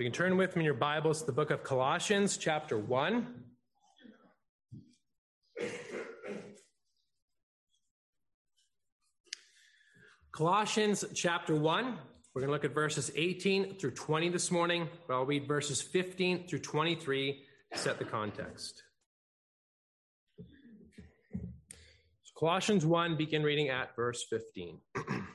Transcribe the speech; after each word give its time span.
You 0.00 0.06
can 0.06 0.12
turn 0.14 0.38
with 0.38 0.56
me 0.56 0.60
in 0.60 0.64
your 0.64 0.72
Bibles 0.72 1.20
to 1.20 1.26
the 1.26 1.32
book 1.32 1.50
of 1.50 1.62
Colossians, 1.62 2.38
chapter 2.38 2.78
1. 2.78 3.26
Colossians 10.32 11.04
chapter 11.14 11.54
1. 11.54 11.98
We're 12.34 12.40
going 12.40 12.48
to 12.48 12.52
look 12.52 12.64
at 12.64 12.72
verses 12.72 13.10
18 13.14 13.74
through 13.74 13.90
20 13.90 14.30
this 14.30 14.50
morning, 14.50 14.88
but 15.06 15.12
I'll 15.12 15.26
read 15.26 15.46
verses 15.46 15.82
15 15.82 16.48
through 16.48 16.60
23 16.60 17.44
to 17.74 17.78
set 17.78 17.98
the 17.98 18.06
context. 18.06 18.82
So 22.22 22.32
Colossians 22.38 22.86
1, 22.86 23.18
begin 23.18 23.42
reading 23.42 23.68
at 23.68 23.94
verse 23.94 24.24
15. 24.30 24.78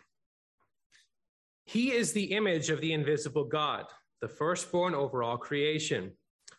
he 1.65 1.91
is 1.91 2.13
the 2.13 2.33
image 2.33 2.71
of 2.71 2.81
the 2.81 2.93
invisible 2.93 3.43
God 3.43 3.85
the 4.25 4.29
firstborn 4.29 4.95
over 4.95 5.21
all 5.21 5.37
creation. 5.37 6.11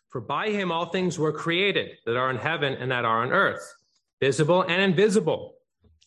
For 0.07 0.21
by 0.21 0.51
him 0.51 0.71
all 0.71 0.85
things 0.85 1.19
were 1.19 1.33
created 1.33 1.97
that 2.05 2.15
are 2.15 2.29
in 2.29 2.37
heaven 2.37 2.71
and 2.75 2.89
that 2.91 3.03
are 3.03 3.23
on 3.23 3.33
earth, 3.33 3.75
visible 4.21 4.61
and 4.61 4.81
invisible, 4.81 5.55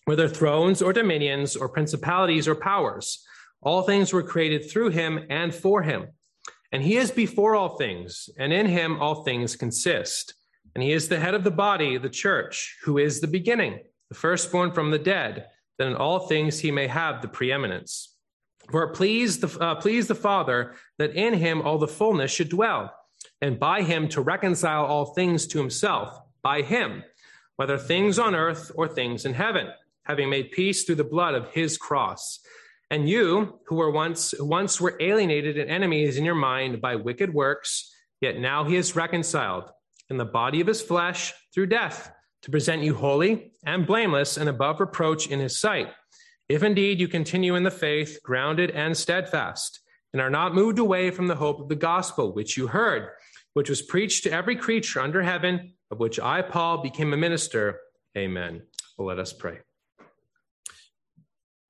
whether 0.06 0.26
thrones 0.26 0.80
or 0.80 0.94
dominions 0.94 1.56
or 1.56 1.68
principalities 1.68 2.48
or 2.48 2.54
powers. 2.54 3.22
All 3.60 3.82
things 3.82 4.10
were 4.10 4.22
created 4.22 4.70
through 4.70 4.88
him 4.88 5.26
and 5.28 5.54
for 5.54 5.82
him. 5.82 6.06
And 6.72 6.82
he 6.82 6.96
is 6.96 7.10
before 7.10 7.54
all 7.54 7.76
things, 7.76 8.30
and 8.38 8.54
in 8.54 8.64
him 8.64 8.98
all 8.98 9.22
things 9.22 9.54
consist. 9.54 10.32
And 10.74 10.82
he 10.82 10.92
is 10.92 11.08
the 11.08 11.20
head 11.20 11.34
of 11.34 11.44
the 11.44 11.50
body, 11.50 11.98
the 11.98 12.08
church, 12.08 12.78
who 12.84 12.96
is 12.96 13.20
the 13.20 13.26
beginning, 13.26 13.80
the 14.08 14.14
firstborn 14.14 14.72
from 14.72 14.90
the 14.90 14.98
dead, 14.98 15.48
that 15.76 15.88
in 15.88 15.94
all 15.94 16.20
things 16.20 16.58
he 16.58 16.70
may 16.70 16.86
have 16.86 17.20
the 17.20 17.28
preeminence. 17.28 18.09
For 18.70 18.84
it 18.84 18.94
pleased 18.94 19.40
the, 19.40 19.60
uh, 19.60 19.74
pleased 19.76 20.08
the 20.08 20.14
Father 20.14 20.74
that 20.98 21.14
in 21.14 21.34
him 21.34 21.62
all 21.62 21.78
the 21.78 21.88
fullness 21.88 22.30
should 22.30 22.48
dwell, 22.48 22.94
and 23.40 23.58
by 23.58 23.82
him 23.82 24.08
to 24.10 24.20
reconcile 24.20 24.84
all 24.84 25.06
things 25.06 25.46
to 25.48 25.58
himself, 25.58 26.20
by 26.42 26.62
him, 26.62 27.02
whether 27.56 27.76
things 27.76 28.18
on 28.18 28.34
earth 28.34 28.70
or 28.74 28.86
things 28.86 29.24
in 29.24 29.34
heaven, 29.34 29.68
having 30.04 30.30
made 30.30 30.52
peace 30.52 30.84
through 30.84 30.96
the 30.96 31.04
blood 31.04 31.34
of 31.34 31.50
his 31.50 31.76
cross. 31.76 32.40
And 32.90 33.08
you, 33.08 33.60
who 33.66 33.76
were 33.76 33.90
once 33.90 34.34
once 34.38 34.80
were 34.80 34.96
alienated 35.00 35.58
and 35.58 35.70
enemies 35.70 36.16
in 36.16 36.24
your 36.24 36.34
mind 36.34 36.80
by 36.80 36.96
wicked 36.96 37.32
works, 37.32 37.94
yet 38.20 38.38
now 38.38 38.64
he 38.64 38.76
is 38.76 38.96
reconciled 38.96 39.70
in 40.08 40.16
the 40.16 40.24
body 40.24 40.60
of 40.60 40.66
his 40.66 40.82
flesh 40.82 41.32
through 41.54 41.66
death, 41.66 42.12
to 42.42 42.50
present 42.50 42.82
you 42.82 42.94
holy 42.94 43.52
and 43.64 43.86
blameless 43.86 44.36
and 44.36 44.48
above 44.48 44.80
reproach 44.80 45.26
in 45.28 45.40
his 45.40 45.60
sight 45.60 45.88
if 46.50 46.64
indeed 46.64 46.98
you 46.98 47.06
continue 47.06 47.54
in 47.54 47.62
the 47.62 47.70
faith, 47.70 48.18
grounded 48.24 48.72
and 48.72 48.96
steadfast, 48.96 49.78
and 50.12 50.20
are 50.20 50.28
not 50.28 50.52
moved 50.52 50.80
away 50.80 51.12
from 51.12 51.28
the 51.28 51.36
hope 51.36 51.60
of 51.60 51.68
the 51.68 51.76
gospel 51.76 52.34
which 52.34 52.56
you 52.56 52.66
heard, 52.66 53.10
which 53.54 53.70
was 53.70 53.82
preached 53.82 54.24
to 54.24 54.32
every 54.32 54.56
creature 54.56 55.00
under 55.00 55.22
heaven, 55.22 55.74
of 55.92 56.00
which 56.00 56.18
I, 56.18 56.42
Paul, 56.42 56.82
became 56.82 57.12
a 57.12 57.16
minister. 57.16 57.78
Amen. 58.18 58.62
Well, 58.98 59.06
let 59.06 59.20
us 59.20 59.32
pray. 59.32 59.58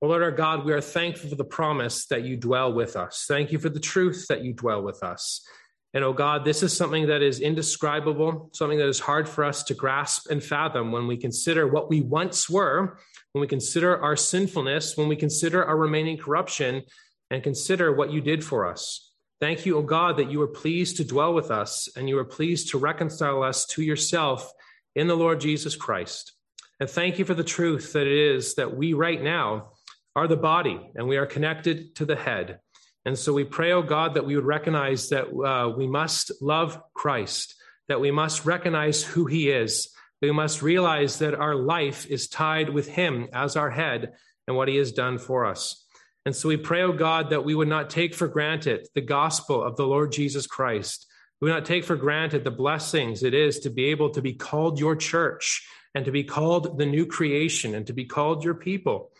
Well, 0.01 0.09
Lord 0.09 0.23
our 0.23 0.31
God, 0.31 0.65
we 0.65 0.73
are 0.73 0.81
thankful 0.81 1.29
for 1.29 1.35
the 1.35 1.43
promise 1.43 2.07
that 2.07 2.23
you 2.23 2.35
dwell 2.35 2.73
with 2.73 2.95
us. 2.95 3.25
Thank 3.27 3.51
you 3.51 3.59
for 3.59 3.69
the 3.69 3.79
truth 3.79 4.25
that 4.29 4.43
you 4.43 4.51
dwell 4.51 4.81
with 4.81 5.03
us. 5.03 5.47
And 5.93 6.03
oh 6.03 6.13
God, 6.13 6.43
this 6.43 6.63
is 6.63 6.75
something 6.75 7.05
that 7.05 7.21
is 7.21 7.39
indescribable, 7.39 8.49
something 8.53 8.79
that 8.79 8.87
is 8.87 8.99
hard 8.99 9.29
for 9.29 9.43
us 9.43 9.61
to 9.65 9.75
grasp 9.75 10.31
and 10.31 10.43
fathom 10.43 10.91
when 10.91 11.05
we 11.05 11.17
consider 11.17 11.67
what 11.67 11.87
we 11.87 12.01
once 12.01 12.49
were, 12.49 12.97
when 13.33 13.41
we 13.41 13.47
consider 13.47 14.01
our 14.01 14.15
sinfulness, 14.15 14.97
when 14.97 15.07
we 15.07 15.15
consider 15.15 15.63
our 15.63 15.77
remaining 15.77 16.17
corruption, 16.17 16.83
and 17.29 17.41
consider 17.41 17.93
what 17.93 18.11
you 18.11 18.21
did 18.21 18.43
for 18.43 18.67
us. 18.67 19.11
Thank 19.39 19.65
you, 19.65 19.77
O 19.77 19.81
God, 19.81 20.17
that 20.17 20.29
you 20.29 20.41
are 20.41 20.47
pleased 20.47 20.97
to 20.97 21.05
dwell 21.05 21.33
with 21.33 21.49
us 21.49 21.89
and 21.95 22.07
you 22.07 22.19
are 22.19 22.25
pleased 22.25 22.69
to 22.69 22.77
reconcile 22.77 23.41
us 23.41 23.65
to 23.67 23.81
yourself 23.81 24.51
in 24.95 25.07
the 25.07 25.15
Lord 25.15 25.39
Jesus 25.39 25.75
Christ. 25.75 26.33
And 26.79 26.89
thank 26.89 27.17
you 27.17 27.25
for 27.25 27.33
the 27.33 27.43
truth 27.43 27.93
that 27.93 28.05
it 28.05 28.35
is 28.35 28.55
that 28.55 28.75
we 28.75 28.93
right 28.93 29.21
now 29.21 29.71
are 30.15 30.27
the 30.27 30.35
body 30.35 30.79
and 30.95 31.07
we 31.07 31.17
are 31.17 31.25
connected 31.25 31.95
to 31.95 32.05
the 32.05 32.15
head. 32.15 32.59
And 33.05 33.17
so 33.17 33.33
we 33.33 33.45
pray, 33.45 33.71
oh 33.71 33.81
God, 33.81 34.13
that 34.13 34.25
we 34.25 34.35
would 34.35 34.45
recognize 34.45 35.09
that 35.09 35.27
uh, 35.29 35.69
we 35.69 35.87
must 35.87 36.31
love 36.41 36.79
Christ, 36.93 37.55
that 37.87 38.01
we 38.01 38.11
must 38.11 38.45
recognize 38.45 39.03
who 39.03 39.25
he 39.25 39.49
is, 39.49 39.89
we 40.21 40.31
must 40.31 40.61
realize 40.61 41.19
that 41.19 41.35
our 41.35 41.55
life 41.55 42.05
is 42.05 42.27
tied 42.27 42.69
with 42.69 42.87
him 42.87 43.27
as 43.33 43.55
our 43.55 43.71
head 43.71 44.13
and 44.47 44.55
what 44.55 44.67
he 44.67 44.77
has 44.77 44.91
done 44.91 45.17
for 45.17 45.45
us. 45.45 45.85
And 46.25 46.35
so 46.35 46.49
we 46.49 46.57
pray, 46.57 46.83
oh 46.83 46.93
God, 46.93 47.31
that 47.31 47.43
we 47.43 47.55
would 47.55 47.67
not 47.67 47.89
take 47.89 48.13
for 48.13 48.27
granted 48.27 48.87
the 48.93 49.01
gospel 49.01 49.63
of 49.63 49.75
the 49.75 49.87
Lord 49.87 50.11
Jesus 50.11 50.45
Christ. 50.45 51.07
We 51.39 51.49
would 51.49 51.55
not 51.55 51.65
take 51.65 51.83
for 51.83 51.95
granted 51.95 52.43
the 52.43 52.51
blessings 52.51 53.23
it 53.23 53.33
is 53.33 53.59
to 53.61 53.71
be 53.71 53.85
able 53.85 54.11
to 54.11 54.21
be 54.21 54.33
called 54.33 54.79
your 54.79 54.95
church 54.95 55.67
and 55.95 56.05
to 56.05 56.11
be 56.11 56.23
called 56.23 56.77
the 56.77 56.85
new 56.85 57.07
creation 57.07 57.73
and 57.73 57.87
to 57.87 57.93
be 57.93 58.05
called 58.05 58.43
your 58.43 58.53
people. 58.53 59.11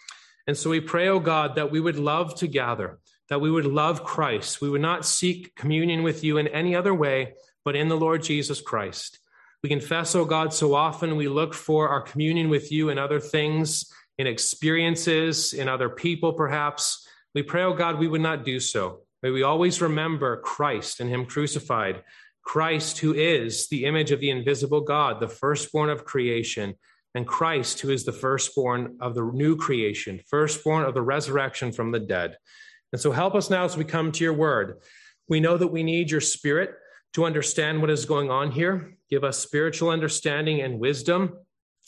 And 0.46 0.56
so 0.56 0.70
we 0.70 0.80
pray, 0.80 1.08
oh 1.08 1.20
God, 1.20 1.56
that 1.56 1.72
we 1.72 1.80
would 1.80 1.98
love 1.98 2.36
to 2.36 2.48
gather, 2.48 3.00
that 3.30 3.42
we 3.42 3.50
would 3.50 3.66
love 3.66 4.04
Christ. 4.04 4.62
We 4.62 4.70
would 4.70 4.82
not 4.82 5.06
seek 5.06 5.56
communion 5.56 6.04
with 6.04 6.24
you 6.24 6.38
in 6.38 6.48
any 6.48 6.76
other 6.76 6.94
way, 6.94 7.34
but 7.66 7.76
in 7.76 7.88
the 7.88 7.98
Lord 7.98 8.22
Jesus 8.22 8.62
Christ. 8.62 9.18
We 9.64 9.70
confess, 9.70 10.16
oh 10.16 10.26
God, 10.26 10.54
so 10.54 10.74
often 10.74 11.16
we 11.16 11.28
look 11.28 11.54
for 11.54 11.88
our 11.88 12.02
communion 12.02 12.50
with 12.50 12.72
you 12.72 12.90
in 12.90 12.98
other 12.98 13.20
things, 13.20 13.86
in 14.18 14.26
experiences, 14.26 15.54
in 15.54 15.70
other 15.70 15.88
people, 15.90 16.34
perhaps. 16.34 17.08
We 17.36 17.44
pray, 17.44 17.64
oh 17.64 17.74
God, 17.74 18.00
we 18.00 18.08
would 18.08 18.22
not 18.22 18.44
do 18.44 18.60
so. 18.60 19.02
May 19.22 19.30
we 19.30 19.44
always 19.44 19.80
remember 19.80 20.42
Christ 20.42 21.00
and 21.00 21.10
Him 21.10 21.28
crucified, 21.28 22.04
Christ 22.44 22.98
who 22.98 23.14
is 23.14 23.68
the 23.68 23.86
image 23.86 24.10
of 24.10 24.20
the 24.20 24.32
invisible 24.32 24.82
God, 24.82 25.20
the 25.20 25.28
firstborn 25.28 25.92
of 25.92 26.06
creation, 26.06 26.74
and 27.14 27.28
Christ 27.28 27.82
who 27.82 27.92
is 27.92 28.04
the 28.04 28.12
firstborn 28.12 28.98
of 29.00 29.14
the 29.14 29.24
new 29.24 29.56
creation, 29.56 30.22
firstborn 30.28 30.86
of 30.86 30.96
the 30.96 31.04
resurrection 31.04 31.72
from 31.72 31.92
the 31.92 32.00
dead. 32.00 32.36
And 32.92 33.00
so 33.00 33.12
help 33.12 33.36
us 33.36 33.52
now 33.52 33.66
as 33.66 33.78
we 33.78 33.84
come 33.84 34.12
to 34.12 34.24
your 34.24 34.34
word. 34.34 34.80
We 35.30 35.40
know 35.40 35.56
that 35.56 35.68
we 35.68 35.84
need 35.84 36.10
your 36.10 36.20
spirit 36.20 36.72
to 37.14 37.26
understand 37.26 37.82
what 37.82 37.90
is 37.90 38.06
going 38.06 38.30
on 38.30 38.52
here. 38.52 38.98
Give 39.10 39.24
us 39.24 39.40
spiritual 39.40 39.90
understanding 39.90 40.62
and 40.62 40.80
wisdom 40.80 41.34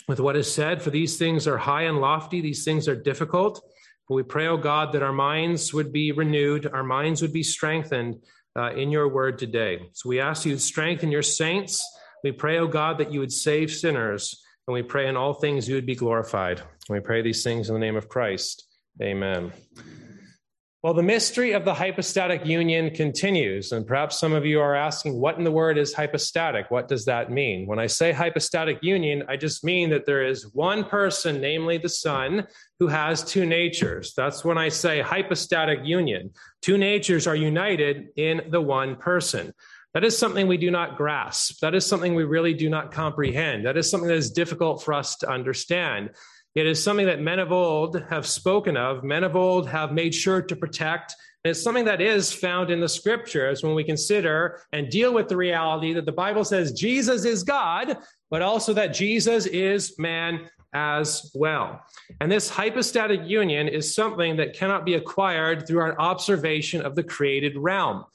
with 0.07 0.19
what 0.19 0.35
is 0.35 0.51
said, 0.51 0.81
for 0.81 0.89
these 0.89 1.17
things 1.17 1.47
are 1.47 1.57
high 1.57 1.83
and 1.83 1.99
lofty, 1.99 2.41
these 2.41 2.63
things 2.63 2.87
are 2.87 2.95
difficult. 2.95 3.63
But 4.07 4.15
we 4.15 4.23
pray, 4.23 4.47
O 4.47 4.53
oh 4.53 4.57
God, 4.57 4.91
that 4.93 5.03
our 5.03 5.13
minds 5.13 5.73
would 5.73 5.93
be 5.93 6.11
renewed, 6.11 6.67
our 6.67 6.83
minds 6.83 7.21
would 7.21 7.31
be 7.31 7.43
strengthened 7.43 8.17
uh, 8.55 8.73
in 8.73 8.91
your 8.91 9.07
word 9.07 9.39
today. 9.39 9.89
So 9.93 10.09
we 10.09 10.19
ask 10.19 10.45
you 10.45 10.53
to 10.53 10.59
strengthen 10.59 11.11
your 11.11 11.21
saints. 11.21 11.83
We 12.23 12.33
pray, 12.33 12.57
O 12.57 12.63
oh 12.63 12.67
God, 12.67 12.97
that 12.97 13.13
you 13.13 13.21
would 13.21 13.31
save 13.31 13.71
sinners. 13.71 14.43
And 14.67 14.73
we 14.73 14.83
pray 14.83 15.07
in 15.07 15.17
all 15.17 15.33
things 15.33 15.67
you 15.67 15.75
would 15.75 15.85
be 15.85 15.95
glorified. 15.95 16.59
And 16.59 16.97
we 16.97 16.99
pray 16.99 17.21
these 17.21 17.43
things 17.43 17.69
in 17.69 17.73
the 17.73 17.79
name 17.79 17.95
of 17.95 18.09
Christ. 18.09 18.67
Amen. 19.01 19.51
Well, 20.83 20.93
the 20.93 21.01
mystery 21.01 21.53
of 21.53 21.63
the 21.63 21.73
hypostatic 21.73 22.45
union 22.45 22.93
continues. 22.93 23.71
And 23.71 23.87
perhaps 23.87 24.19
some 24.19 24.33
of 24.33 24.45
you 24.45 24.59
are 24.59 24.75
asking, 24.75 25.17
what 25.17 25.37
in 25.37 25.45
the 25.45 25.51
word 25.51 25.77
is 25.77 25.93
hypostatic? 25.93 26.69
What 26.71 26.89
does 26.89 27.05
that 27.05 27.31
mean? 27.31 27.65
When 27.65 27.79
I 27.79 27.87
say 27.87 28.11
hypostatic 28.11 28.79
union, 28.83 29.23
I 29.29 29.37
just 29.37 29.63
mean 29.63 29.89
that 29.91 30.05
there 30.05 30.25
is 30.25 30.53
one 30.53 30.83
person, 30.83 31.39
namely 31.39 31.77
the 31.77 31.87
Son, 31.87 32.45
who 32.79 32.87
has 32.87 33.23
two 33.23 33.45
natures. 33.45 34.13
That's 34.13 34.43
when 34.43 34.57
I 34.57 34.67
say 34.67 34.99
hypostatic 34.99 35.79
union. 35.85 36.31
Two 36.61 36.77
natures 36.77 37.27
are 37.27 37.35
united 37.35 38.09
in 38.17 38.41
the 38.49 38.59
one 38.59 38.97
person. 38.97 39.53
That 39.93 40.03
is 40.03 40.17
something 40.17 40.47
we 40.47 40.57
do 40.57 40.69
not 40.69 40.97
grasp. 40.97 41.61
That 41.61 41.75
is 41.75 41.85
something 41.85 42.13
we 42.13 42.25
really 42.25 42.55
do 42.55 42.69
not 42.69 42.91
comprehend. 42.91 43.65
That 43.65 43.77
is 43.77 43.89
something 43.89 44.09
that 44.09 44.17
is 44.17 44.31
difficult 44.31 44.83
for 44.83 44.93
us 44.93 45.15
to 45.17 45.29
understand. 45.29 46.09
It 46.55 46.67
is 46.67 46.83
something 46.83 47.07
that 47.07 47.19
men 47.19 47.39
of 47.39 47.51
old 47.51 48.03
have 48.09 48.27
spoken 48.27 48.77
of, 48.77 49.03
men 49.03 49.23
of 49.23 49.35
old 49.35 49.67
have 49.69 49.91
made 49.91 50.13
sure 50.13 50.41
to 50.41 50.55
protect. 50.55 51.15
And 51.43 51.49
it's 51.49 51.61
something 51.61 51.85
that 51.85 51.99
is 51.99 52.31
found 52.31 52.69
in 52.69 52.79
the 52.79 52.87
scriptures 52.87 53.63
when 53.63 53.73
we 53.73 53.83
consider 53.83 54.61
and 54.71 54.89
deal 54.89 55.13
with 55.13 55.27
the 55.27 55.35
reality 55.35 55.93
that 55.93 56.05
the 56.05 56.11
Bible 56.11 56.45
says 56.45 56.71
Jesus 56.71 57.25
is 57.25 57.43
God, 57.43 57.97
but 58.29 58.41
also 58.41 58.71
that 58.73 58.93
Jesus 58.93 59.47
is 59.47 59.97
man 59.97 60.47
as 60.73 61.31
well. 61.33 61.81
And 62.21 62.31
this 62.31 62.49
hypostatic 62.49 63.21
union 63.25 63.67
is 63.67 63.93
something 63.93 64.37
that 64.37 64.53
cannot 64.53 64.85
be 64.85 64.93
acquired 64.93 65.67
through 65.67 65.81
our 65.81 65.99
observation 65.99 66.81
of 66.81 66.95
the 66.95 67.03
created 67.03 67.57
realm, 67.57 68.05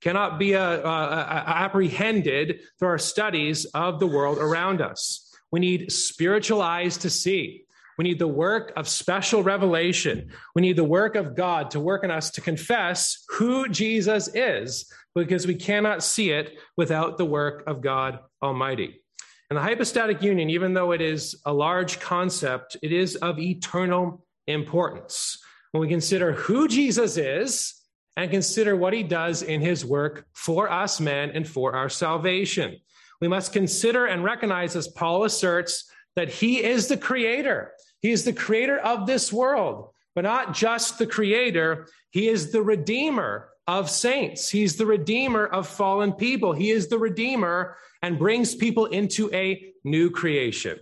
cannot 0.00 0.38
be 0.38 0.54
uh, 0.54 0.60
uh, 0.60 1.44
apprehended 1.46 2.60
through 2.78 2.88
our 2.88 2.98
studies 2.98 3.64
of 3.66 3.98
the 3.98 4.06
world 4.06 4.38
around 4.38 4.80
us. 4.80 5.24
We 5.50 5.60
need 5.60 5.90
spiritual 5.90 6.62
eyes 6.62 6.96
to 6.98 7.10
see. 7.10 7.64
We 7.98 8.04
need 8.04 8.20
the 8.20 8.28
work 8.28 8.72
of 8.76 8.88
special 8.88 9.42
revelation. 9.42 10.30
We 10.54 10.62
need 10.62 10.76
the 10.76 10.84
work 10.84 11.16
of 11.16 11.34
God 11.34 11.72
to 11.72 11.80
work 11.80 12.04
in 12.04 12.12
us 12.12 12.30
to 12.30 12.40
confess 12.40 13.24
who 13.28 13.68
Jesus 13.68 14.28
is, 14.34 14.90
because 15.14 15.48
we 15.48 15.56
cannot 15.56 16.04
see 16.04 16.30
it 16.30 16.58
without 16.76 17.18
the 17.18 17.24
work 17.24 17.64
of 17.66 17.80
God 17.80 18.20
Almighty. 18.40 19.02
And 19.50 19.56
the 19.56 19.62
hypostatic 19.62 20.22
union, 20.22 20.48
even 20.48 20.74
though 20.74 20.92
it 20.92 21.00
is 21.00 21.40
a 21.44 21.52
large 21.52 21.98
concept, 21.98 22.76
it 22.82 22.92
is 22.92 23.16
of 23.16 23.38
eternal 23.40 24.24
importance. 24.46 25.38
When 25.72 25.80
we 25.80 25.88
consider 25.88 26.32
who 26.32 26.68
Jesus 26.68 27.16
is 27.16 27.74
and 28.16 28.30
consider 28.30 28.76
what 28.76 28.92
he 28.92 29.02
does 29.02 29.42
in 29.42 29.60
his 29.60 29.84
work 29.84 30.26
for 30.34 30.70
us 30.70 31.00
men 31.00 31.30
and 31.30 31.48
for 31.48 31.74
our 31.74 31.88
salvation. 31.88 32.78
We 33.20 33.28
must 33.28 33.52
consider 33.52 34.06
and 34.06 34.22
recognize, 34.22 34.76
as 34.76 34.86
Paul 34.88 35.24
asserts, 35.24 35.90
that 36.14 36.28
he 36.28 36.62
is 36.62 36.88
the 36.88 36.96
creator. 36.96 37.72
He 38.00 38.10
is 38.10 38.24
the 38.24 38.32
creator 38.32 38.78
of 38.78 39.06
this 39.06 39.32
world, 39.32 39.90
but 40.14 40.24
not 40.24 40.54
just 40.54 40.98
the 40.98 41.06
creator, 41.06 41.88
he 42.10 42.28
is 42.28 42.52
the 42.52 42.62
redeemer 42.62 43.50
of 43.66 43.90
saints. 43.90 44.48
He's 44.48 44.76
the 44.76 44.86
redeemer 44.86 45.46
of 45.46 45.68
fallen 45.68 46.12
people. 46.12 46.52
He 46.52 46.70
is 46.70 46.88
the 46.88 46.98
redeemer 46.98 47.76
and 48.02 48.18
brings 48.18 48.54
people 48.54 48.86
into 48.86 49.32
a 49.34 49.72
new 49.84 50.10
creation. 50.10 50.78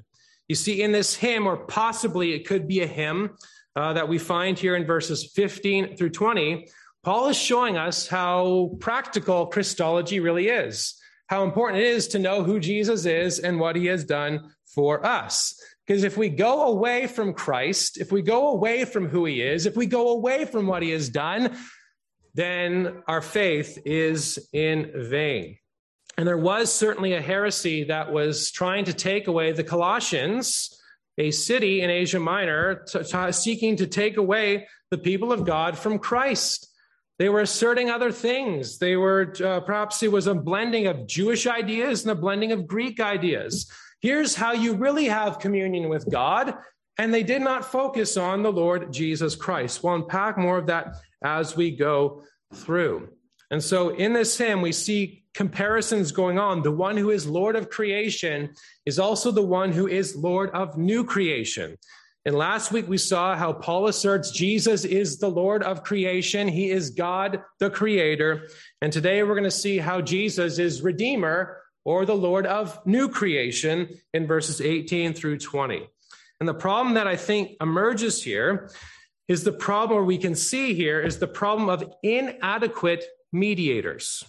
You 0.49 0.55
see, 0.55 0.83
in 0.83 0.93
this 0.93 1.15
hymn, 1.15 1.47
or 1.47 1.57
possibly 1.57 2.33
it 2.33 2.47
could 2.47 2.69
be 2.69 2.83
a 2.83 2.87
hymn 2.87 3.37
uh, 3.75 3.93
that 3.95 4.09
we 4.09 4.19
find 4.19 4.59
here 4.59 4.77
in 4.77 4.87
verses 4.87 5.33
15 5.35 5.97
through 5.97 6.11
20, 6.11 6.69
Paul 7.03 7.29
is 7.29 7.37
showing 7.37 7.77
us 7.77 8.07
how 8.07 8.77
practical 8.81 9.47
Christology 9.47 10.21
really 10.21 10.49
is, 10.49 10.95
how 11.27 11.45
important 11.45 11.83
it 11.83 11.89
is 11.89 12.09
to 12.09 12.19
know 12.19 12.43
who 12.43 12.61
Jesus 12.61 13.05
is 13.05 13.41
and 13.41 13.59
what 13.59 13.77
he 13.77 13.87
has 13.87 14.05
done 14.05 14.51
for 14.65 15.05
us. 15.05 15.61
Because 15.87 16.03
if 16.03 16.17
we 16.17 16.29
go 16.29 16.69
away 16.69 17.07
from 17.07 17.33
Christ, 17.33 17.99
if 17.99 18.11
we 18.11 18.23
go 18.23 18.49
away 18.49 18.85
from 18.85 19.09
who 19.09 19.25
he 19.25 19.41
is, 19.41 19.67
if 19.67 19.77
we 19.77 19.87
go 19.87 20.09
away 20.11 20.45
from 20.45 20.67
what 20.67 20.83
he 20.83 20.91
has 20.91 21.09
done, 21.09 21.57
then 22.35 23.03
our 23.07 23.23
faith 23.23 23.79
is 23.87 24.49
in 24.53 24.91
vain. 24.95 25.59
And 26.19 26.27
there 26.27 26.39
was 26.39 26.73
certainly 26.73 27.13
a 27.13 27.21
heresy 27.21 27.85
that 27.85 28.13
was 28.13 28.51
trying 28.51 28.87
to 28.87 28.93
take 28.93 29.29
away 29.29 29.53
the 29.53 29.65
Colossians, 29.65 30.77
a 31.19 31.31
city 31.31 31.83
in 31.83 31.91
Asia 31.91 32.19
Minor, 32.19 32.85
to, 32.89 33.05
to, 33.05 33.33
seeking 33.33 33.77
to 33.77 33.87
take 33.87 34.17
away 34.17 34.67
the 34.91 34.99
people 34.99 35.33
of 35.33 35.45
God 35.45 35.79
from 35.79 35.99
Christ. 35.99 36.69
They 37.19 37.29
were 37.29 37.41
asserting 37.41 37.91
other 37.91 38.13
things. 38.13 38.79
They 38.79 38.97
were 38.97 39.35
uh, 39.43 39.61
perhaps 39.61 40.03
it 40.03 40.13
was 40.13 40.27
a 40.27 40.35
blending 40.35 40.87
of 40.87 41.07
Jewish 41.07 41.47
ideas 41.47 42.03
and 42.03 42.11
a 42.11 42.21
blending 42.21 42.53
of 42.53 42.67
Greek 42.67 42.99
ideas. 43.01 43.71
Here's 44.01 44.35
how 44.35 44.53
you 44.53 44.75
really 44.75 45.07
have 45.07 45.39
communion 45.39 45.89
with 45.89 46.11
God. 46.11 46.55
And 46.99 47.13
they 47.13 47.23
did 47.23 47.43
not 47.43 47.65
focus 47.65 48.17
on 48.17 48.43
the 48.43 48.53
Lord 48.53 48.93
Jesus 48.93 49.37
Christ. 49.37 49.83
We'll 49.83 49.95
unpack 49.95 50.39
more 50.39 50.59
of 50.59 50.67
that 50.67 50.97
as 51.23 51.57
we 51.57 51.71
go 51.71 52.23
through. 52.55 53.11
And 53.51 53.63
so 53.63 53.91
in 53.91 54.13
this 54.13 54.37
hymn, 54.37 54.61
we 54.61 54.73
see 54.73 55.25
comparisons 55.35 56.11
going 56.11 56.39
on. 56.39 56.63
The 56.63 56.73
one 56.73 56.97
who 56.97 57.11
is 57.11 57.27
Lord 57.27 57.57
of 57.57 57.69
creation 57.69 58.55
is 58.87 58.99
also 58.99 59.31
the 59.31 59.43
one 59.43 59.73
who 59.73 59.87
is 59.87 60.17
Lord 60.17 60.51
of 60.51 60.79
new 60.79 61.05
creation. 61.05 61.77
And 62.25 62.35
last 62.35 62.73
week 62.73 62.89
we 62.89 62.99
saw 62.99 63.37
how 63.37 63.53
Paul 63.53 63.87
asserts 63.87 64.33
Jesus 64.33 64.85
is 64.85 65.19
the 65.19 65.29
Lord 65.29 65.63
of 65.63 65.85
creation. 65.85 66.49
He 66.49 66.71
is 66.71 66.91
God, 66.91 67.43
the 67.61 67.71
creator. 67.71 68.49
And 68.83 68.93
today 68.93 69.23
we're 69.23 69.35
going 69.35 69.45
to 69.45 69.51
see 69.51 69.79
how 69.79 70.01
Jesus 70.01 70.59
is 70.59 70.83
Redeemer 70.83 71.59
or 71.87 72.05
the 72.05 72.17
Lord 72.17 72.47
of 72.47 72.85
new 72.85 73.09
creation 73.09 73.89
in 74.13 74.27
verses 74.27 74.61
18 74.61 75.15
through 75.15 75.39
20. 75.39 75.89
And 76.41 76.49
the 76.49 76.53
problem 76.53 76.95
that 76.95 77.07
I 77.07 77.15
think 77.15 77.53
emerges 77.61 78.21
here 78.21 78.69
is 79.29 79.45
the 79.45 79.53
problem, 79.53 80.01
or 80.01 80.05
we 80.05 80.19
can 80.19 80.35
see 80.35 80.75
here, 80.75 81.01
is 81.01 81.21
the 81.21 81.29
problem 81.29 81.69
of 81.69 81.85
inadequate 82.03 83.05
mediators, 83.33 84.25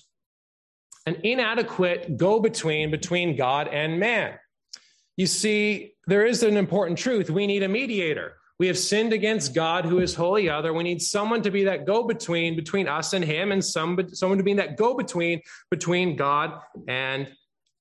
an 1.08 1.18
inadequate 1.24 2.16
go 2.16 2.40
between 2.40 2.92
between 2.92 3.36
God 3.36 3.68
and 3.68 4.00
man. 4.00 4.36
You 5.16 5.26
see, 5.26 5.96
there 6.06 6.28
is 6.28 6.44
an 6.44 6.58
important 6.58 7.00
truth. 7.00 7.32
We 7.32 7.48
need 7.48 7.64
a 7.64 7.68
mediator. 7.68 8.36
We 8.60 8.68
have 8.68 8.78
sinned 8.78 9.14
against 9.14 9.56
God, 9.56 9.86
who 9.86 10.00
is 10.00 10.14
holy 10.14 10.48
other. 10.48 10.74
We 10.74 10.84
need 10.84 11.02
someone 11.02 11.42
to 11.44 11.52
be 11.52 11.64
that 11.64 11.86
go 11.86 12.04
between 12.04 12.56
between 12.56 12.88
us 12.88 13.14
and 13.14 13.26
Him, 13.26 13.52
and 13.52 13.66
some, 13.66 13.98
someone 14.14 14.38
to 14.38 14.44
be 14.44 14.54
that 14.54 14.78
go 14.78 14.94
between 14.94 15.42
between 15.72 16.16
God 16.16 16.60
and 16.88 17.28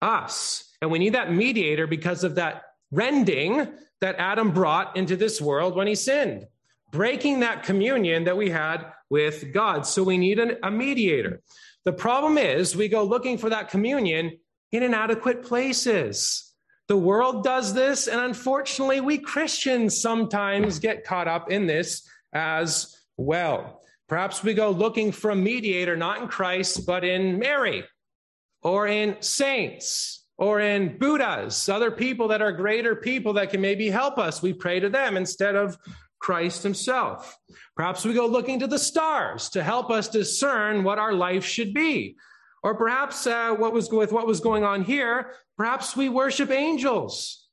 us. 0.02 0.64
And 0.81 0.90
we 0.90 0.98
need 0.98 1.14
that 1.14 1.32
mediator 1.32 1.87
because 1.87 2.25
of 2.25 2.37
that 2.37 2.62
rending 2.90 3.69
that 4.00 4.16
Adam 4.19 4.52
brought 4.52 4.96
into 4.96 5.16
this 5.16 5.40
world 5.40 5.75
when 5.75 5.87
he 5.87 5.94
sinned 5.94 6.46
breaking 6.93 7.40
that 7.40 7.62
communion 7.62 8.25
that 8.25 8.37
we 8.37 8.50
had 8.50 8.87
with 9.10 9.52
God. 9.52 9.87
So 9.87 10.02
we 10.02 10.19
need 10.19 10.38
an, 10.38 10.56
a 10.62 10.70
mediator. 10.70 11.43
The 11.84 11.93
problem 11.93 12.38
is 12.38 12.75
we 12.75 12.88
go 12.88 13.04
looking 13.04 13.38
for 13.38 13.50
that 13.50 13.70
communion 13.70 14.38
in 14.72 14.82
inadequate 14.82 15.44
places. 15.44 16.54
The 16.88 16.96
world 16.96 17.44
does 17.44 17.75
this, 17.75 18.06
and 18.06 18.20
unfortunately, 18.20 19.00
we 19.00 19.19
Christians 19.19 20.00
sometimes 20.00 20.78
get 20.78 21.04
caught 21.04 21.28
up 21.28 21.50
in 21.50 21.66
this 21.66 22.08
as 22.32 22.96
well. 23.16 23.82
Perhaps 24.08 24.44
we 24.44 24.54
go 24.54 24.70
looking 24.70 25.10
for 25.10 25.31
a 25.31 25.37
mediator, 25.37 25.96
not 25.96 26.22
in 26.22 26.28
Christ, 26.28 26.87
but 26.87 27.04
in 27.04 27.38
Mary 27.38 27.84
or 28.66 28.88
in 28.88 29.16
saints 29.20 30.24
or 30.38 30.58
in 30.58 30.98
Buddhas, 30.98 31.68
other 31.68 31.92
people 31.92 32.26
that 32.28 32.42
are 32.42 32.50
greater 32.50 32.96
people 32.96 33.34
that 33.34 33.50
can 33.50 33.60
maybe 33.60 33.88
help 33.88 34.18
us. 34.18 34.42
We 34.42 34.52
pray 34.52 34.80
to 34.80 34.88
them 34.88 35.16
instead 35.16 35.54
of 35.54 35.78
Christ 36.18 36.64
himself. 36.64 37.38
Perhaps 37.76 38.04
we 38.04 38.12
go 38.12 38.26
looking 38.26 38.58
to 38.58 38.66
the 38.66 38.78
stars 38.78 39.50
to 39.50 39.62
help 39.62 39.88
us 39.90 40.08
discern 40.08 40.82
what 40.82 40.98
our 40.98 41.12
life 41.12 41.44
should 41.44 41.72
be. 41.72 42.16
Or 42.64 42.74
perhaps 42.74 43.24
uh, 43.28 43.54
what 43.54 43.72
was 43.72 43.88
with 43.88 44.10
what 44.10 44.26
was 44.26 44.40
going 44.40 44.64
on 44.64 44.82
here, 44.82 45.30
perhaps 45.56 45.96
we 45.96 46.08
worship 46.08 46.50
angels. 46.50 47.46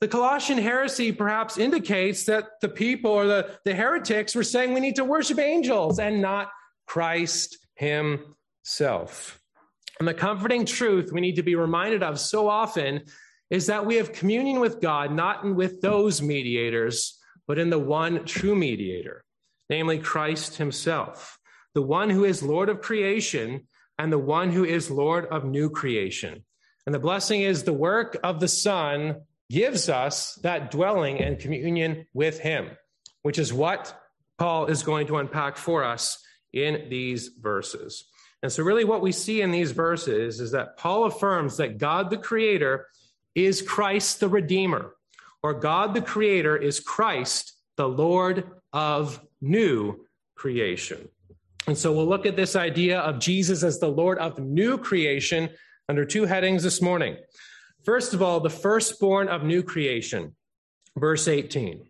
The 0.00 0.06
Colossian 0.06 0.58
heresy 0.58 1.10
perhaps 1.10 1.58
indicates 1.58 2.24
that 2.26 2.60
the 2.60 2.68
people 2.68 3.10
or 3.10 3.26
the, 3.26 3.50
the 3.64 3.74
heretics 3.74 4.36
were 4.36 4.44
saying 4.44 4.74
we 4.74 4.80
need 4.80 4.96
to 4.96 5.04
worship 5.04 5.40
angels 5.40 5.98
and 5.98 6.22
not 6.22 6.50
Christ 6.86 7.58
himself. 7.74 9.41
And 9.98 10.08
the 10.08 10.14
comforting 10.14 10.66
truth 10.66 11.12
we 11.12 11.20
need 11.20 11.36
to 11.36 11.42
be 11.42 11.54
reminded 11.54 12.02
of 12.02 12.18
so 12.18 12.48
often 12.48 13.02
is 13.50 13.66
that 13.66 13.84
we 13.84 13.96
have 13.96 14.12
communion 14.12 14.60
with 14.60 14.80
God, 14.80 15.12
not 15.12 15.44
with 15.44 15.80
those 15.80 16.22
mediators, 16.22 17.18
but 17.46 17.58
in 17.58 17.70
the 17.70 17.78
one 17.78 18.24
true 18.24 18.54
mediator, 18.54 19.24
namely 19.68 19.98
Christ 19.98 20.56
himself, 20.56 21.38
the 21.74 21.82
one 21.82 22.08
who 22.08 22.24
is 22.24 22.42
Lord 22.42 22.68
of 22.68 22.80
creation 22.80 23.66
and 23.98 24.12
the 24.12 24.18
one 24.18 24.50
who 24.50 24.64
is 24.64 24.90
Lord 24.90 25.26
of 25.26 25.44
new 25.44 25.68
creation. 25.68 26.44
And 26.86 26.94
the 26.94 26.98
blessing 26.98 27.42
is 27.42 27.62
the 27.62 27.72
work 27.72 28.16
of 28.24 28.40
the 28.40 28.48
Son 28.48 29.20
gives 29.50 29.88
us 29.88 30.36
that 30.42 30.70
dwelling 30.70 31.20
and 31.20 31.38
communion 31.38 32.06
with 32.14 32.40
him, 32.40 32.70
which 33.22 33.38
is 33.38 33.52
what 33.52 34.00
Paul 34.38 34.66
is 34.66 34.82
going 34.82 35.06
to 35.08 35.18
unpack 35.18 35.56
for 35.56 35.84
us 35.84 36.24
in 36.52 36.88
these 36.88 37.28
verses. 37.40 38.04
And 38.42 38.50
so, 38.50 38.62
really, 38.62 38.84
what 38.84 39.02
we 39.02 39.12
see 39.12 39.40
in 39.40 39.50
these 39.50 39.70
verses 39.70 40.40
is 40.40 40.50
that 40.50 40.76
Paul 40.76 41.04
affirms 41.04 41.56
that 41.58 41.78
God 41.78 42.10
the 42.10 42.16
Creator 42.16 42.88
is 43.34 43.62
Christ 43.62 44.20
the 44.20 44.28
Redeemer 44.28 44.94
or 45.42 45.54
God 45.54 45.94
the 45.94 46.02
Creator 46.02 46.56
is 46.56 46.80
Christ, 46.80 47.54
the 47.76 47.88
Lord 47.88 48.50
of 48.72 49.20
new 49.40 50.06
creation. 50.34 51.08
And 51.66 51.78
so 51.78 51.92
we'll 51.92 52.08
look 52.08 52.26
at 52.26 52.36
this 52.36 52.56
idea 52.56 52.98
of 53.00 53.20
Jesus 53.20 53.62
as 53.62 53.78
the 53.78 53.88
Lord 53.88 54.18
of 54.18 54.38
new 54.40 54.76
creation 54.76 55.48
under 55.88 56.04
two 56.04 56.24
headings 56.24 56.64
this 56.64 56.82
morning. 56.82 57.16
First 57.84 58.14
of 58.14 58.22
all, 58.22 58.40
the 58.40 58.50
firstborn 58.50 59.28
of 59.28 59.44
new 59.44 59.62
creation, 59.62 60.34
verse 60.96 61.28
18. 61.28 61.86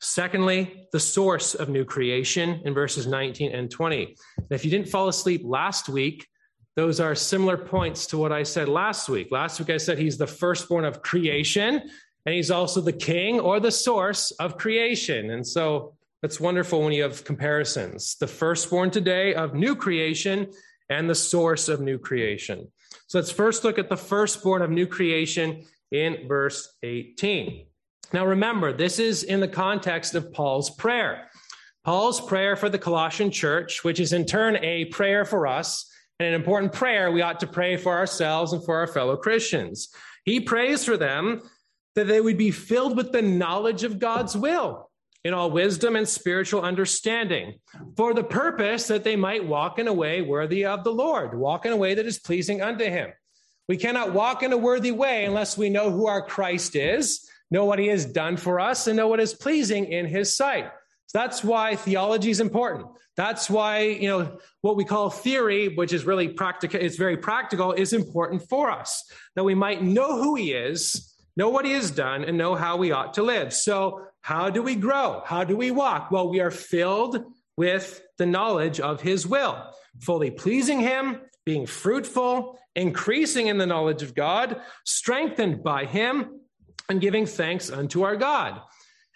Secondly, 0.00 0.88
the 0.92 1.00
source 1.00 1.54
of 1.54 1.68
new 1.68 1.84
creation 1.84 2.62
in 2.64 2.72
verses 2.72 3.06
19 3.06 3.52
and 3.52 3.70
20. 3.70 4.16
And 4.38 4.46
if 4.50 4.64
you 4.64 4.70
didn't 4.70 4.88
fall 4.88 5.08
asleep 5.08 5.42
last 5.44 5.88
week, 5.88 6.26
those 6.74 7.00
are 7.00 7.14
similar 7.14 7.58
points 7.58 8.06
to 8.06 8.16
what 8.16 8.32
I 8.32 8.42
said 8.42 8.68
last 8.68 9.08
week. 9.10 9.28
Last 9.30 9.60
week 9.60 9.68
I 9.70 9.76
said 9.76 9.98
he's 9.98 10.16
the 10.16 10.26
firstborn 10.26 10.86
of 10.86 11.02
creation, 11.02 11.82
and 12.24 12.34
he's 12.34 12.50
also 12.50 12.80
the 12.80 12.92
king 12.92 13.40
or 13.40 13.60
the 13.60 13.70
source 13.70 14.30
of 14.32 14.56
creation. 14.56 15.30
And 15.30 15.46
so 15.46 15.94
it's 16.22 16.40
wonderful 16.40 16.82
when 16.82 16.92
you 16.92 17.02
have 17.02 17.24
comparisons 17.24 18.16
the 18.16 18.26
firstborn 18.26 18.90
today 18.90 19.34
of 19.34 19.54
new 19.54 19.74
creation 19.74 20.50
and 20.88 21.08
the 21.08 21.14
source 21.14 21.68
of 21.68 21.80
new 21.80 21.98
creation. 21.98 22.70
So 23.06 23.18
let's 23.18 23.30
first 23.30 23.64
look 23.64 23.78
at 23.78 23.88
the 23.88 23.96
firstborn 23.96 24.62
of 24.62 24.70
new 24.70 24.86
creation 24.86 25.64
in 25.92 26.26
verse 26.26 26.76
18. 26.82 27.66
Now 28.12 28.26
remember, 28.26 28.72
this 28.72 28.98
is 28.98 29.22
in 29.22 29.40
the 29.40 29.48
context 29.48 30.14
of 30.14 30.32
Paul's 30.32 30.70
prayer. 30.70 31.28
Paul's 31.84 32.20
prayer 32.20 32.56
for 32.56 32.68
the 32.68 32.78
Colossian 32.78 33.30
church, 33.30 33.84
which 33.84 34.00
is 34.00 34.12
in 34.12 34.26
turn 34.26 34.56
a 34.56 34.86
prayer 34.86 35.24
for 35.24 35.46
us, 35.46 35.90
and 36.18 36.28
an 36.28 36.34
important 36.34 36.72
prayer 36.72 37.10
we 37.10 37.22
ought 37.22 37.40
to 37.40 37.46
pray 37.46 37.76
for 37.76 37.96
ourselves 37.96 38.52
and 38.52 38.64
for 38.64 38.76
our 38.76 38.86
fellow 38.86 39.16
Christians. 39.16 39.88
He 40.24 40.40
prays 40.40 40.84
for 40.84 40.96
them 40.96 41.40
that 41.94 42.06
they 42.06 42.20
would 42.20 42.36
be 42.36 42.50
filled 42.50 42.96
with 42.96 43.12
the 43.12 43.22
knowledge 43.22 43.84
of 43.84 43.98
God's 43.98 44.36
will 44.36 44.90
in 45.24 45.34
all 45.34 45.50
wisdom 45.50 45.96
and 45.96 46.08
spiritual 46.08 46.62
understanding, 46.62 47.58
for 47.96 48.14
the 48.14 48.24
purpose 48.24 48.86
that 48.86 49.04
they 49.04 49.16
might 49.16 49.44
walk 49.44 49.78
in 49.78 49.86
a 49.86 49.92
way 49.92 50.22
worthy 50.22 50.64
of 50.64 50.82
the 50.82 50.92
Lord, 50.92 51.38
walk 51.38 51.66
in 51.66 51.72
a 51.72 51.76
way 51.76 51.94
that 51.94 52.06
is 52.06 52.18
pleasing 52.18 52.62
unto 52.62 52.84
him. 52.84 53.10
We 53.68 53.76
cannot 53.76 54.14
walk 54.14 54.42
in 54.42 54.52
a 54.52 54.56
worthy 54.56 54.92
way 54.92 55.26
unless 55.26 55.58
we 55.58 55.68
know 55.70 55.90
who 55.90 56.06
our 56.06 56.22
Christ 56.22 56.74
is, 56.74 57.28
know 57.50 57.64
what 57.64 57.78
he 57.78 57.88
has 57.88 58.04
done 58.04 58.36
for 58.36 58.60
us, 58.60 58.86
and 58.86 58.96
know 58.96 59.08
what 59.08 59.20
is 59.20 59.34
pleasing 59.34 59.86
in 59.86 60.06
his 60.06 60.36
sight. 60.36 60.70
So 61.06 61.18
that's 61.18 61.42
why 61.42 61.74
theology 61.74 62.30
is 62.30 62.40
important. 62.40 62.86
That's 63.16 63.50
why, 63.50 63.80
you 63.80 64.08
know, 64.08 64.38
what 64.60 64.76
we 64.76 64.84
call 64.84 65.10
theory, 65.10 65.74
which 65.74 65.92
is 65.92 66.04
really 66.04 66.28
practical, 66.28 66.80
it's 66.80 66.96
very 66.96 67.16
practical, 67.16 67.72
is 67.72 67.92
important 67.92 68.48
for 68.48 68.70
us. 68.70 69.04
That 69.34 69.44
we 69.44 69.54
might 69.54 69.82
know 69.82 70.22
who 70.22 70.36
he 70.36 70.52
is, 70.52 71.12
know 71.36 71.48
what 71.48 71.64
he 71.64 71.72
has 71.72 71.90
done, 71.90 72.24
and 72.24 72.38
know 72.38 72.54
how 72.54 72.76
we 72.76 72.92
ought 72.92 73.14
to 73.14 73.22
live. 73.22 73.52
So, 73.52 74.06
how 74.22 74.50
do 74.50 74.62
we 74.62 74.76
grow? 74.76 75.22
How 75.24 75.44
do 75.44 75.56
we 75.56 75.70
walk? 75.70 76.10
Well, 76.10 76.30
we 76.30 76.40
are 76.40 76.50
filled 76.50 77.24
with 77.56 78.02
the 78.18 78.26
knowledge 78.26 78.80
of 78.80 79.00
his 79.00 79.26
will, 79.26 79.62
fully 80.00 80.30
pleasing 80.30 80.80
him, 80.80 81.20
being 81.44 81.66
fruitful, 81.66 82.58
increasing 82.76 83.48
in 83.48 83.58
the 83.58 83.66
knowledge 83.66 84.02
of 84.02 84.14
God, 84.14 84.60
strengthened 84.84 85.62
by 85.62 85.84
him, 85.86 86.39
and 86.90 87.00
giving 87.00 87.24
thanks 87.24 87.70
unto 87.70 88.02
our 88.02 88.16
God. 88.16 88.60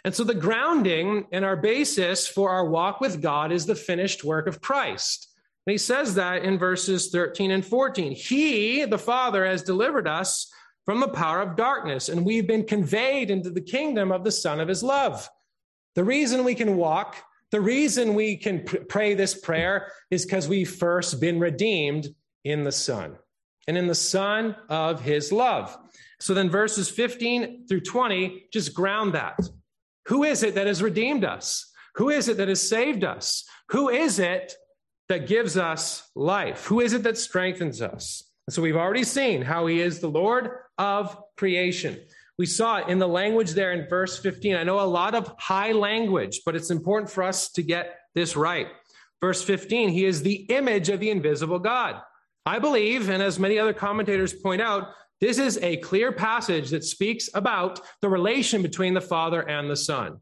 And 0.04 0.14
so 0.14 0.23
the 0.23 0.35
grounding 0.35 1.26
and 1.33 1.45
our 1.45 1.57
basis 1.57 2.26
for 2.26 2.50
our 2.50 2.66
walk 2.66 3.00
with 3.00 3.21
God 3.21 3.52
is 3.52 3.66
the 3.66 3.75
finished 3.75 4.23
work 4.23 4.47
of 4.47 4.61
Christ. 4.61 5.28
And 5.66 5.73
he 5.73 5.78
says 5.78 6.14
that 6.14 6.45
in 6.45 6.59
verses 6.59 7.11
13 7.11 7.50
and 7.50 7.64
14. 7.64 8.12
He, 8.12 8.85
the 8.85 8.99
Father, 8.99 9.45
has 9.45 9.62
delivered 9.62 10.07
us 10.07 10.52
from 10.85 11.00
the 11.00 11.09
power 11.09 11.40
of 11.40 11.57
darkness, 11.57 12.11
and 12.11 12.26
we've 12.26 12.47
been 12.47 12.64
conveyed 12.64 13.31
into 13.31 13.50
the 13.50 13.62
kingdom 13.62 14.12
of 14.12 14.23
the 14.23 14.31
Son 14.31 14.61
of 14.61 14.69
his 14.69 14.83
love. 14.83 15.28
The 15.95 16.04
reason 16.04 16.45
we 16.45 16.54
can 16.54 16.76
walk, 16.76 17.16
the 17.50 17.61
reason 17.62 18.14
we 18.14 18.37
can 18.37 18.64
pray 18.64 19.14
this 19.14 19.35
prayer 19.35 19.90
is 20.11 20.26
because 20.26 20.47
we've 20.47 20.71
first 20.71 21.21
been 21.21 21.40
redeemed 21.40 22.09
in 22.45 22.64
the 22.64 22.73
Son 22.73 23.16
and 23.66 23.78
in 23.78 23.87
the 23.87 23.95
Son 23.95 24.54
of 24.69 25.00
his 25.00 25.33
love. 25.33 25.75
So 26.25 26.33
then 26.33 26.49
verses 26.49 26.88
15 26.88 27.66
through 27.69 27.83
20 27.83 28.47
just 28.50 28.73
ground 28.73 29.12
that. 29.12 29.38
Who 30.07 30.25
is 30.25 30.43
it 30.43 30.54
that 30.54 30.66
has 30.66 30.83
redeemed 30.83 31.23
us? 31.23 31.71
Who 31.97 32.09
is 32.09 32.28
it 32.28 32.38
that 32.38 32.49
has 32.49 32.66
saved 32.66 33.04
us? 33.04 33.45
Who 33.69 33.90
is 33.90 34.19
it 34.19 34.54
that 35.11 35.26
gives 35.26 35.59
us 35.59 36.11
life? 36.14 36.64
Who 36.64 36.81
is 36.81 36.95
it 36.95 37.02
that 37.02 37.19
strengthens 37.19 37.83
us? 37.83 38.23
so 38.49 38.62
we've 38.62 38.75
already 38.75 39.04
seen 39.04 39.43
how 39.43 39.66
he 39.66 39.83
is 39.83 40.00
the 40.00 40.09
Lord 40.09 40.49
of 40.78 41.14
creation. 41.37 42.00
We 42.38 42.47
saw 42.47 42.78
it 42.78 42.88
in 42.88 42.99
the 42.99 43.07
language 43.07 43.50
there 43.50 43.73
in 43.73 43.87
verse 43.87 44.19
15. 44.19 44.57
I 44.57 44.64
know 44.64 44.81
a 44.81 44.88
lot 44.88 45.14
of 45.14 45.35
high 45.38 45.73
language, 45.73 46.40
but 46.47 46.57
it's 46.57 46.71
important 46.71 47.11
for 47.11 47.23
us 47.23 47.50
to 47.50 47.62
get 47.62 47.99
this 48.14 48.35
right. 48.35 48.69
Verse 49.21 49.45
15, 49.45 49.90
he 49.90 50.07
is 50.07 50.23
the 50.23 50.47
image 50.49 50.88
of 50.88 51.00
the 51.00 51.11
invisible 51.11 51.59
God. 51.59 52.00
I 52.47 52.59
believe, 52.59 53.11
and 53.11 53.23
as 53.23 53.38
many 53.38 53.59
other 53.59 53.73
commentators 53.75 54.33
point 54.33 54.62
out, 54.62 54.88
this 55.21 55.38
is 55.38 55.59
a 55.59 55.76
clear 55.78 56.12
passage 56.12 56.71
that 56.71 56.85
speaks 56.85 57.28
about 57.35 57.80
the 58.00 58.09
relation 58.09 58.62
between 58.62 58.94
the 58.94 59.00
Father 59.00 59.42
and 59.42 59.71
the 59.71 59.76
Son. 59.76 60.18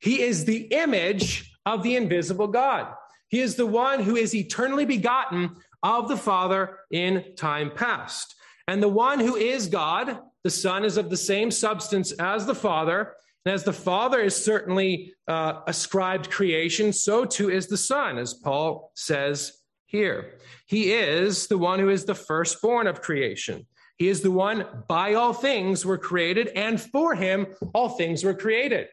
He 0.00 0.22
is 0.22 0.44
the 0.44 0.62
image 0.72 1.52
of 1.66 1.82
the 1.82 1.96
invisible 1.96 2.48
God. 2.48 2.94
He 3.28 3.40
is 3.40 3.56
the 3.56 3.66
one 3.66 4.00
who 4.02 4.16
is 4.16 4.34
eternally 4.34 4.84
begotten 4.84 5.56
of 5.82 6.08
the 6.08 6.16
Father 6.16 6.78
in 6.90 7.34
time 7.36 7.70
past. 7.74 8.34
And 8.66 8.82
the 8.82 8.88
one 8.88 9.20
who 9.20 9.36
is 9.36 9.66
God, 9.66 10.18
the 10.44 10.50
Son, 10.50 10.84
is 10.84 10.96
of 10.96 11.10
the 11.10 11.16
same 11.16 11.50
substance 11.50 12.12
as 12.12 12.46
the 12.46 12.54
Father. 12.54 13.14
And 13.44 13.54
as 13.54 13.64
the 13.64 13.72
Father 13.72 14.20
is 14.20 14.36
certainly 14.36 15.14
uh, 15.26 15.60
ascribed 15.66 16.30
creation, 16.30 16.92
so 16.92 17.24
too 17.24 17.50
is 17.50 17.66
the 17.66 17.76
Son, 17.76 18.18
as 18.18 18.34
Paul 18.34 18.92
says 18.94 19.52
here. 19.86 20.38
He 20.66 20.92
is 20.92 21.46
the 21.46 21.58
one 21.58 21.78
who 21.78 21.88
is 21.88 22.04
the 22.04 22.14
firstborn 22.14 22.86
of 22.86 23.00
creation. 23.00 23.66
He 23.98 24.08
is 24.08 24.22
the 24.22 24.30
one 24.30 24.64
by 24.86 25.14
all 25.14 25.32
things 25.32 25.84
were 25.84 25.98
created, 25.98 26.48
and 26.48 26.80
for 26.80 27.14
him 27.14 27.48
all 27.74 27.90
things 27.90 28.22
were 28.22 28.34
created. 28.34 28.88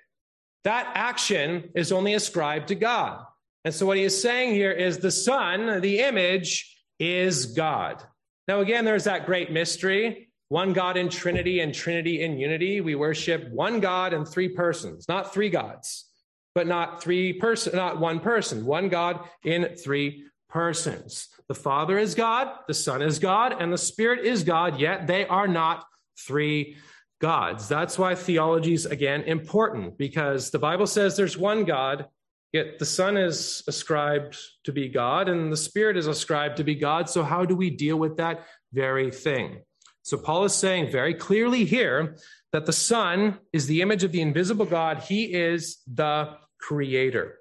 That 0.64 0.92
action 0.96 1.70
is 1.76 1.92
only 1.92 2.16
ascribed 2.16 2.70
to 2.70 2.76
God. 2.76 3.24
And 3.64 3.74
so 3.74 3.86
what 3.86 3.98
he 3.98 4.04
is 4.04 4.20
saying 4.20 4.54
here 4.54 4.72
is 4.72 4.98
the 4.98 5.12
Son, 5.12 5.82
the 5.82 6.00
image, 6.00 6.76
is 7.00 7.48
God. 7.48 8.04
Now, 8.48 8.62
again, 8.62 8.86
there's 8.86 9.04
that 9.04 9.26
great 9.26 9.52
mystery 9.52 10.30
one 10.50 10.74
God 10.74 10.96
in 10.96 11.10
Trinity 11.10 11.60
and 11.60 11.74
Trinity 11.74 12.22
in 12.22 12.38
unity. 12.38 12.82
We 12.82 12.96
worship 12.96 13.50
one 13.50 13.80
God 13.80 14.14
and 14.14 14.28
three 14.28 14.50
persons, 14.50 15.08
not 15.10 15.34
three 15.34 15.50
gods, 15.50 16.06
but 16.54 16.68
not 16.68 17.02
three 17.02 17.34
person, 17.34 17.76
not 17.76 18.00
one 18.00 18.20
person, 18.20 18.66
one 18.66 18.90
God 18.90 19.22
in 19.44 19.76
three 19.76 20.26
persons. 20.56 21.28
The 21.50 21.54
Father 21.54 22.00
is 22.00 22.16
God, 22.16 22.48
the 22.66 22.74
Son 22.74 23.02
is 23.02 23.20
God, 23.20 23.62
and 23.62 23.74
the 23.74 23.78
Spirit 23.78 24.26
is 24.26 24.46
God, 24.46 24.80
yet 24.80 25.06
they 25.06 25.28
are 25.28 25.50
not 25.50 25.84
three 26.18 26.78
gods. 27.20 27.68
That's 27.68 28.00
why 28.00 28.16
theology 28.16 28.74
is, 28.74 28.86
again, 28.86 29.24
important 29.24 29.98
because 29.98 30.52
the 30.52 30.58
Bible 30.58 30.88
says 30.88 31.18
there's 31.18 31.38
one 31.38 31.66
God, 31.66 32.06
yet 32.54 32.80
the 32.80 32.86
Son 32.86 33.18
is 33.18 33.64
ascribed 33.68 34.38
to 34.64 34.72
be 34.72 34.88
God 34.88 35.28
and 35.28 35.52
the 35.52 35.58
Spirit 35.58 35.98
is 35.98 36.08
ascribed 36.08 36.56
to 36.56 36.64
be 36.64 36.76
God. 36.76 37.10
So, 37.10 37.22
how 37.22 37.44
do 37.44 37.54
we 37.54 37.70
deal 37.70 37.98
with 37.98 38.16
that 38.16 38.46
very 38.72 39.12
thing? 39.12 39.60
So, 40.04 40.18
Paul 40.18 40.46
is 40.46 40.56
saying 40.56 40.90
very 40.90 41.16
clearly 41.16 41.66
here 41.66 42.16
that 42.54 42.66
the 42.66 42.72
Son 42.72 43.40
is 43.52 43.68
the 43.68 43.82
image 43.82 44.06
of 44.06 44.14
the 44.14 44.22
invisible 44.22 44.66
God, 44.66 45.00
He 45.00 45.34
is 45.34 45.80
the 45.86 46.38
creator. 46.60 47.40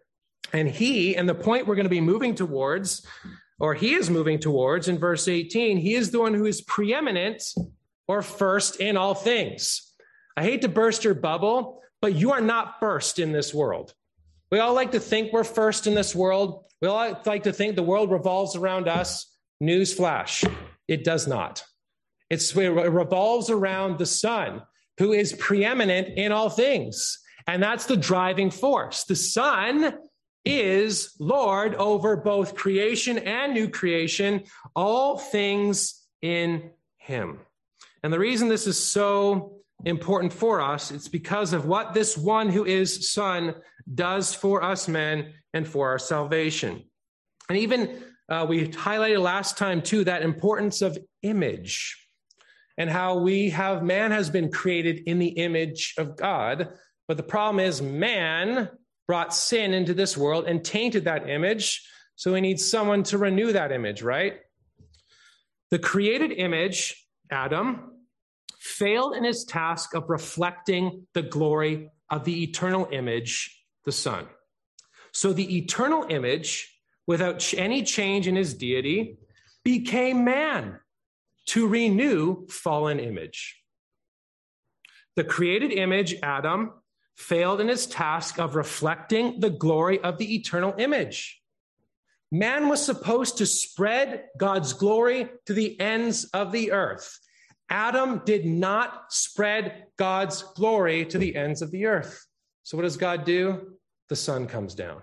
And 0.54 0.66
He, 0.68 1.14
and 1.16 1.28
the 1.28 1.34
point 1.34 1.66
we're 1.66 1.74
going 1.74 1.84
to 1.84 1.90
be 1.90 2.00
moving 2.00 2.34
towards 2.34 3.06
or 3.58 3.74
he 3.74 3.94
is 3.94 4.10
moving 4.10 4.38
towards 4.38 4.88
in 4.88 4.98
verse 4.98 5.28
18, 5.28 5.78
he 5.78 5.94
is 5.94 6.10
the 6.10 6.20
one 6.20 6.34
who 6.34 6.46
is 6.46 6.60
preeminent 6.62 7.42
or 8.08 8.22
first 8.22 8.76
in 8.76 8.96
all 8.96 9.14
things. 9.14 9.92
I 10.36 10.42
hate 10.42 10.62
to 10.62 10.68
burst 10.68 11.04
your 11.04 11.14
bubble, 11.14 11.82
but 12.02 12.14
you 12.14 12.32
are 12.32 12.40
not 12.40 12.80
first 12.80 13.18
in 13.18 13.32
this 13.32 13.54
world. 13.54 13.94
We 14.50 14.58
all 14.58 14.74
like 14.74 14.92
to 14.92 15.00
think 15.00 15.32
we're 15.32 15.44
first 15.44 15.86
in 15.86 15.94
this 15.94 16.14
world. 16.14 16.64
We 16.82 16.88
all 16.88 17.20
like 17.24 17.44
to 17.44 17.52
think 17.52 17.76
the 17.76 17.82
world 17.82 18.10
revolves 18.10 18.56
around 18.56 18.88
us. 18.88 19.32
Newsflash, 19.62 20.46
it 20.88 21.04
does 21.04 21.26
not. 21.26 21.64
It's, 22.28 22.54
it 22.56 22.68
revolves 22.68 23.50
around 23.50 23.98
the 23.98 24.06
sun, 24.06 24.62
who 24.98 25.12
is 25.12 25.32
preeminent 25.32 26.08
in 26.18 26.32
all 26.32 26.50
things. 26.50 27.18
And 27.46 27.62
that's 27.62 27.86
the 27.86 27.96
driving 27.96 28.50
force. 28.50 29.04
The 29.04 29.16
Son 29.16 29.94
is 30.44 31.14
Lord 31.18 31.74
over 31.76 32.16
both 32.16 32.54
creation 32.54 33.18
and 33.18 33.54
new 33.54 33.68
creation, 33.68 34.44
all 34.76 35.18
things 35.18 36.02
in 36.22 36.70
him. 36.98 37.40
And 38.02 38.12
the 38.12 38.18
reason 38.18 38.48
this 38.48 38.66
is 38.66 38.78
so 38.78 39.56
important 39.84 40.32
for 40.32 40.60
us, 40.60 40.90
it's 40.90 41.08
because 41.08 41.52
of 41.52 41.66
what 41.66 41.94
this 41.94 42.16
one 42.16 42.48
who 42.50 42.64
is 42.64 43.10
Son 43.10 43.54
does 43.92 44.34
for 44.34 44.62
us 44.62 44.88
men 44.88 45.32
and 45.52 45.66
for 45.66 45.88
our 45.88 45.98
salvation. 45.98 46.84
And 47.48 47.58
even 47.58 48.02
uh, 48.28 48.46
we 48.48 48.68
highlighted 48.68 49.20
last 49.20 49.58
time 49.58 49.82
too 49.82 50.04
that 50.04 50.22
importance 50.22 50.82
of 50.82 50.98
image 51.22 52.00
and 52.78 52.90
how 52.90 53.18
we 53.18 53.50
have 53.50 53.82
man 53.82 54.10
has 54.10 54.30
been 54.30 54.50
created 54.50 55.02
in 55.06 55.18
the 55.18 55.28
image 55.28 55.94
of 55.98 56.16
God. 56.16 56.70
But 57.06 57.16
the 57.16 57.22
problem 57.22 57.60
is, 57.64 57.82
man 57.82 58.70
brought 59.06 59.34
sin 59.34 59.74
into 59.74 59.94
this 59.94 60.16
world 60.16 60.46
and 60.46 60.64
tainted 60.64 61.04
that 61.04 61.28
image. 61.28 61.86
So 62.16 62.32
we 62.32 62.40
need 62.40 62.60
someone 62.60 63.02
to 63.04 63.18
renew 63.18 63.52
that 63.52 63.72
image, 63.72 64.02
right? 64.02 64.40
The 65.70 65.78
created 65.78 66.32
image, 66.32 67.06
Adam, 67.30 67.92
failed 68.58 69.14
in 69.14 69.24
his 69.24 69.44
task 69.44 69.94
of 69.94 70.08
reflecting 70.08 71.06
the 71.12 71.22
glory 71.22 71.90
of 72.10 72.24
the 72.24 72.42
eternal 72.42 72.88
image, 72.92 73.64
the 73.84 73.92
Son. 73.92 74.26
So 75.12 75.32
the 75.32 75.58
eternal 75.58 76.06
image, 76.08 76.78
without 77.06 77.52
any 77.54 77.82
change 77.82 78.26
in 78.26 78.36
his 78.36 78.54
deity, 78.54 79.18
became 79.64 80.24
man 80.24 80.78
to 81.46 81.66
renew 81.66 82.46
fallen 82.48 82.98
image. 82.98 83.60
The 85.16 85.24
created 85.24 85.72
image, 85.72 86.14
Adam, 86.22 86.72
failed 87.16 87.60
in 87.60 87.68
his 87.68 87.86
task 87.86 88.38
of 88.38 88.56
reflecting 88.56 89.40
the 89.40 89.50
glory 89.50 90.00
of 90.00 90.18
the 90.18 90.34
eternal 90.34 90.74
image. 90.78 91.40
Man 92.32 92.68
was 92.68 92.84
supposed 92.84 93.38
to 93.38 93.46
spread 93.46 94.24
God's 94.36 94.72
glory 94.72 95.28
to 95.46 95.52
the 95.52 95.78
ends 95.78 96.24
of 96.34 96.50
the 96.50 96.72
earth. 96.72 97.20
Adam 97.70 98.22
did 98.24 98.44
not 98.44 99.12
spread 99.12 99.86
God's 99.96 100.42
glory 100.42 101.04
to 101.06 101.18
the 101.18 101.36
ends 101.36 101.62
of 101.62 101.70
the 101.70 101.86
earth. 101.86 102.26
So, 102.64 102.76
what 102.76 102.82
does 102.82 102.96
God 102.96 103.24
do? 103.24 103.74
The 104.08 104.16
Son 104.16 104.46
comes 104.46 104.74
down. 104.74 105.02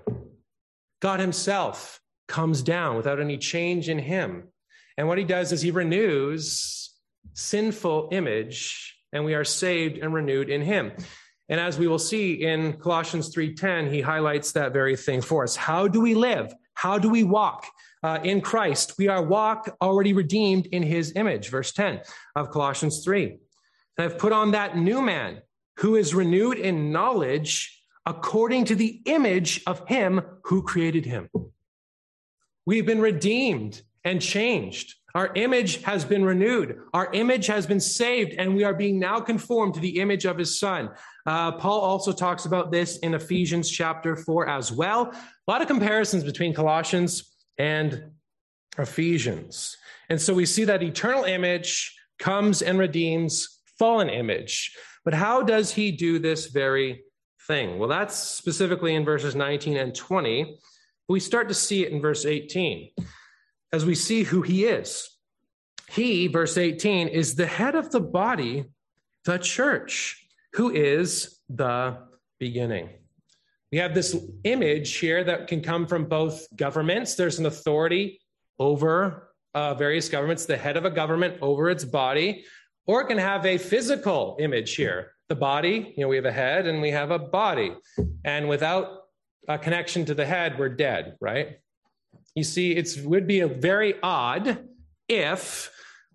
God 1.00 1.20
Himself 1.20 2.02
comes 2.28 2.62
down 2.62 2.98
without 2.98 3.20
any 3.20 3.38
change 3.38 3.90
in 3.90 3.98
Him. 3.98 4.50
And 4.98 5.08
what 5.08 5.18
He 5.18 5.24
does 5.24 5.52
is 5.52 5.62
He 5.62 5.72
renews 5.72 6.94
sinful 7.34 8.10
image, 8.12 8.98
and 9.14 9.26
we 9.26 9.34
are 9.34 9.44
saved 9.44 9.98
and 9.98 10.14
renewed 10.14 10.50
in 10.50 10.62
Him. 10.62 10.92
And 11.52 11.60
as 11.60 11.78
we 11.78 11.88
will 11.88 12.00
see 12.00 12.46
in 12.46 12.74
Colossians 12.80 13.30
3:10, 13.36 13.92
he 13.92 14.00
highlights 14.00 14.54
that 14.54 14.72
very 14.72 14.96
thing 14.96 15.22
for 15.22 15.44
us. 15.44 15.58
How 15.58 15.86
do 15.86 16.00
we 16.00 16.16
live? 16.16 16.54
How 16.76 16.98
do 16.98 17.10
we 17.10 17.24
walk 17.24 17.68
uh, 18.02 18.20
in 18.24 18.40
Christ? 18.40 18.98
We 18.98 19.10
are 19.10 19.22
walk 19.22 19.76
already 19.82 20.14
redeemed 20.14 20.68
in 20.68 20.82
his 20.82 21.12
image, 21.16 21.50
verse 21.50 21.74
10 21.74 22.02
of 22.38 22.52
Colossians 22.52 23.04
3. 23.04 23.38
And 23.98 24.06
I've 24.06 24.18
put 24.18 24.32
on 24.32 24.52
that 24.52 24.78
new 24.78 25.02
man 25.02 25.42
who 25.80 25.98
is 25.98 26.16
renewed 26.16 26.58
in 26.58 26.94
knowledge 26.94 27.84
according 28.06 28.66
to 28.66 28.76
the 28.76 29.02
image 29.06 29.62
of 29.68 29.88
him 29.90 30.22
who 30.46 30.64
created 30.64 31.06
him. 31.06 31.30
We've 32.66 32.86
been 32.86 33.02
redeemed 33.02 33.82
and 34.06 34.22
changed. 34.22 34.96
Our 35.14 35.34
image 35.36 35.84
has 35.84 36.06
been 36.06 36.24
renewed. 36.24 36.80
Our 36.94 37.12
image 37.14 37.48
has 37.48 37.68
been 37.68 37.82
saved, 37.82 38.34
and 38.34 38.56
we 38.56 38.64
are 38.64 38.74
being 38.74 39.00
now 39.00 39.20
conformed 39.20 39.74
to 39.74 39.80
the 39.80 40.00
image 40.00 40.26
of 40.26 40.38
his 40.38 40.58
son. 40.58 40.92
Uh, 41.26 41.52
Paul 41.52 41.82
also 41.82 42.12
talks 42.12 42.46
about 42.46 42.72
this 42.72 42.98
in 43.00 43.14
Ephesians 43.14 43.70
chapter 43.70 44.16
4 44.16 44.48
as 44.48 44.72
well. 44.72 45.12
A 45.12 45.52
lot 45.52 45.62
of 45.62 45.68
comparisons 45.68 46.24
between 46.24 46.54
Colossians 46.54 47.32
and 47.58 48.12
Ephesians. 48.78 49.78
And 50.10 50.20
so 50.20 50.34
we 50.34 50.46
see 50.46 50.64
that 50.66 50.84
eternal 50.84 51.24
image 51.26 51.96
comes 52.20 52.62
and 52.62 52.80
redeems 52.80 53.60
fallen 53.78 54.10
image. 54.10 54.76
But 55.04 55.14
how 55.14 55.42
does 55.42 55.72
he 55.72 55.92
do 55.92 56.20
this 56.20 56.48
very 56.48 57.04
thing? 57.48 57.80
Well, 57.80 57.90
that's 57.90 58.16
specifically 58.16 58.96
in 58.96 59.06
verses 59.06 59.36
19 59.36 59.78
and 59.78 59.96
20. 59.96 60.58
We 61.08 61.20
start 61.20 61.48
to 61.50 61.54
see 61.54 61.84
it 61.84 61.92
in 61.92 62.02
verse 62.02 62.26
18 62.26 62.92
as 63.74 63.86
we 63.86 63.96
see 63.96 64.24
who 64.24 64.42
he 64.42 64.66
is. 64.66 65.10
He, 65.90 66.28
verse 66.28 66.58
18, 66.58 67.10
is 67.10 67.36
the 67.36 67.48
head 67.48 67.76
of 67.76 67.92
the 67.92 68.00
body, 68.00 68.66
the 69.26 69.38
church, 69.38 70.21
who 70.54 70.72
is 70.72 71.40
the 71.50 71.98
beginning. 72.40 72.90
We 73.72 73.78
have 73.78 73.94
this 73.94 74.18
image 74.44 74.98
here 74.98 75.24
that 75.24 75.48
can 75.48 75.62
come 75.62 75.88
from 75.88 76.06
both 76.06 76.46
governments. 76.56 77.16
There's 77.16 77.40
an 77.40 77.46
authority 77.46 78.20
over 78.60 79.32
uh, 79.54 79.74
various 79.76 80.10
governments, 80.10 80.46
the 80.46 80.58
head 80.58 80.78
of 80.78 80.86
a 80.86 80.90
government 80.90 81.38
over 81.42 81.70
its 81.70 81.86
body, 81.86 82.44
or 82.86 83.02
it 83.02 83.08
can 83.08 83.18
have 83.18 83.46
a 83.46 83.58
physical 83.58 84.38
image 84.40 84.76
here. 84.76 85.14
The 85.30 85.36
body, 85.36 85.94
you 85.96 86.04
know, 86.04 86.10
we 86.10 86.18
have 86.18 86.26
a 86.26 86.32
head 86.32 86.68
and 86.68 86.82
we 86.82 86.92
have 86.92 87.12
a 87.12 87.20
body. 87.20 87.74
And 88.26 88.50
without 88.50 89.04
a 89.48 89.58
connection 89.58 90.06
to 90.06 90.14
the 90.14 90.26
head, 90.26 90.60
we're 90.60 90.70
dead, 90.70 91.16
right? 91.22 91.60
You 92.36 92.44
see, 92.44 92.76
it 92.76 92.98
would 93.04 93.28
be 93.28 93.40
a 93.40 93.48
very 93.48 93.96
odd 94.04 94.68
if 95.08 95.72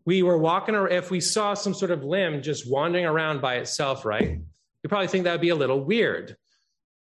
we 0.06 0.22
were 0.22 0.38
walking 0.38 0.74
or 0.74 0.88
if 0.88 1.10
we 1.10 1.20
saw 1.20 1.52
some 1.52 1.74
sort 1.74 1.90
of 1.90 2.04
limb 2.04 2.40
just 2.40 2.70
wandering 2.70 3.04
around 3.04 3.42
by 3.42 3.56
itself, 3.56 4.04
right? 4.04 4.38
You 4.82 4.88
probably 4.88 5.08
think 5.08 5.24
that 5.24 5.32
would 5.32 5.40
be 5.40 5.50
a 5.50 5.56
little 5.56 5.84
weird. 5.84 6.36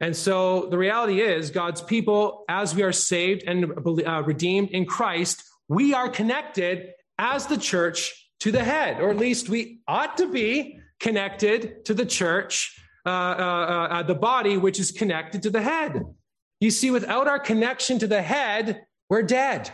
And 0.00 0.14
so 0.14 0.66
the 0.66 0.78
reality 0.78 1.20
is, 1.20 1.50
God's 1.50 1.82
people, 1.82 2.44
as 2.48 2.74
we 2.74 2.82
are 2.82 2.92
saved 2.92 3.44
and 3.46 3.72
uh, 4.06 4.22
redeemed 4.22 4.70
in 4.70 4.86
Christ, 4.86 5.42
we 5.68 5.94
are 5.94 6.08
connected 6.08 6.92
as 7.18 7.46
the 7.46 7.56
church 7.56 8.28
to 8.40 8.52
the 8.52 8.64
head, 8.64 9.00
or 9.00 9.10
at 9.10 9.16
least 9.16 9.48
we 9.48 9.80
ought 9.88 10.16
to 10.18 10.30
be 10.30 10.78
connected 11.00 11.84
to 11.86 11.94
the 11.94 12.06
church, 12.06 12.78
uh, 13.04 13.08
uh, 13.08 13.88
uh, 13.90 14.02
the 14.02 14.14
body, 14.14 14.56
which 14.56 14.78
is 14.78 14.90
connected 14.90 15.42
to 15.42 15.50
the 15.50 15.62
head. 15.62 16.02
You 16.60 16.70
see, 16.70 16.90
without 16.90 17.28
our 17.28 17.38
connection 17.38 17.98
to 17.98 18.06
the 18.06 18.22
head, 18.22 18.84
we're 19.08 19.22
dead. 19.22 19.70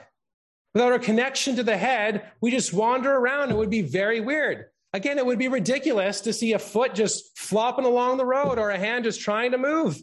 Without 0.76 0.92
our 0.92 0.98
connection 0.98 1.56
to 1.56 1.62
the 1.62 1.74
head, 1.74 2.32
we 2.42 2.50
just 2.50 2.74
wander 2.74 3.10
around. 3.10 3.50
It 3.50 3.56
would 3.56 3.70
be 3.70 3.80
very 3.80 4.20
weird. 4.20 4.66
Again, 4.92 5.16
it 5.16 5.24
would 5.24 5.38
be 5.38 5.48
ridiculous 5.48 6.20
to 6.20 6.34
see 6.34 6.52
a 6.52 6.58
foot 6.58 6.94
just 6.94 7.38
flopping 7.38 7.86
along 7.86 8.18
the 8.18 8.26
road 8.26 8.58
or 8.58 8.68
a 8.68 8.78
hand 8.78 9.04
just 9.04 9.22
trying 9.22 9.52
to 9.52 9.56
move. 9.56 9.98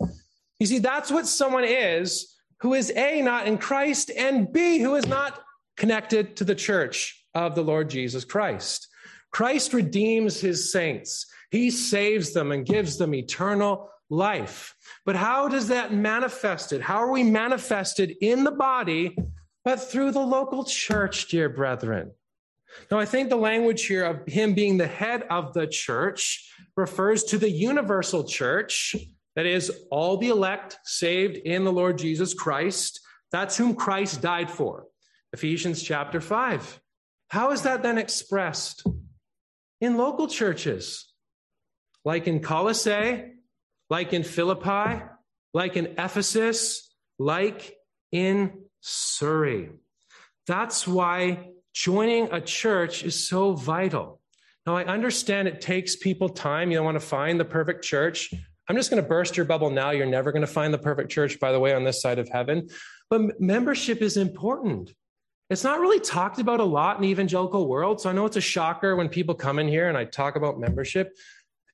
You 0.60 0.66
see, 0.66 0.80
that's 0.80 1.12
what 1.12 1.28
someone 1.28 1.64
is 1.64 2.36
who 2.62 2.74
is 2.74 2.92
A, 2.96 3.22
not 3.22 3.46
in 3.46 3.60
Christ, 3.60 4.10
and 4.18 4.52
B, 4.52 4.80
who 4.80 4.96
is 4.96 5.06
not 5.06 5.44
connected 5.78 6.38
to 6.38 6.44
the 6.44 6.56
church 6.56 7.24
of 7.36 7.54
the 7.54 7.62
Lord 7.62 7.88
Jesus 7.92 8.26
Christ. 8.26 8.88
Christ 9.30 9.74
redeems 9.74 10.40
his 10.40 10.72
saints, 10.72 11.28
he 11.52 11.70
saves 11.70 12.34
them 12.34 12.52
and 12.52 12.66
gives 12.66 12.98
them 12.98 13.14
eternal 13.14 13.92
life. 14.10 14.76
But 15.06 15.18
how 15.18 15.50
does 15.50 15.68
that 15.68 15.94
manifest 15.94 16.74
it? 16.74 16.82
How 16.82 16.98
are 16.98 17.12
we 17.12 17.22
manifested 17.22 18.16
in 18.22 18.44
the 18.44 18.52
body, 18.52 19.16
but 19.66 19.78
through 19.78 20.12
the 20.12 20.20
local 20.20 20.64
church, 20.64 21.28
dear 21.28 21.50
brethren? 21.50 22.12
Now, 22.90 23.00
I 23.00 23.06
think 23.06 23.30
the 23.30 23.36
language 23.36 23.86
here 23.86 24.04
of 24.04 24.28
him 24.28 24.54
being 24.54 24.78
the 24.78 24.88
head 24.88 25.24
of 25.30 25.54
the 25.54 25.68
church 25.68 26.52
refers 26.76 27.24
to 27.26 27.38
the 27.38 27.50
universal 27.50 28.24
church, 28.24 28.96
that 29.36 29.46
is, 29.46 29.72
all 29.92 30.18
the 30.18 30.30
elect 30.30 30.78
saved 30.84 31.38
in 31.38 31.64
the 31.64 31.72
Lord 31.72 31.98
Jesus 31.98 32.34
Christ. 32.34 33.00
That's 33.32 33.58
whom 33.58 33.76
Christ 33.76 34.22
died 34.22 34.50
for. 34.50 34.86
Ephesians 35.34 35.82
chapter 35.82 36.22
5. 36.22 36.80
How 37.30 37.52
is 37.52 37.64
that 37.64 37.84
then 37.84 37.98
expressed? 37.98 38.86
In 39.82 39.98
local 39.98 40.28
churches, 40.28 41.12
like 42.06 42.28
in 42.28 42.40
Colossae, 42.40 43.34
like 43.90 44.14
in 44.14 44.24
Philippi, 44.24 45.04
like 45.54 45.76
in 45.76 45.96
Ephesus, 45.98 46.94
like 47.20 47.76
in 48.12 48.63
Surrey. 48.86 49.70
That's 50.46 50.86
why 50.86 51.52
joining 51.74 52.32
a 52.34 52.42
church 52.42 53.04
is 53.04 53.28
so 53.28 53.54
vital. 53.54 54.20
Now, 54.66 54.76
I 54.76 54.84
understand 54.84 55.48
it 55.48 55.62
takes 55.62 55.96
people 55.96 56.28
time. 56.28 56.70
You 56.70 56.78
don't 56.78 56.86
want 56.86 57.00
to 57.00 57.06
find 57.06 57.40
the 57.40 57.46
perfect 57.46 57.84
church. 57.84 58.34
I'm 58.70 58.76
just 58.76 58.90
going 58.90 59.02
to 59.02 59.08
burst 59.08 59.38
your 59.38 59.46
bubble 59.46 59.70
now. 59.70 59.92
You're 59.92 60.06
never 60.06 60.32
going 60.34 60.42
to 60.42 60.48
find 60.48 60.74
the 60.74 60.78
perfect 60.78 61.12
church, 61.12 61.40
by 61.40 61.54
the 61.54 61.60
way, 61.60 61.74
on 61.74 61.86
this 61.86 62.02
side 62.02 62.20
of 62.20 62.28
heaven. 62.28 62.68
But 63.10 63.40
membership 63.40 64.02
is 64.02 64.18
important. 64.18 64.94
It's 65.50 65.64
not 65.64 65.80
really 65.80 66.00
talked 66.00 66.40
about 66.40 66.60
a 66.60 66.66
lot 66.66 66.98
in 66.98 67.04
the 67.04 67.10
evangelical 67.10 67.68
world. 67.68 68.02
So 68.02 68.10
I 68.10 68.14
know 68.14 68.26
it's 68.26 68.38
a 68.38 68.42
shocker 68.42 68.96
when 68.96 69.08
people 69.08 69.36
come 69.36 69.60
in 69.60 69.68
here 69.68 69.88
and 69.88 69.98
I 69.98 70.06
talk 70.06 70.36
about 70.36 70.60
membership. 70.60 71.16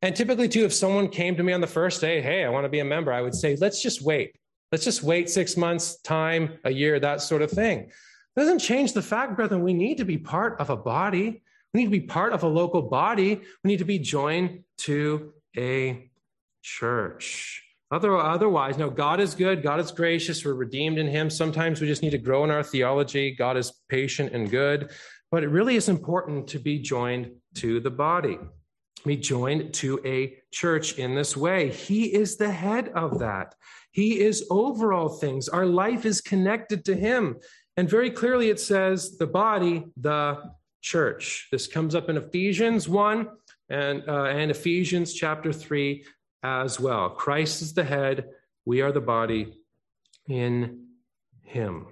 And 0.03 0.15
typically, 0.15 0.47
too, 0.47 0.63
if 0.63 0.73
someone 0.73 1.09
came 1.09 1.35
to 1.37 1.43
me 1.43 1.53
on 1.53 1.61
the 1.61 1.67
first 1.67 2.01
day, 2.01 2.21
hey, 2.21 2.43
I 2.43 2.49
want 2.49 2.65
to 2.65 2.69
be 2.69 2.79
a 2.79 2.85
member, 2.85 3.11
I 3.11 3.21
would 3.21 3.35
say, 3.35 3.55
let's 3.59 3.81
just 3.81 4.01
wait. 4.01 4.35
Let's 4.71 4.83
just 4.83 5.03
wait 5.03 5.29
six 5.29 5.57
months, 5.57 5.99
time, 6.01 6.59
a 6.63 6.71
year, 6.71 6.99
that 6.99 7.21
sort 7.21 7.41
of 7.41 7.51
thing. 7.51 7.79
It 7.79 8.39
doesn't 8.39 8.59
change 8.59 8.93
the 8.93 9.01
fact, 9.01 9.35
brethren, 9.35 9.63
we 9.63 9.73
need 9.73 9.97
to 9.97 10.05
be 10.05 10.17
part 10.17 10.59
of 10.59 10.69
a 10.69 10.77
body. 10.77 11.41
We 11.73 11.79
need 11.79 11.85
to 11.85 11.91
be 11.91 12.01
part 12.01 12.33
of 12.33 12.43
a 12.43 12.47
local 12.47 12.83
body. 12.83 13.41
We 13.63 13.67
need 13.67 13.79
to 13.79 13.85
be 13.85 13.99
joined 13.99 14.63
to 14.79 15.33
a 15.57 16.09
church. 16.61 17.63
Otherwise, 17.91 18.77
no, 18.77 18.91
God 18.91 19.19
is 19.19 19.33
good. 19.33 19.63
God 19.63 19.79
is 19.79 19.91
gracious. 19.91 20.45
We're 20.45 20.53
redeemed 20.53 20.99
in 20.99 21.07
Him. 21.07 21.31
Sometimes 21.31 21.81
we 21.81 21.87
just 21.87 22.03
need 22.03 22.11
to 22.11 22.19
grow 22.19 22.43
in 22.43 22.51
our 22.51 22.61
theology. 22.61 23.31
God 23.31 23.57
is 23.57 23.73
patient 23.89 24.33
and 24.33 24.49
good. 24.49 24.91
But 25.31 25.43
it 25.43 25.47
really 25.47 25.75
is 25.75 25.89
important 25.89 26.47
to 26.49 26.59
be 26.59 26.79
joined 26.79 27.31
to 27.55 27.79
the 27.79 27.89
body 27.89 28.37
be 29.05 29.17
joined 29.17 29.73
to 29.75 29.99
a 30.05 30.37
church 30.51 30.97
in 30.97 31.15
this 31.15 31.35
way. 31.35 31.69
He 31.69 32.13
is 32.13 32.37
the 32.37 32.51
head 32.51 32.89
of 32.89 33.19
that. 33.19 33.55
He 33.91 34.19
is 34.19 34.45
over 34.49 34.93
all 34.93 35.09
things. 35.09 35.49
Our 35.49 35.65
life 35.65 36.05
is 36.05 36.21
connected 36.21 36.85
to 36.85 36.95
him. 36.95 37.37
And 37.77 37.89
very 37.89 38.11
clearly 38.11 38.49
it 38.49 38.59
says 38.59 39.17
the 39.17 39.27
body, 39.27 39.85
the 39.97 40.41
church. 40.81 41.47
This 41.51 41.67
comes 41.67 41.95
up 41.95 42.09
in 42.09 42.17
Ephesians 42.17 42.87
1 42.87 43.27
and, 43.69 44.03
uh, 44.07 44.25
and 44.25 44.51
Ephesians 44.51 45.13
chapter 45.13 45.51
3 45.51 46.03
as 46.43 46.79
well. 46.79 47.09
Christ 47.09 47.61
is 47.61 47.73
the 47.73 47.83
head. 47.83 48.29
We 48.65 48.81
are 48.81 48.91
the 48.91 49.01
body 49.01 49.57
in 50.27 50.85
him. 51.41 51.87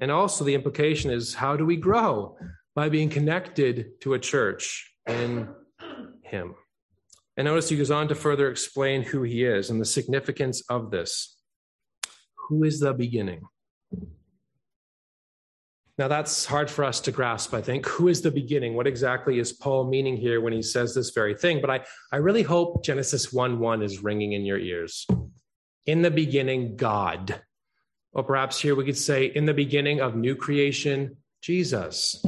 And 0.00 0.10
also 0.10 0.44
the 0.44 0.54
implication 0.54 1.10
is 1.10 1.34
how 1.34 1.56
do 1.56 1.64
we 1.64 1.76
grow? 1.76 2.36
By 2.74 2.90
being 2.90 3.08
connected 3.08 4.00
to 4.02 4.14
a 4.14 4.18
church 4.18 4.92
in 5.06 5.48
him. 6.22 6.54
And 7.36 7.44
notice 7.44 7.68
he 7.68 7.76
goes 7.76 7.90
on 7.90 8.08
to 8.08 8.14
further 8.14 8.50
explain 8.50 9.02
who 9.02 9.22
he 9.22 9.44
is 9.44 9.68
and 9.68 9.80
the 9.80 9.84
significance 9.84 10.62
of 10.70 10.90
this. 10.90 11.36
Who 12.48 12.64
is 12.64 12.80
the 12.80 12.94
beginning? 12.94 13.42
Now, 15.98 16.08
that's 16.08 16.44
hard 16.44 16.70
for 16.70 16.84
us 16.84 17.00
to 17.00 17.12
grasp, 17.12 17.54
I 17.54 17.62
think. 17.62 17.86
Who 17.86 18.08
is 18.08 18.20
the 18.20 18.30
beginning? 18.30 18.74
What 18.74 18.86
exactly 18.86 19.38
is 19.38 19.52
Paul 19.52 19.88
meaning 19.88 20.16
here 20.16 20.42
when 20.42 20.52
he 20.52 20.60
says 20.60 20.94
this 20.94 21.10
very 21.10 21.34
thing? 21.34 21.60
But 21.60 21.70
I, 21.70 21.80
I 22.12 22.16
really 22.18 22.42
hope 22.42 22.84
Genesis 22.84 23.32
1 23.32 23.58
1 23.58 23.82
is 23.82 24.02
ringing 24.02 24.32
in 24.32 24.44
your 24.44 24.58
ears. 24.58 25.06
In 25.86 26.02
the 26.02 26.10
beginning, 26.10 26.76
God. 26.76 27.40
Or 28.12 28.24
perhaps 28.24 28.60
here 28.60 28.74
we 28.74 28.84
could 28.84 28.96
say, 28.96 29.26
in 29.26 29.46
the 29.46 29.54
beginning 29.54 30.00
of 30.00 30.16
new 30.16 30.36
creation, 30.36 31.16
Jesus. 31.42 32.22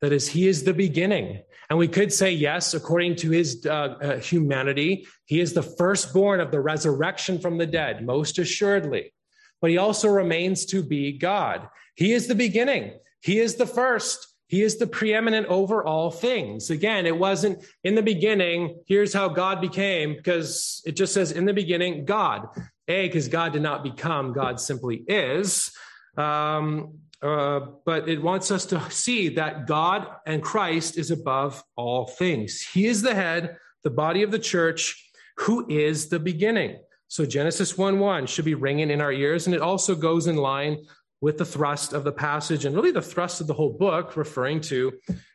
That 0.00 0.12
is, 0.12 0.28
he 0.28 0.46
is 0.46 0.62
the 0.62 0.74
beginning. 0.74 1.42
And 1.70 1.78
we 1.78 1.88
could 1.88 2.12
say, 2.12 2.32
yes, 2.32 2.72
according 2.72 3.16
to 3.16 3.30
his 3.30 3.66
uh, 3.66 3.70
uh, 3.70 4.16
humanity, 4.18 5.06
he 5.26 5.40
is 5.40 5.52
the 5.52 5.62
firstborn 5.62 6.40
of 6.40 6.50
the 6.50 6.60
resurrection 6.60 7.40
from 7.40 7.58
the 7.58 7.66
dead, 7.66 8.06
most 8.06 8.38
assuredly. 8.38 9.12
But 9.60 9.70
he 9.70 9.78
also 9.78 10.08
remains 10.08 10.64
to 10.66 10.82
be 10.82 11.18
God. 11.18 11.68
He 11.94 12.12
is 12.12 12.26
the 12.26 12.34
beginning, 12.34 12.92
he 13.20 13.38
is 13.40 13.56
the 13.56 13.66
first. 13.66 14.26
He 14.50 14.62
is 14.62 14.78
the 14.78 14.86
preeminent 14.86 15.46
over 15.48 15.84
all 15.84 16.10
things. 16.10 16.70
Again, 16.70 17.04
it 17.04 17.18
wasn't 17.18 17.62
in 17.84 17.94
the 17.94 18.02
beginning, 18.02 18.80
here's 18.86 19.12
how 19.12 19.28
God 19.28 19.60
became, 19.60 20.16
because 20.16 20.80
it 20.86 20.92
just 20.92 21.12
says 21.12 21.32
in 21.32 21.44
the 21.44 21.52
beginning, 21.52 22.06
God. 22.06 22.48
A, 22.88 23.08
because 23.08 23.28
God 23.28 23.52
did 23.52 23.60
not 23.60 23.82
become, 23.82 24.32
God 24.32 24.58
simply 24.58 25.04
is. 25.06 25.70
Um, 26.16 27.00
uh, 27.20 27.60
but 27.84 28.08
it 28.08 28.22
wants 28.22 28.50
us 28.50 28.64
to 28.66 28.90
see 28.90 29.28
that 29.30 29.66
God 29.66 30.06
and 30.26 30.42
Christ 30.42 30.98
is 30.98 31.10
above 31.10 31.62
all 31.76 32.06
things. 32.06 32.62
He 32.62 32.86
is 32.86 33.02
the 33.02 33.14
head, 33.14 33.56
the 33.82 33.90
body 33.90 34.22
of 34.22 34.30
the 34.30 34.38
church, 34.38 35.10
who 35.38 35.66
is 35.68 36.08
the 36.08 36.20
beginning. 36.20 36.78
So 37.08 37.24
Genesis 37.24 37.76
1 37.76 37.98
1 37.98 38.26
should 38.26 38.44
be 38.44 38.54
ringing 38.54 38.90
in 38.90 39.00
our 39.00 39.12
ears, 39.12 39.46
and 39.46 39.54
it 39.54 39.62
also 39.62 39.94
goes 39.94 40.26
in 40.26 40.36
line 40.36 40.84
with 41.20 41.38
the 41.38 41.44
thrust 41.44 41.92
of 41.92 42.04
the 42.04 42.12
passage 42.12 42.64
and 42.64 42.76
really 42.76 42.92
the 42.92 43.02
thrust 43.02 43.40
of 43.40 43.46
the 43.46 43.54
whole 43.54 43.72
book, 43.72 44.16
referring 44.16 44.60
to 44.60 44.92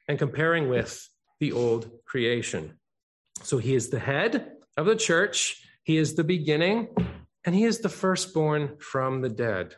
and 0.08 0.18
comparing 0.18 0.70
with 0.70 1.08
the 1.40 1.52
old 1.52 1.92
creation. 2.06 2.78
So 3.42 3.58
he 3.58 3.76
is 3.76 3.90
the 3.90 4.00
head 4.00 4.54
of 4.78 4.86
the 4.86 4.96
church, 4.96 5.62
he 5.84 5.98
is 5.98 6.16
the 6.16 6.24
beginning, 6.24 6.88
and 7.44 7.54
he 7.54 7.66
is 7.66 7.80
the 7.80 7.90
firstborn 7.90 8.78
from 8.80 9.22
the 9.22 9.30
dead. 9.30 9.76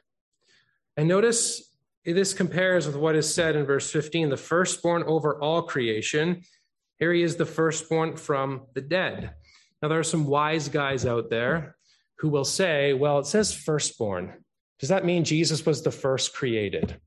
And 0.98 1.08
notice 1.08 1.75
this 2.14 2.34
compares 2.34 2.86
with 2.86 2.96
what 2.96 3.16
is 3.16 3.34
said 3.34 3.56
in 3.56 3.66
verse 3.66 3.90
15 3.92 4.30
the 4.30 4.38
firstborn 4.38 5.04
over 5.04 5.42
all 5.42 5.64
creation. 5.64 6.42
Here 7.00 7.12
he 7.12 7.24
is 7.24 7.36
the 7.36 7.46
firstborn 7.46 8.16
from 8.16 8.68
the 8.74 8.82
dead. 8.82 9.34
Now, 9.82 9.90
there 9.90 10.00
are 10.00 10.04
some 10.04 10.26
wise 10.26 10.70
guys 10.70 11.06
out 11.06 11.30
there 11.30 11.76
who 12.20 12.30
will 12.30 12.46
say, 12.46 12.94
well, 12.94 13.20
it 13.20 13.26
says 13.26 13.54
firstborn. 13.54 14.34
Does 14.80 14.90
that 14.90 15.06
mean 15.06 15.24
Jesus 15.24 15.66
was 15.66 15.82
the 15.82 15.92
first 15.92 16.34
created? 16.34 17.00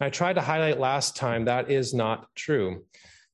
I 0.00 0.10
tried 0.10 0.34
to 0.34 0.40
highlight 0.40 0.78
last 0.78 1.16
time 1.16 1.44
that 1.44 1.70
is 1.70 1.94
not 1.94 2.28
true. 2.34 2.84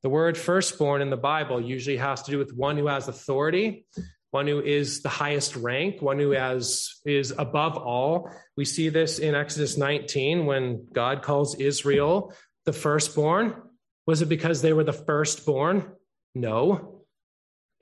The 0.02 0.08
word 0.08 0.38
firstborn 0.38 1.02
in 1.02 1.10
the 1.10 1.16
Bible 1.16 1.60
usually 1.60 1.96
has 1.96 2.22
to 2.22 2.30
do 2.30 2.38
with 2.38 2.54
one 2.54 2.76
who 2.76 2.86
has 2.86 3.08
authority, 3.08 3.86
one 4.30 4.46
who 4.46 4.60
is 4.60 5.02
the 5.02 5.08
highest 5.08 5.56
rank, 5.56 6.00
one 6.00 6.18
who 6.18 6.30
has, 6.30 7.00
is 7.04 7.32
above 7.36 7.76
all. 7.76 8.30
We 8.56 8.64
see 8.64 8.88
this 8.88 9.18
in 9.18 9.34
Exodus 9.34 9.76
19 9.76 10.46
when 10.46 10.86
God 10.92 11.22
calls 11.22 11.56
Israel 11.56 12.32
the 12.64 12.72
firstborn. 12.72 13.54
Was 14.06 14.22
it 14.22 14.28
because 14.28 14.62
they 14.62 14.72
were 14.72 14.84
the 14.84 14.92
firstborn? 14.92 15.92
No. 16.34 17.04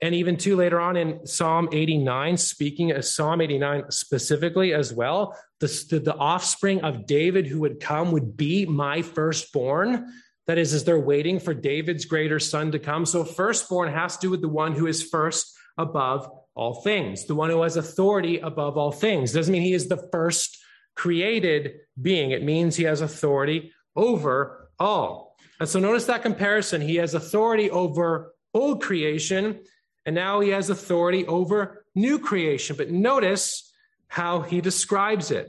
And 0.01 0.15
even 0.15 0.37
two 0.37 0.55
later 0.55 0.79
on 0.79 0.95
in 0.95 1.27
Psalm 1.27 1.69
89, 1.71 2.37
speaking 2.37 2.91
of 2.91 3.03
Psalm 3.05 3.41
89 3.41 3.91
specifically 3.91 4.73
as 4.73 4.93
well, 4.93 5.37
the, 5.59 5.67
the 6.03 6.15
offspring 6.15 6.81
of 6.81 7.05
David 7.05 7.45
who 7.45 7.59
would 7.59 7.79
come 7.79 8.11
would 8.11 8.37
be 8.37 8.65
my 8.65 9.01
firstborn. 9.01 10.07
That 10.47 10.57
is, 10.57 10.73
as 10.73 10.83
they're 10.83 10.99
waiting 10.99 11.39
for 11.39 11.53
David's 11.53 12.05
greater 12.05 12.39
son 12.39 12.71
to 12.71 12.79
come. 12.79 13.05
So, 13.05 13.23
firstborn 13.23 13.93
has 13.93 14.17
to 14.17 14.27
do 14.27 14.29
with 14.31 14.41
the 14.41 14.49
one 14.49 14.73
who 14.73 14.87
is 14.87 15.03
first 15.03 15.55
above 15.77 16.29
all 16.55 16.81
things, 16.81 17.25
the 17.25 17.35
one 17.35 17.49
who 17.49 17.61
has 17.61 17.77
authority 17.77 18.39
above 18.39 18.77
all 18.77 18.91
things. 18.91 19.31
Doesn't 19.31 19.51
mean 19.51 19.61
he 19.61 19.73
is 19.73 19.87
the 19.87 20.07
first 20.11 20.57
created 20.95 21.71
being, 22.01 22.31
it 22.31 22.43
means 22.43 22.75
he 22.75 22.83
has 22.83 23.01
authority 23.01 23.71
over 23.95 24.69
all. 24.79 25.37
And 25.59 25.67
so, 25.67 25.79
notice 25.79 26.05
that 26.05 26.23
comparison. 26.23 26.81
He 26.81 26.95
has 26.97 27.13
authority 27.13 27.69
over 27.69 28.33
old 28.53 28.81
creation 28.81 29.59
and 30.05 30.15
now 30.15 30.39
he 30.39 30.49
has 30.49 30.69
authority 30.69 31.25
over 31.27 31.85
new 31.93 32.17
creation. 32.17 32.75
But 32.75 32.89
notice 32.89 33.71
how 34.07 34.41
he 34.41 34.61
describes 34.61 35.29
it 35.29 35.47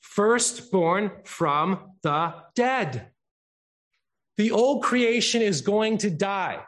firstborn 0.00 1.12
from 1.24 1.92
the 2.02 2.34
dead. 2.56 3.10
The 4.36 4.50
old 4.50 4.82
creation 4.82 5.42
is 5.42 5.60
going 5.60 5.98
to 5.98 6.10
die. 6.10 6.60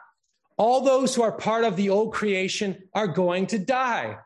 All 0.57 0.81
those 0.81 1.15
who 1.15 1.23
are 1.23 1.31
part 1.31 1.63
of 1.63 1.75
the 1.75 1.89
old 1.89 2.13
creation 2.13 2.77
are 2.93 3.07
going 3.07 3.47
to 3.47 3.59
die. 3.59 4.17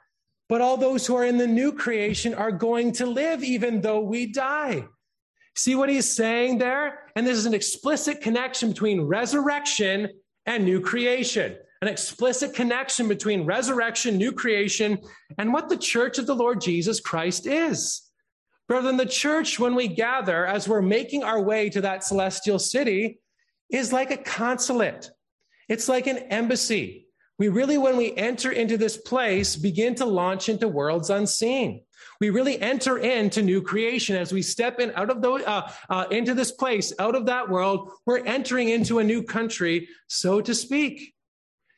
But 0.50 0.62
all 0.62 0.78
those 0.78 1.06
who 1.06 1.16
are 1.16 1.26
in 1.26 1.38
the 1.38 1.48
new 1.48 1.74
creation 1.74 2.34
are 2.34 2.52
going 2.52 2.92
to 2.94 3.06
live 3.06 3.44
even 3.44 3.82
though 3.82 4.00
we 4.00 4.32
die. 4.32 4.86
See 5.56 5.76
what 5.76 5.90
he's 5.90 6.10
saying 6.10 6.58
there? 6.58 7.10
And 7.16 7.26
this 7.26 7.38
is 7.38 7.46
an 7.46 7.54
explicit 7.54 8.22
connection 8.22 8.70
between 8.70 9.02
resurrection 9.02 10.10
and 10.46 10.64
new 10.64 10.82
creation 10.82 11.58
an 11.82 11.88
explicit 11.88 12.54
connection 12.54 13.08
between 13.08 13.46
resurrection, 13.46 14.18
new 14.18 14.32
creation, 14.32 14.98
and 15.38 15.54
what 15.54 15.70
the 15.70 15.78
church 15.78 16.18
of 16.18 16.26
the 16.26 16.36
Lord 16.36 16.60
Jesus 16.60 17.00
Christ 17.00 17.46
is. 17.46 18.02
Brethren, 18.68 18.98
the 18.98 19.06
church, 19.06 19.60
when 19.60 19.76
we 19.76 19.88
gather 19.88 20.46
as 20.46 20.68
we're 20.68 20.82
making 20.82 21.24
our 21.24 21.42
way 21.42 21.70
to 21.70 21.82
that 21.82 22.04
celestial 22.04 22.60
city, 22.60 23.20
is 23.70 23.94
like 23.94 24.12
a 24.12 24.18
consulate. 24.18 25.12
It's 25.68 25.90
like 25.90 26.08
an 26.08 26.18
embassy. 26.18 27.08
We 27.40 27.50
really, 27.50 27.78
when 27.78 27.98
we 27.98 28.16
enter 28.16 28.52
into 28.52 28.78
this 28.78 28.98
place, 28.98 29.56
begin 29.56 29.94
to 29.96 30.06
launch 30.06 30.50
into 30.50 30.68
worlds 30.68 31.10
unseen. 31.10 31.84
We 32.20 32.32
really 32.32 32.60
enter 32.60 32.98
into 32.98 33.44
new 33.44 33.62
creation 33.62 34.16
as 34.16 34.32
we 34.32 34.42
step 34.42 34.80
in 34.80 34.92
out 34.96 35.12
of 35.12 35.22
the 35.22 35.32
uh, 35.32 35.72
uh, 35.90 36.06
into 36.10 36.34
this 36.34 36.52
place, 36.52 36.94
out 36.98 37.16
of 37.16 37.28
that 37.28 37.50
world. 37.50 37.92
We're 38.06 38.26
entering 38.26 38.70
into 38.70 39.00
a 39.00 39.04
new 39.04 39.22
country, 39.22 39.88
so 40.08 40.42
to 40.42 40.56
speak. 40.56 41.14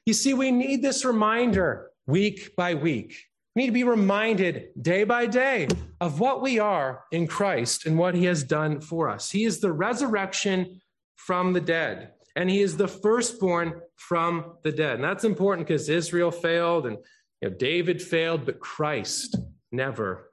You 0.05 0.13
see, 0.13 0.33
we 0.33 0.51
need 0.51 0.81
this 0.81 1.03
reminder 1.03 1.91
week 2.07 2.55
by 2.55 2.73
week. 2.73 3.15
We 3.55 3.63
need 3.63 3.67
to 3.67 3.73
be 3.73 3.83
reminded 3.83 4.69
day 4.81 5.03
by 5.03 5.25
day 5.25 5.67
of 5.99 6.19
what 6.19 6.41
we 6.41 6.59
are 6.59 7.03
in 7.11 7.27
Christ 7.27 7.85
and 7.85 7.97
what 7.97 8.15
he 8.15 8.25
has 8.25 8.43
done 8.43 8.79
for 8.79 9.09
us. 9.09 9.29
He 9.29 9.43
is 9.43 9.59
the 9.59 9.71
resurrection 9.71 10.81
from 11.15 11.51
the 11.51 11.61
dead, 11.61 12.13
and 12.39 12.49
he 12.49 12.61
is 12.61 12.77
the 12.77 12.87
firstborn 12.87 13.81
from 13.97 14.53
the 14.63 14.71
dead. 14.71 14.95
And 14.95 15.03
that's 15.03 15.25
important 15.25 15.67
because 15.67 15.89
Israel 15.89 16.31
failed 16.31 16.85
and 16.85 16.97
you 17.41 17.49
know, 17.49 17.55
David 17.57 18.01
failed, 18.01 18.45
but 18.45 18.61
Christ 18.61 19.35
never 19.73 20.31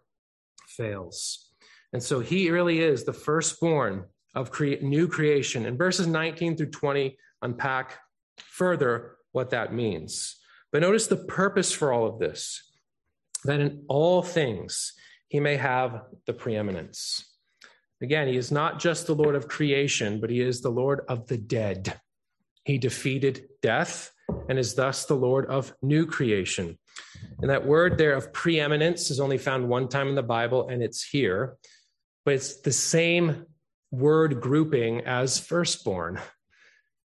fails. 0.68 1.50
And 1.92 2.00
so 2.00 2.20
he 2.20 2.48
really 2.50 2.78
is 2.78 3.02
the 3.02 3.12
firstborn 3.12 4.04
of 4.36 4.52
cre- 4.52 4.80
new 4.80 5.08
creation. 5.08 5.66
And 5.66 5.76
verses 5.76 6.06
19 6.06 6.56
through 6.56 6.70
20 6.70 7.18
unpack 7.42 7.98
further 8.38 9.16
what 9.32 9.50
that 9.50 9.74
means. 9.74 10.36
But 10.70 10.82
notice 10.82 11.08
the 11.08 11.16
purpose 11.16 11.72
for 11.72 11.92
all 11.92 12.06
of 12.06 12.20
this 12.20 12.70
that 13.42 13.58
in 13.58 13.82
all 13.88 14.22
things 14.22 14.92
he 15.26 15.40
may 15.40 15.56
have 15.56 16.02
the 16.24 16.34
preeminence. 16.34 17.35
Again, 18.02 18.28
he 18.28 18.36
is 18.36 18.52
not 18.52 18.78
just 18.78 19.06
the 19.06 19.14
Lord 19.14 19.34
of 19.34 19.48
creation, 19.48 20.20
but 20.20 20.30
he 20.30 20.40
is 20.40 20.60
the 20.60 20.70
Lord 20.70 21.00
of 21.08 21.26
the 21.26 21.38
dead. 21.38 21.98
He 22.64 22.78
defeated 22.78 23.48
death 23.62 24.12
and 24.48 24.58
is 24.58 24.74
thus 24.74 25.06
the 25.06 25.14
Lord 25.14 25.46
of 25.46 25.72
new 25.82 26.04
creation. 26.04 26.78
And 27.40 27.50
that 27.50 27.66
word 27.66 27.96
there 27.96 28.14
of 28.14 28.32
preeminence 28.32 29.10
is 29.10 29.20
only 29.20 29.38
found 29.38 29.68
one 29.68 29.88
time 29.88 30.08
in 30.08 30.14
the 30.14 30.22
Bible, 30.22 30.68
and 30.68 30.82
it's 30.82 31.02
here, 31.02 31.56
but 32.24 32.34
it's 32.34 32.60
the 32.60 32.72
same 32.72 33.46
word 33.90 34.40
grouping 34.40 35.02
as 35.02 35.38
firstborn. 35.38 36.20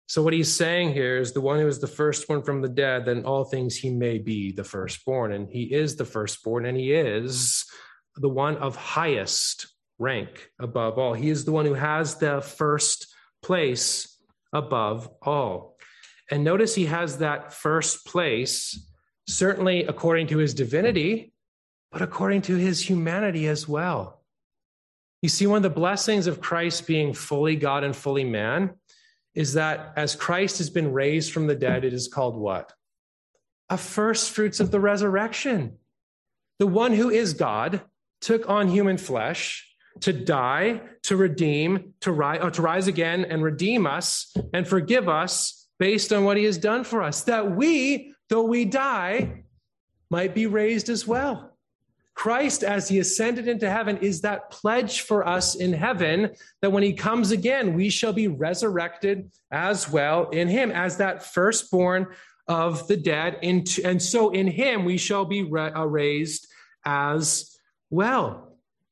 So, 0.07 0.23
what 0.23 0.33
he's 0.33 0.55
saying 0.55 0.95
here 0.95 1.19
is 1.19 1.33
the 1.33 1.41
one 1.41 1.59
who 1.59 1.67
is 1.67 1.81
the 1.81 1.87
firstborn 1.87 2.43
from 2.43 2.63
the 2.63 2.69
dead, 2.69 3.05
then 3.05 3.25
all 3.25 3.45
things 3.45 3.77
he 3.77 3.91
may 3.91 4.19
be 4.19 4.53
the 4.53 4.65
firstborn. 4.65 5.33
And 5.33 5.51
he 5.51 5.65
is 5.65 5.97
the 5.97 6.07
firstborn, 6.07 6.65
and 6.65 6.79
he 6.79 6.93
is 6.93 7.67
the 8.17 8.29
one 8.29 8.57
of 8.57 8.75
highest 8.75 9.67
rank 9.99 10.51
above 10.59 10.99
all. 10.99 11.15
He 11.15 11.29
is 11.29 11.45
the 11.45 11.53
one 11.53 11.67
who 11.67 11.75
has 11.75 12.17
the 12.17 12.41
first 12.41 13.13
place 13.43 14.17
above 14.53 15.09
all. 15.23 15.77
And 16.31 16.45
notice 16.45 16.75
he 16.75 16.87
has 16.87 17.19
that 17.19 17.53
first 17.53 18.07
place, 18.07 18.91
certainly 19.27 19.85
according 19.85 20.29
to 20.29 20.39
his 20.39 20.55
divinity, 20.55 21.33
but 21.91 22.03
according 22.03 22.43
to 22.43 22.57
his 22.57 22.81
humanity 22.87 23.49
as 23.49 23.67
well. 23.67 24.23
You 25.23 25.29
see, 25.29 25.47
one 25.47 25.57
of 25.57 25.63
the 25.63 25.71
blessings 25.71 26.27
of 26.27 26.41
Christ 26.41 26.87
being 26.87 27.13
fully 27.13 27.57
God 27.57 27.83
and 27.83 27.97
fully 27.97 28.25
man 28.25 28.75
is 29.35 29.55
that 29.55 29.93
as 29.97 30.15
Christ 30.15 30.59
has 30.59 30.71
been 30.71 30.93
raised 30.93 31.33
from 31.33 31.47
the 31.47 31.55
dead, 31.55 31.85
it 31.85 31.93
is 31.93 32.09
called 32.09 32.37
what? 32.37 32.73
A 33.71 33.77
first 33.77 34.31
fruits 34.31 34.61
of 34.61 34.71
the 34.71 34.81
resurrection. 34.81 35.79
The 36.59 36.67
one 36.67 36.93
who 36.93 37.11
is 37.11 37.35
God 37.35 37.83
took 38.21 38.49
on 38.49 38.69
human 38.69 38.99
flesh 38.99 39.68
to 40.01 40.13
die, 40.13 40.81
to 41.05 41.17
redeem, 41.17 41.95
to 42.01 42.13
rise, 42.13 42.41
uh, 42.43 42.51
to 42.51 42.63
rise 42.63 42.89
again 42.89 43.25
and 43.25 43.43
redeem 43.43 43.87
us 43.87 44.35
and 44.53 44.67
forgive 44.67 45.09
us 45.09 45.69
based 45.79 46.13
on 46.13 46.25
what 46.25 46.37
he 46.37 46.45
has 46.45 46.59
done 46.59 46.85
for 46.85 47.03
us, 47.03 47.23
that 47.23 47.55
we, 47.55 48.13
though 48.29 48.45
we 48.45 48.65
die, 48.65 49.45
might 50.11 50.35
be 50.35 50.47
raised 50.47 50.89
as 50.89 51.07
well. 51.07 51.57
Christ, 52.15 52.65
as 52.65 52.89
he 52.89 52.99
ascended 52.99 53.47
into 53.47 53.71
heaven, 53.71 53.99
is 53.99 54.23
that 54.23 54.51
pledge 54.51 55.03
for 55.03 55.25
us 55.25 55.55
in 55.55 55.73
heaven 55.73 56.31
that 56.61 56.73
when 56.73 56.83
he 56.83 56.93
comes 56.93 57.31
again, 57.31 57.75
we 57.75 57.91
shall 57.91 58.13
be 58.13 58.27
resurrected 58.27 59.31
as 59.53 59.89
well 59.89 60.29
in 60.31 60.49
him, 60.49 60.73
as 60.73 60.97
that 60.97 61.23
firstborn 61.23 62.09
of 62.49 62.89
the 62.89 62.97
dead. 62.97 63.39
And 63.43 64.03
so 64.03 64.31
in 64.31 64.49
him, 64.49 64.85
we 64.85 64.97
shall 64.97 65.27
be 65.27 65.43
uh, 65.43 65.85
raised 65.85 66.49
as 66.85 67.57
well. 67.89 68.48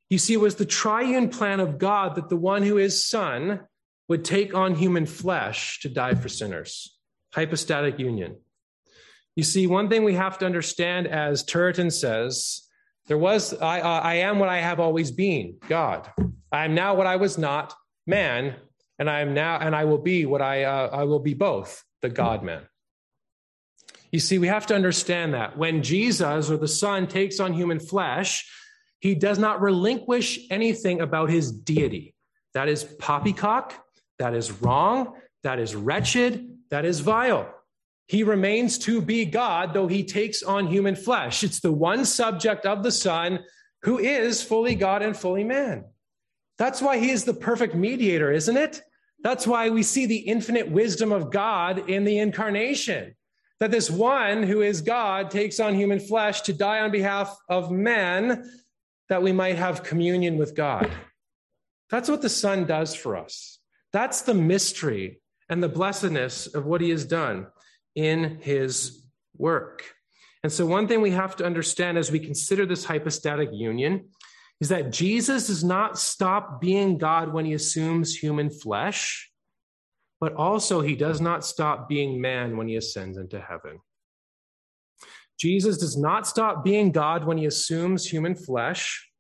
You 0.09 0.19
see, 0.19 0.35
it 0.35 0.41
was 0.41 0.55
the 0.55 0.67
triune 0.67 1.29
plan 1.29 1.61
of 1.61 1.79
God 1.79 2.15
that 2.15 2.29
the 2.29 2.37
one 2.37 2.63
who 2.63 2.79
is 2.79 3.05
Son 3.05 3.61
would 4.09 4.25
take 4.25 4.55
on 4.55 4.77
human 4.77 5.07
flesh 5.07 5.81
to 5.81 5.89
die 5.89 6.15
for 6.15 6.29
sinners. 6.29 6.97
Hypostatic 7.35 7.99
union. 7.99 8.37
You 9.35 9.43
see, 9.43 9.67
one 9.67 9.89
thing 9.89 10.05
we 10.05 10.15
have 10.15 10.39
to 10.39 10.47
understand, 10.47 11.09
as 11.09 11.45
Turretin 11.45 11.93
says, 11.93 12.63
there 13.07 13.19
was, 13.19 13.53
I, 13.53 13.81
I 13.81 14.15
am 14.15 14.39
what 14.39 14.49
I 14.49 14.59
have 14.59 14.81
always 14.81 15.11
been, 15.11 15.59
God. 15.69 16.11
I 16.51 16.65
am 16.65 16.75
now 16.75 16.95
what 16.95 17.07
I 17.07 17.17
was 17.17 17.37
not, 17.37 17.75
man, 18.07 18.57
and 18.99 19.11
I 19.11 19.21
am 19.21 19.35
now, 19.35 19.59
and 19.59 19.77
I 19.77 19.85
will 19.85 19.99
be 19.99 20.25
what 20.25 20.41
I, 20.41 20.65
uh, 20.65 20.89
I 20.93 21.05
will 21.05 21.19
be 21.19 21.35
both, 21.35 21.85
the 22.01 22.09
God 22.09 22.43
man. 22.43 22.63
You 24.11 24.21
see, 24.21 24.39
we 24.39 24.47
have 24.47 24.67
to 24.69 24.75
understand 24.75 25.35
that 25.35 25.59
when 25.59 25.83
Jesus 25.83 26.49
or 26.49 26.57
the 26.57 26.69
Son 26.69 27.07
takes 27.07 27.39
on 27.39 27.53
human 27.53 27.81
flesh, 27.81 28.51
he 29.01 29.15
does 29.15 29.39
not 29.39 29.61
relinquish 29.61 30.41
anything 30.51 31.01
about 31.01 31.31
his 31.31 31.53
deity. 31.53 32.15
That 32.55 32.69
is 32.69 32.85
poppycock, 32.85 33.75
that 34.19 34.35
is 34.35 34.51
wrong, 34.63 35.15
that 35.43 35.59
is 35.59 35.75
wretched, 35.75 36.49
that 36.71 36.85
is 36.85 37.01
vile. 37.01 37.53
He 38.09 38.23
remains 38.23 38.79
to 38.79 39.03
be 39.03 39.25
God, 39.25 39.75
though 39.75 39.89
he 39.89 40.05
takes 40.05 40.43
on 40.43 40.67
human 40.67 40.95
flesh. 40.95 41.43
It's 41.43 41.61
the 41.61 41.73
one 41.73 42.05
subject 42.05 42.65
of 42.65 42.83
the 42.83 42.93
Son 42.93 43.41
who 43.83 43.99
is 43.99 44.43
fully 44.43 44.75
God 44.75 45.03
and 45.03 45.17
fully 45.17 45.45
man. 45.45 45.85
That's 46.59 46.81
why 46.81 46.99
he 46.99 47.11
is 47.11 47.25
the 47.25 47.35
perfect 47.35 47.75
mediator, 47.75 48.33
isn't 48.33 48.57
it? 48.57 48.81
That's 49.23 49.47
why 49.47 49.71
we 49.71 49.83
see 49.83 50.07
the 50.07 50.19
infinite 50.19 50.71
wisdom 50.71 51.13
of 51.13 51.31
God 51.31 51.91
in 51.91 52.05
the 52.05 52.19
incarnation. 52.19 53.15
That 53.61 53.71
this 53.71 53.91
one 53.91 54.43
who 54.43 54.63
is 54.63 54.83
God 54.83 55.31
takes 55.31 55.61
on 55.61 55.75
human 55.75 55.99
flesh 55.99 56.43
to 56.43 56.53
die 56.53 56.81
on 56.81 56.91
behalf 56.91 57.37
of 57.49 57.71
men 57.71 58.49
that 59.09 59.23
we 59.23 59.33
might 59.33 59.57
have 59.57 59.83
communion 59.83 60.37
with 60.37 60.55
God. 60.55 60.91
That's 61.91 62.09
what 62.09 62.23
the 62.23 62.29
Son 62.29 62.67
does 62.67 62.95
for 62.95 63.17
us. 63.17 63.61
That's 63.93 64.23
the 64.23 64.35
mystery 64.35 65.21
and 65.49 65.63
the 65.63 65.69
blessedness 65.69 66.49
of 66.49 66.67
what 66.67 66.81
he 66.81 66.91
has 66.91 67.05
done 67.05 67.47
in 67.95 68.39
his 68.41 69.05
work. 69.37 69.85
And 70.43 70.53
so, 70.53 70.67
one 70.67 70.87
thing 70.87 71.01
we 71.01 71.11
have 71.13 71.37
to 71.37 71.47
understand 71.47 71.99
as 71.99 72.11
we 72.11 72.19
consider 72.19 72.67
this 72.67 72.85
hypostatic 72.85 73.51
union 73.53 74.09
is 74.61 74.69
that 74.69 74.91
Jesus 74.91 75.49
does 75.49 75.65
not 75.65 75.99
stop 75.99 76.61
being 76.61 76.99
God 76.99 77.33
when 77.33 77.45
he 77.45 77.53
assumes 77.53 78.15
human 78.15 78.51
flesh, 78.51 79.31
but 80.21 80.35
also 80.35 80.81
he 80.81 80.97
does 80.97 81.21
not 81.21 81.45
stop 81.45 81.89
being 81.89 82.21
man 82.21 82.57
when 82.57 82.69
he 82.69 82.77
ascends 82.77 83.19
into 83.19 83.41
heaven. 83.41 83.81
Jesus 85.39 85.79
does 85.79 85.97
not 85.97 86.27
stop 86.27 86.65
being 86.65 86.93
God 86.93 87.25
when 87.25 87.39
he 87.39 87.47
assumes 87.47 88.07
human 88.07 88.35
flesh, 88.35 89.11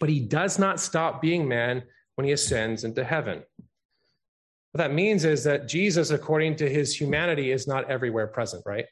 but 0.00 0.08
he 0.08 0.20
does 0.20 0.58
not 0.58 0.80
stop 0.80 1.22
being 1.22 1.46
man 1.46 1.84
when 2.16 2.26
he 2.26 2.32
ascends 2.32 2.84
into 2.84 3.04
heaven. 3.04 3.42
What 4.72 4.78
that 4.78 4.92
means 4.92 5.24
is 5.24 5.44
that 5.44 5.68
Jesus, 5.68 6.10
according 6.10 6.56
to 6.56 6.68
his 6.68 6.98
humanity, 6.98 7.52
is 7.52 7.68
not 7.68 7.88
everywhere 7.88 8.26
present, 8.26 8.64
right? 8.66 8.86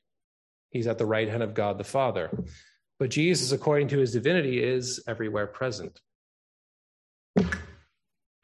He's 0.71 0.87
at 0.87 0.99
the 0.99 1.07
right 1.07 1.29
hand 1.29 1.43
of 1.43 1.55
God 1.55 1.77
the 1.77 1.85
Father. 1.85 2.31
But 3.01 3.11
Jesus, 3.11 3.51
according 3.51 3.89
to 3.89 3.99
his 3.99 4.13
divinity, 4.13 4.63
is 4.63 5.03
everywhere 5.09 5.49
present. 5.49 6.01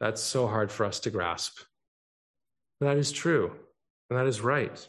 That's 0.01 0.21
so 0.21 0.47
hard 0.47 0.71
for 0.71 0.85
us 0.85 0.99
to 1.01 1.09
grasp. 1.11 1.59
That 2.81 2.97
is 2.97 3.11
true, 3.11 3.53
and 4.09 4.19
that 4.19 4.27
is 4.27 4.41
right. 4.41 4.87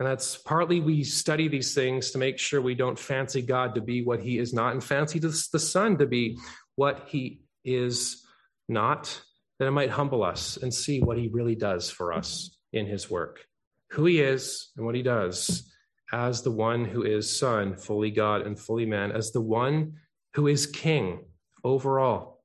And 0.00 0.08
that's 0.08 0.38
partly 0.38 0.80
we 0.80 1.04
study 1.04 1.46
these 1.46 1.74
things 1.74 2.10
to 2.12 2.18
make 2.18 2.38
sure 2.38 2.62
we 2.62 2.74
don't 2.74 2.98
fancy 2.98 3.42
God 3.42 3.74
to 3.74 3.82
be 3.82 4.02
what 4.02 4.20
he 4.20 4.38
is 4.38 4.54
not 4.54 4.72
and 4.72 4.82
fancy 4.82 5.18
the 5.18 5.30
Son 5.30 5.98
to 5.98 6.06
be 6.06 6.38
what 6.74 7.04
he 7.06 7.42
is 7.66 8.24
not, 8.66 9.20
that 9.58 9.68
it 9.68 9.72
might 9.72 9.90
humble 9.90 10.24
us 10.24 10.56
and 10.56 10.72
see 10.72 11.00
what 11.00 11.18
he 11.18 11.28
really 11.28 11.54
does 11.54 11.90
for 11.90 12.14
us 12.14 12.56
in 12.72 12.86
his 12.86 13.10
work, 13.10 13.44
who 13.90 14.06
he 14.06 14.22
is 14.22 14.70
and 14.74 14.86
what 14.86 14.94
he 14.94 15.02
does 15.02 15.70
as 16.14 16.40
the 16.40 16.50
one 16.50 16.86
who 16.86 17.02
is 17.02 17.38
Son, 17.38 17.76
fully 17.76 18.10
God 18.10 18.46
and 18.46 18.58
fully 18.58 18.86
man, 18.86 19.12
as 19.12 19.32
the 19.32 19.42
one 19.42 19.92
who 20.32 20.46
is 20.46 20.64
King 20.66 21.26
over 21.62 22.00
all, 22.00 22.42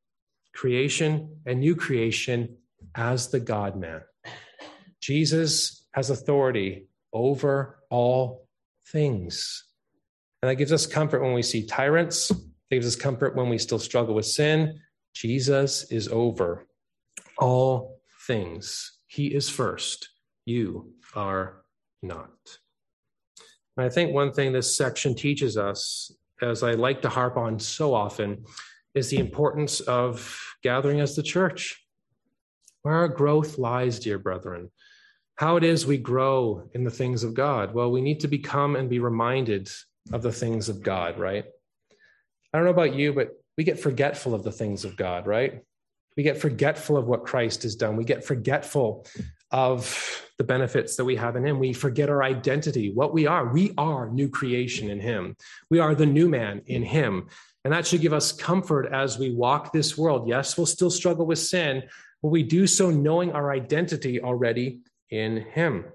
creation 0.54 1.38
and 1.46 1.62
new 1.62 1.78
creation 1.78 2.58
as 2.96 3.30
the 3.30 3.40
God 3.40 3.78
man. 3.78 4.02
Jesus 5.00 5.88
has 5.94 6.10
authority 6.10 6.90
over 7.14 7.80
all 7.90 8.48
things. 8.92 9.66
And 10.42 10.50
that 10.50 10.56
gives 10.56 10.72
us 10.72 10.86
comfort 10.86 11.22
when 11.22 11.34
we 11.34 11.42
see 11.42 11.66
tyrants, 11.66 12.30
it 12.32 12.76
gives 12.76 12.88
us 12.88 12.96
comfort 12.96 13.36
when 13.36 13.50
we 13.50 13.58
still 13.58 13.80
struggle 13.80 14.16
with 14.16 14.26
sin. 14.26 14.80
Jesus 15.14 15.92
is 15.92 16.08
over 16.08 16.68
all 17.38 18.00
things. 18.28 19.00
He 19.08 19.28
is 19.28 19.50
first. 19.50 20.10
You 20.46 20.94
are 21.16 21.64
not. 22.04 22.32
And 23.78 23.86
I 23.86 23.90
think 23.90 24.14
one 24.14 24.32
thing 24.32 24.54
this 24.54 24.76
section 24.76 25.16
teaches 25.16 25.58
us, 25.58 26.12
as 26.42 26.64
I 26.64 26.72
like 26.72 27.02
to 27.04 27.10
harp 27.10 27.38
on 27.38 27.60
so 27.60 27.94
often, 27.94 28.46
is 28.94 29.10
the 29.10 29.20
importance 29.20 29.80
of 29.82 30.40
gathering 30.64 31.02
as 31.02 31.16
the 31.16 31.24
church. 31.24 31.82
Where 32.82 32.96
our 32.96 33.08
growth 33.08 33.58
lies, 33.58 34.00
dear 34.00 34.20
brethren, 34.20 34.72
how 35.36 35.58
it 35.58 35.64
is 35.64 35.86
we 35.86 35.98
grow 35.98 36.70
in 36.74 36.84
the 36.84 36.92
things 36.92 37.24
of 37.24 37.34
God. 37.34 37.74
Well, 37.74 37.92
we 37.92 38.02
need 38.02 38.22
to 38.22 38.28
become 38.28 38.76
and 38.76 38.90
be 38.90 39.00
reminded 39.00 39.70
of 40.14 40.22
the 40.22 40.32
things 40.32 40.70
of 40.70 40.82
God, 40.82 41.20
right? 41.20 41.46
I 42.54 42.58
don't 42.58 42.66
know 42.66 42.72
about 42.72 42.96
you, 42.96 43.14
but 43.14 43.32
we 43.58 43.64
get 43.64 43.80
forgetful 43.80 44.34
of 44.34 44.44
the 44.44 44.52
things 44.52 44.86
of 44.86 44.96
God, 44.96 45.28
right? 45.28 45.62
We 46.16 46.24
get 46.24 46.38
forgetful 46.38 46.96
of 46.96 47.08
what 47.08 47.26
Christ 47.26 47.64
has 47.64 47.76
done. 47.76 47.98
We 47.98 48.06
get 48.06 48.24
forgetful 48.24 49.06
of 49.52 50.24
the 50.38 50.46
benefits 50.46 50.96
that 50.96 51.06
we 51.06 51.18
have 51.18 51.36
in 51.36 51.46
him. 51.46 51.60
We 51.60 51.74
forget 51.74 52.10
our 52.10 52.24
identity, 52.24 52.94
what 52.94 53.14
we 53.14 53.28
are. 53.28 53.52
We 53.52 53.74
are 53.78 54.10
new 54.10 54.30
creation 54.30 54.90
in 54.90 55.00
him. 55.00 55.36
We 55.70 55.80
are 55.80 55.96
the 55.96 56.06
new 56.06 56.30
man 56.30 56.62
in 56.68 56.84
him. 56.84 57.28
And 57.66 57.74
that 57.74 57.88
should 57.88 58.02
give 58.02 58.14
us 58.14 58.32
comfort 58.32 58.88
as 58.94 59.18
we 59.18 59.32
walk 59.32 59.74
this 59.74 59.98
world. 59.98 60.28
Yes, 60.30 60.58
we'll 60.58 60.66
still 60.66 60.92
struggle 60.92 61.26
with 61.26 61.40
sin, 61.40 61.84
but 62.22 62.30
we 62.30 62.44
do 62.44 62.68
so 62.68 62.92
knowing 62.92 63.32
our 63.32 63.52
identity 63.52 64.22
already 64.22 64.80
in 65.10 65.38
him. 65.38 65.86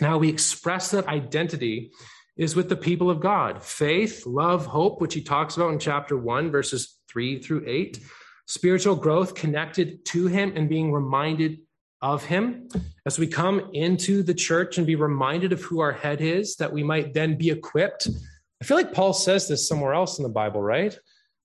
Now 0.00 0.18
we 0.18 0.28
express 0.28 0.90
that 0.90 1.08
identity 1.08 1.92
is 2.36 2.54
with 2.54 2.68
the 2.68 2.76
people 2.76 3.10
of 3.10 3.20
God 3.20 3.62
faith, 3.62 4.26
love, 4.26 4.66
hope, 4.66 5.00
which 5.00 5.14
he 5.14 5.22
talks 5.22 5.56
about 5.56 5.72
in 5.72 5.78
chapter 5.78 6.16
1, 6.16 6.50
verses 6.50 6.98
3 7.08 7.40
through 7.40 7.64
8, 7.66 7.98
spiritual 8.46 8.96
growth 8.96 9.34
connected 9.34 10.04
to 10.06 10.26
him 10.26 10.52
and 10.54 10.68
being 10.68 10.92
reminded 10.92 11.60
of 12.02 12.24
him 12.24 12.68
as 13.06 13.18
we 13.18 13.26
come 13.26 13.70
into 13.72 14.22
the 14.22 14.34
church 14.34 14.76
and 14.76 14.86
be 14.86 14.96
reminded 14.96 15.52
of 15.52 15.62
who 15.62 15.80
our 15.80 15.92
head 15.92 16.20
is, 16.20 16.56
that 16.56 16.72
we 16.72 16.82
might 16.82 17.14
then 17.14 17.36
be 17.36 17.50
equipped. 17.50 18.08
I 18.60 18.64
feel 18.64 18.76
like 18.76 18.92
Paul 18.92 19.12
says 19.12 19.48
this 19.48 19.66
somewhere 19.66 19.94
else 19.94 20.18
in 20.18 20.22
the 20.22 20.28
Bible, 20.28 20.62
right? 20.62 20.96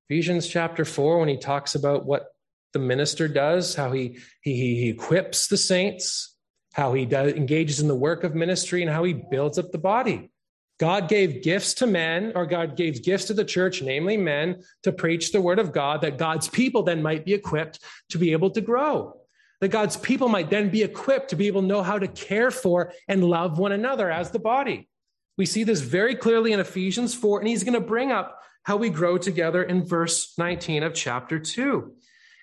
Ephesians 0.10 0.48
chapter 0.48 0.84
4, 0.84 1.20
when 1.20 1.30
he 1.30 1.38
talks 1.38 1.76
about 1.76 2.06
what 2.06 2.28
the 2.74 2.80
minister 2.80 3.30
does, 3.30 3.76
how 3.76 3.92
he, 3.92 4.18
he, 4.42 4.76
he 4.76 4.90
equips 4.90 5.48
the 5.48 5.58
saints, 5.58 6.31
how 6.74 6.94
he 6.94 7.06
does, 7.06 7.34
engages 7.34 7.80
in 7.80 7.88
the 7.88 7.96
work 7.96 8.24
of 8.24 8.36
ministry, 8.36 8.82
and 8.82 8.92
how 8.92 9.04
he 9.04 9.14
builds 9.14 9.58
up 9.58 9.72
the 9.72 9.78
body. 9.78 10.32
God 10.80 11.08
gave 11.08 11.44
gifts 11.44 11.76
to 11.76 11.88
men, 11.88 12.32
or 12.34 12.46
God 12.46 12.76
gave 12.76 13.04
gifts 13.04 13.26
to 13.26 13.34
the 13.34 13.46
church, 13.46 13.82
namely 13.82 14.18
men, 14.18 14.64
to 14.84 14.92
preach 14.92 15.32
the 15.32 15.42
word 15.42 15.60
of 15.60 15.72
God, 15.72 16.02
that 16.02 16.18
God's 16.18 16.48
people 16.48 16.84
then 16.84 17.04
might 17.04 17.24
be 17.24 17.34
equipped 17.34 17.80
to 18.10 18.18
be 18.18 18.32
able 18.32 18.50
to 18.52 18.62
grow 18.62 19.22
that 19.62 19.70
God's 19.70 19.96
people 19.96 20.28
might 20.28 20.50
then 20.50 20.70
be 20.70 20.84
equipped 20.84 21.30
to 21.30 21.36
be 21.36 21.48
able 21.48 21.62
to 21.62 21.68
know 21.68 21.84
how 21.84 21.98
to 21.98 22.08
care 22.08 22.52
for 22.52 22.94
and 23.08 23.24
love 23.24 23.60
one 23.60 23.72
another 23.72 24.12
as 24.12 24.32
the 24.32 24.40
body. 24.40 24.90
We 25.38 25.46
see 25.46 25.64
this 25.64 25.80
very 25.80 26.16
clearly 26.16 26.52
in 26.52 26.60
Ephesians 26.60 27.14
4, 27.14 27.40
and 27.40 27.48
he's 27.48 27.64
going 27.64 27.76
to 27.76 27.80
bring 27.80 28.12
up 28.12 28.40
how 28.64 28.78
we 28.78 28.90
grow 28.90 29.18
together 29.18 29.64
in 29.64 29.86
verse 29.86 30.34
19 30.38 30.84
of 30.84 30.94
chapter 30.94 31.40
2. 31.40 31.94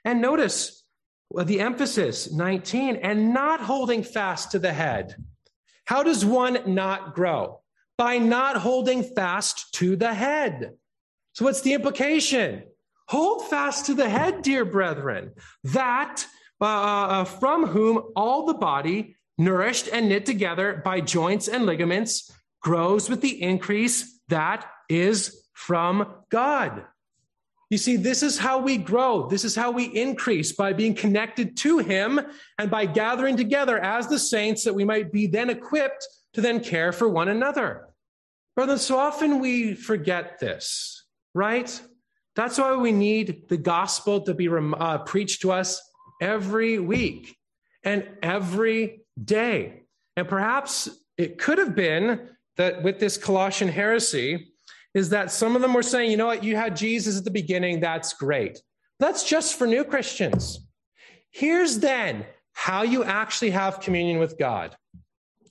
And 0.04 0.22
notice 0.22 0.77
the 1.34 1.60
emphasis 1.60 2.32
19 2.32 2.96
and 2.96 3.32
not 3.34 3.60
holding 3.60 4.02
fast 4.02 4.52
to 4.52 4.58
the 4.58 4.72
head. 4.72 5.14
How 5.84 6.02
does 6.02 6.24
one 6.24 6.74
not 6.74 7.14
grow? 7.14 7.60
By 7.96 8.18
not 8.18 8.56
holding 8.56 9.02
fast 9.02 9.72
to 9.74 9.96
the 9.96 10.14
head. 10.14 10.74
So, 11.32 11.44
what's 11.44 11.62
the 11.62 11.74
implication? 11.74 12.64
Hold 13.08 13.48
fast 13.48 13.86
to 13.86 13.94
the 13.94 14.08
head, 14.08 14.42
dear 14.42 14.64
brethren, 14.64 15.32
that 15.64 16.24
uh, 16.60 16.64
uh, 16.64 17.06
uh, 17.06 17.24
from 17.24 17.66
whom 17.66 18.02
all 18.16 18.46
the 18.46 18.54
body, 18.54 19.16
nourished 19.38 19.88
and 19.92 20.08
knit 20.08 20.26
together 20.26 20.82
by 20.84 21.00
joints 21.00 21.48
and 21.48 21.64
ligaments, 21.64 22.30
grows 22.60 23.08
with 23.08 23.20
the 23.20 23.40
increase 23.40 24.20
that 24.28 24.66
is 24.88 25.44
from 25.54 26.06
God. 26.30 26.84
You 27.70 27.76
see, 27.76 27.96
this 27.96 28.22
is 28.22 28.38
how 28.38 28.58
we 28.58 28.78
grow. 28.78 29.28
This 29.28 29.44
is 29.44 29.54
how 29.54 29.70
we 29.70 29.84
increase 29.84 30.52
by 30.52 30.72
being 30.72 30.94
connected 30.94 31.56
to 31.58 31.78
Him 31.78 32.20
and 32.58 32.70
by 32.70 32.86
gathering 32.86 33.36
together 33.36 33.78
as 33.78 34.08
the 34.08 34.18
saints 34.18 34.64
that 34.64 34.74
we 34.74 34.84
might 34.84 35.12
be 35.12 35.26
then 35.26 35.50
equipped 35.50 36.06
to 36.32 36.40
then 36.40 36.60
care 36.60 36.92
for 36.92 37.08
one 37.08 37.28
another. 37.28 37.88
Brother, 38.56 38.78
so 38.78 38.98
often 38.98 39.38
we 39.38 39.74
forget 39.74 40.38
this, 40.38 41.04
right? 41.34 41.80
That's 42.34 42.58
why 42.58 42.74
we 42.76 42.92
need 42.92 43.48
the 43.48 43.56
gospel 43.56 44.22
to 44.22 44.34
be 44.34 44.48
uh, 44.48 44.98
preached 44.98 45.42
to 45.42 45.52
us 45.52 45.80
every 46.20 46.78
week 46.78 47.36
and 47.84 48.08
every 48.22 49.02
day. 49.22 49.82
And 50.16 50.28
perhaps 50.28 50.88
it 51.16 51.38
could 51.38 51.58
have 51.58 51.74
been 51.74 52.30
that 52.56 52.82
with 52.82 52.98
this 52.98 53.16
Colossian 53.16 53.68
heresy, 53.68 54.52
is 54.94 55.10
that 55.10 55.30
some 55.30 55.54
of 55.54 55.62
them 55.62 55.74
were 55.74 55.82
saying, 55.82 56.10
you 56.10 56.16
know 56.16 56.26
what, 56.26 56.42
you 56.42 56.56
had 56.56 56.76
Jesus 56.76 57.18
at 57.18 57.24
the 57.24 57.30
beginning, 57.30 57.80
that's 57.80 58.12
great. 58.14 58.60
That's 58.98 59.22
just 59.24 59.56
for 59.56 59.66
new 59.66 59.84
Christians. 59.84 60.66
Here's 61.30 61.78
then 61.78 62.26
how 62.52 62.82
you 62.82 63.04
actually 63.04 63.50
have 63.50 63.80
communion 63.80 64.18
with 64.18 64.38
God. 64.38 64.76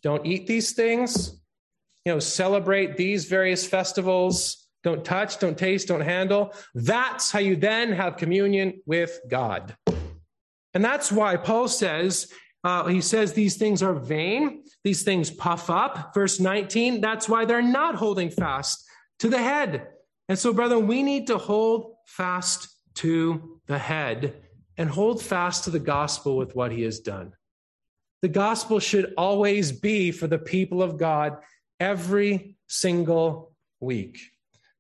Don't 0.04 0.26
eat 0.26 0.47
these 0.47 0.73
things. 0.73 1.39
you 2.08 2.13
know, 2.13 2.19
celebrate 2.19 2.95
these 2.95 3.26
various 3.26 3.67
festivals. 3.67 4.65
Don't 4.82 5.04
touch, 5.04 5.39
don't 5.39 5.58
taste, 5.58 5.89
don't 5.89 6.00
handle. 6.00 6.54
That's 6.73 7.32
how 7.32 7.39
you 7.39 7.58
then 7.58 7.91
have 7.91 8.15
communion 8.15 8.82
with 8.86 9.19
God. 9.28 9.76
And 10.73 10.86
that's 10.86 11.12
why 11.12 11.36
Paul 11.36 11.67
says, 11.67 12.32
uh, 12.63 12.86
he 12.86 13.02
says 13.02 13.34
these 13.34 13.58
things 13.58 13.84
are 13.84 13.93
vain, 13.93 14.63
these 14.86 15.04
things 15.04 15.30
puff 15.30 15.69
up. 15.69 16.13
Verse 16.13 16.39
19, 16.39 17.02
that's 17.02 17.28
why 17.28 17.43
they're 17.43 17.62
not 17.62 17.95
holding 17.95 18.30
fast 18.30 18.87
to 19.19 19.30
the 19.30 19.41
head. 19.41 19.88
And 20.30 20.38
so, 20.38 20.53
brethren, 20.53 20.88
we 20.88 21.03
need 21.03 21.27
to 21.27 21.38
hold 21.38 21.95
fast 22.06 22.69
to 22.95 23.60
the 23.67 23.77
head 23.77 24.36
and 24.77 24.89
hold 24.89 25.21
fast 25.21 25.63
to 25.63 25.69
the 25.69 25.80
gospel 25.80 26.38
with 26.38 26.56
what 26.56 26.71
he 26.71 26.84
has 26.84 26.99
done. 26.99 27.34
The 28.21 28.27
gospel 28.27 28.80
should 28.80 29.13
always 29.17 29.71
be 29.71 30.12
for 30.12 30.27
the 30.27 30.39
people 30.39 30.82
of 30.82 30.97
God 30.97 31.38
every 31.80 32.58
single 32.67 33.53
week. 33.80 34.19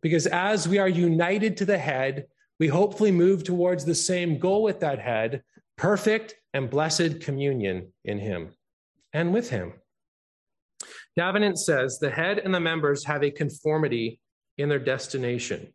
Because 0.01 0.27
as 0.27 0.67
we 0.67 0.79
are 0.79 0.89
united 0.89 1.57
to 1.57 1.65
the 1.65 1.77
head, 1.77 2.27
we 2.59 2.67
hopefully 2.67 3.11
move 3.11 3.43
towards 3.43 3.85
the 3.85 3.95
same 3.95 4.39
goal 4.39 4.63
with 4.63 4.79
that 4.79 4.99
head 4.99 5.43
perfect 5.77 6.35
and 6.53 6.69
blessed 6.69 7.21
communion 7.21 7.93
in 8.03 8.17
him 8.17 8.49
and 9.13 9.31
with 9.31 9.49
him. 9.49 9.73
Davenant 11.15 11.59
says 11.59 11.99
the 11.99 12.09
head 12.09 12.39
and 12.39 12.53
the 12.53 12.59
members 12.59 13.03
have 13.05 13.23
a 13.23 13.31
conformity 13.31 14.19
in 14.57 14.69
their 14.69 14.79
destination. 14.79 15.73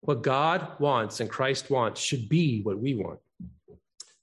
What 0.00 0.22
God 0.22 0.78
wants 0.78 1.20
and 1.20 1.30
Christ 1.30 1.70
wants 1.70 2.00
should 2.00 2.28
be 2.28 2.60
what 2.62 2.78
we 2.78 2.94
want. 2.94 3.20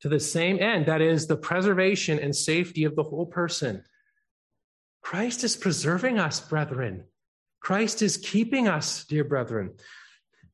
To 0.01 0.09
the 0.09 0.19
same 0.19 0.59
end, 0.59 0.87
that 0.87 1.01
is, 1.01 1.27
the 1.27 1.37
preservation 1.37 2.19
and 2.19 2.35
safety 2.35 2.83
of 2.83 2.95
the 2.95 3.03
whole 3.03 3.25
person. 3.25 3.83
Christ 5.01 5.43
is 5.43 5.55
preserving 5.55 6.19
us, 6.19 6.39
brethren. 6.39 7.05
Christ 7.59 8.01
is 8.01 8.17
keeping 8.17 8.67
us, 8.67 9.03
dear 9.05 9.23
brethren. 9.23 9.71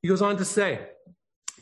He 0.02 0.08
goes 0.08 0.22
on 0.22 0.38
to 0.38 0.46
say, 0.46 0.88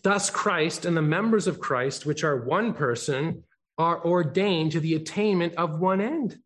Thus, 0.04 0.30
Christ 0.30 0.86
and 0.86 0.96
the 0.96 1.02
members 1.02 1.48
of 1.48 1.60
Christ, 1.60 2.06
which 2.06 2.24
are 2.24 2.46
one 2.46 2.74
person, 2.74 3.44
are 3.78 4.04
ordained 4.04 4.72
to 4.74 4.80
the 4.80 4.96
attainment 4.96 5.56
of 5.56 5.80
one 5.80 6.02
end 6.02 6.39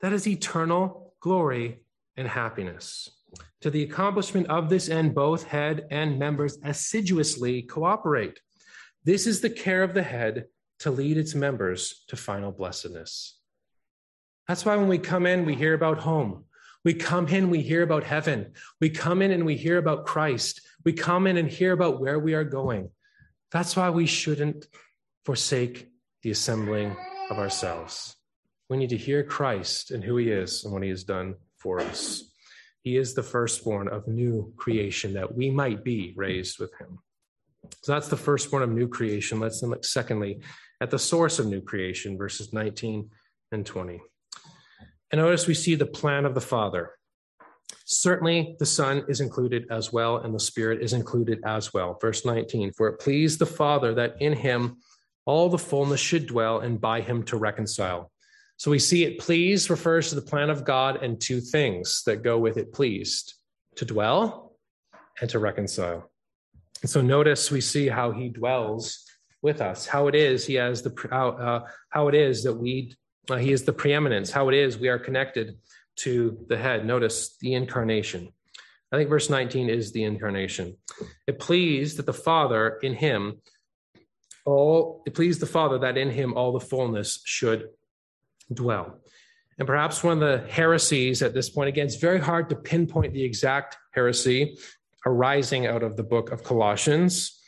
that 0.00 0.12
is 0.12 0.26
eternal 0.26 1.14
glory 1.20 1.78
and 2.16 2.28
happiness. 2.28 3.10
To 3.64 3.70
the 3.70 3.82
accomplishment 3.82 4.48
of 4.48 4.68
this 4.68 4.90
end, 4.90 5.14
both 5.14 5.44
head 5.44 5.86
and 5.90 6.18
members 6.18 6.58
assiduously 6.64 7.62
cooperate. 7.62 8.38
This 9.04 9.26
is 9.26 9.40
the 9.40 9.48
care 9.48 9.82
of 9.82 9.94
the 9.94 10.02
head 10.02 10.48
to 10.80 10.90
lead 10.90 11.16
its 11.16 11.34
members 11.34 12.04
to 12.08 12.16
final 12.16 12.52
blessedness. 12.52 13.38
That's 14.46 14.66
why 14.66 14.76
when 14.76 14.88
we 14.88 14.98
come 14.98 15.24
in, 15.24 15.46
we 15.46 15.54
hear 15.54 15.72
about 15.72 15.96
home. 15.96 16.44
We 16.84 16.92
come 16.92 17.26
in, 17.28 17.48
we 17.48 17.62
hear 17.62 17.82
about 17.82 18.04
heaven. 18.04 18.52
We 18.82 18.90
come 18.90 19.22
in 19.22 19.30
and 19.30 19.46
we 19.46 19.56
hear 19.56 19.78
about 19.78 20.04
Christ. 20.04 20.60
We 20.84 20.92
come 20.92 21.26
in 21.26 21.38
and 21.38 21.48
hear 21.48 21.72
about 21.72 22.02
where 22.02 22.18
we 22.18 22.34
are 22.34 22.44
going. 22.44 22.90
That's 23.50 23.74
why 23.76 23.88
we 23.88 24.04
shouldn't 24.04 24.66
forsake 25.24 25.88
the 26.22 26.32
assembling 26.32 26.94
of 27.30 27.38
ourselves. 27.38 28.14
We 28.68 28.76
need 28.76 28.90
to 28.90 28.98
hear 28.98 29.24
Christ 29.24 29.90
and 29.90 30.04
who 30.04 30.18
he 30.18 30.28
is 30.28 30.64
and 30.64 30.72
what 30.74 30.82
he 30.82 30.90
has 30.90 31.04
done 31.04 31.36
for 31.56 31.80
us. 31.80 32.24
He 32.84 32.98
is 32.98 33.14
the 33.14 33.22
firstborn 33.22 33.88
of 33.88 34.06
new 34.06 34.52
creation 34.56 35.14
that 35.14 35.34
we 35.34 35.50
might 35.50 35.82
be 35.82 36.12
raised 36.16 36.58
with 36.58 36.70
him. 36.78 36.98
So 37.82 37.92
that's 37.92 38.08
the 38.08 38.16
firstborn 38.18 38.62
of 38.62 38.68
new 38.68 38.88
creation. 38.88 39.40
Let's 39.40 39.62
then 39.62 39.70
look 39.70 39.86
secondly 39.86 40.42
at 40.82 40.90
the 40.90 40.98
source 40.98 41.38
of 41.38 41.46
new 41.46 41.62
creation, 41.62 42.18
verses 42.18 42.52
19 42.52 43.08
and 43.52 43.64
20. 43.64 44.02
And 45.10 45.20
notice 45.20 45.46
we 45.46 45.54
see 45.54 45.74
the 45.74 45.86
plan 45.86 46.26
of 46.26 46.34
the 46.34 46.42
Father. 46.42 46.90
Certainly, 47.86 48.56
the 48.58 48.66
Son 48.66 49.04
is 49.08 49.20
included 49.22 49.66
as 49.70 49.90
well, 49.90 50.18
and 50.18 50.34
the 50.34 50.40
Spirit 50.40 50.82
is 50.82 50.92
included 50.92 51.40
as 51.46 51.72
well. 51.72 51.96
Verse 51.98 52.26
19 52.26 52.72
For 52.76 52.88
it 52.88 53.00
pleased 53.00 53.38
the 53.38 53.46
Father 53.46 53.94
that 53.94 54.16
in 54.20 54.34
him 54.34 54.76
all 55.24 55.48
the 55.48 55.56
fullness 55.56 56.00
should 56.00 56.26
dwell, 56.26 56.60
and 56.60 56.78
by 56.78 57.00
him 57.00 57.22
to 57.24 57.38
reconcile. 57.38 58.10
So 58.56 58.70
we 58.70 58.78
see 58.78 59.04
it 59.04 59.18
pleased 59.18 59.70
refers 59.70 60.08
to 60.08 60.14
the 60.14 60.22
plan 60.22 60.50
of 60.50 60.64
God 60.64 61.02
and 61.02 61.20
two 61.20 61.40
things 61.40 62.02
that 62.06 62.22
go 62.22 62.38
with 62.38 62.56
it 62.56 62.72
pleased 62.72 63.34
to 63.76 63.84
dwell 63.84 64.56
and 65.20 65.28
to 65.30 65.38
reconcile. 65.38 66.10
And 66.82 66.90
so 66.90 67.00
notice 67.00 67.50
we 67.50 67.60
see 67.60 67.88
how 67.88 68.12
he 68.12 68.28
dwells 68.28 69.04
with 69.42 69.60
us, 69.60 69.86
how 69.86 70.08
it 70.08 70.14
is 70.14 70.46
he 70.46 70.54
has 70.54 70.82
the 70.82 70.94
how, 71.10 71.28
uh, 71.30 71.66
how 71.90 72.08
it 72.08 72.14
is 72.14 72.42
that 72.44 72.54
we 72.54 72.94
uh, 73.30 73.36
he 73.36 73.52
is 73.52 73.64
the 73.64 73.72
preeminence, 73.72 74.30
how 74.30 74.48
it 74.48 74.54
is 74.54 74.78
we 74.78 74.88
are 74.88 74.98
connected 74.98 75.56
to 75.96 76.44
the 76.48 76.56
head. 76.56 76.86
Notice 76.86 77.36
the 77.40 77.54
incarnation. 77.54 78.32
I 78.92 78.96
think 78.96 79.08
verse 79.08 79.28
19 79.28 79.68
is 79.70 79.92
the 79.92 80.04
incarnation. 80.04 80.76
It 81.26 81.38
pleased 81.38 81.98
that 81.98 82.06
the 82.06 82.12
Father 82.12 82.78
in 82.82 82.94
him 82.94 83.40
all 84.46 85.02
it 85.06 85.14
pleased 85.14 85.40
the 85.40 85.46
Father 85.46 85.78
that 85.78 85.96
in 85.96 86.10
him 86.10 86.34
all 86.34 86.52
the 86.52 86.60
fullness 86.60 87.20
should 87.24 87.68
dwell. 88.52 89.00
And 89.58 89.66
perhaps 89.66 90.02
one 90.02 90.20
of 90.22 90.28
the 90.28 90.48
heresies 90.48 91.22
at 91.22 91.34
this 91.34 91.48
point, 91.48 91.68
again, 91.68 91.86
it's 91.86 91.96
very 91.96 92.18
hard 92.18 92.48
to 92.48 92.56
pinpoint 92.56 93.12
the 93.12 93.22
exact 93.22 93.76
heresy 93.92 94.58
arising 95.06 95.66
out 95.66 95.82
of 95.82 95.96
the 95.96 96.02
book 96.02 96.32
of 96.32 96.42
Colossians. 96.42 97.40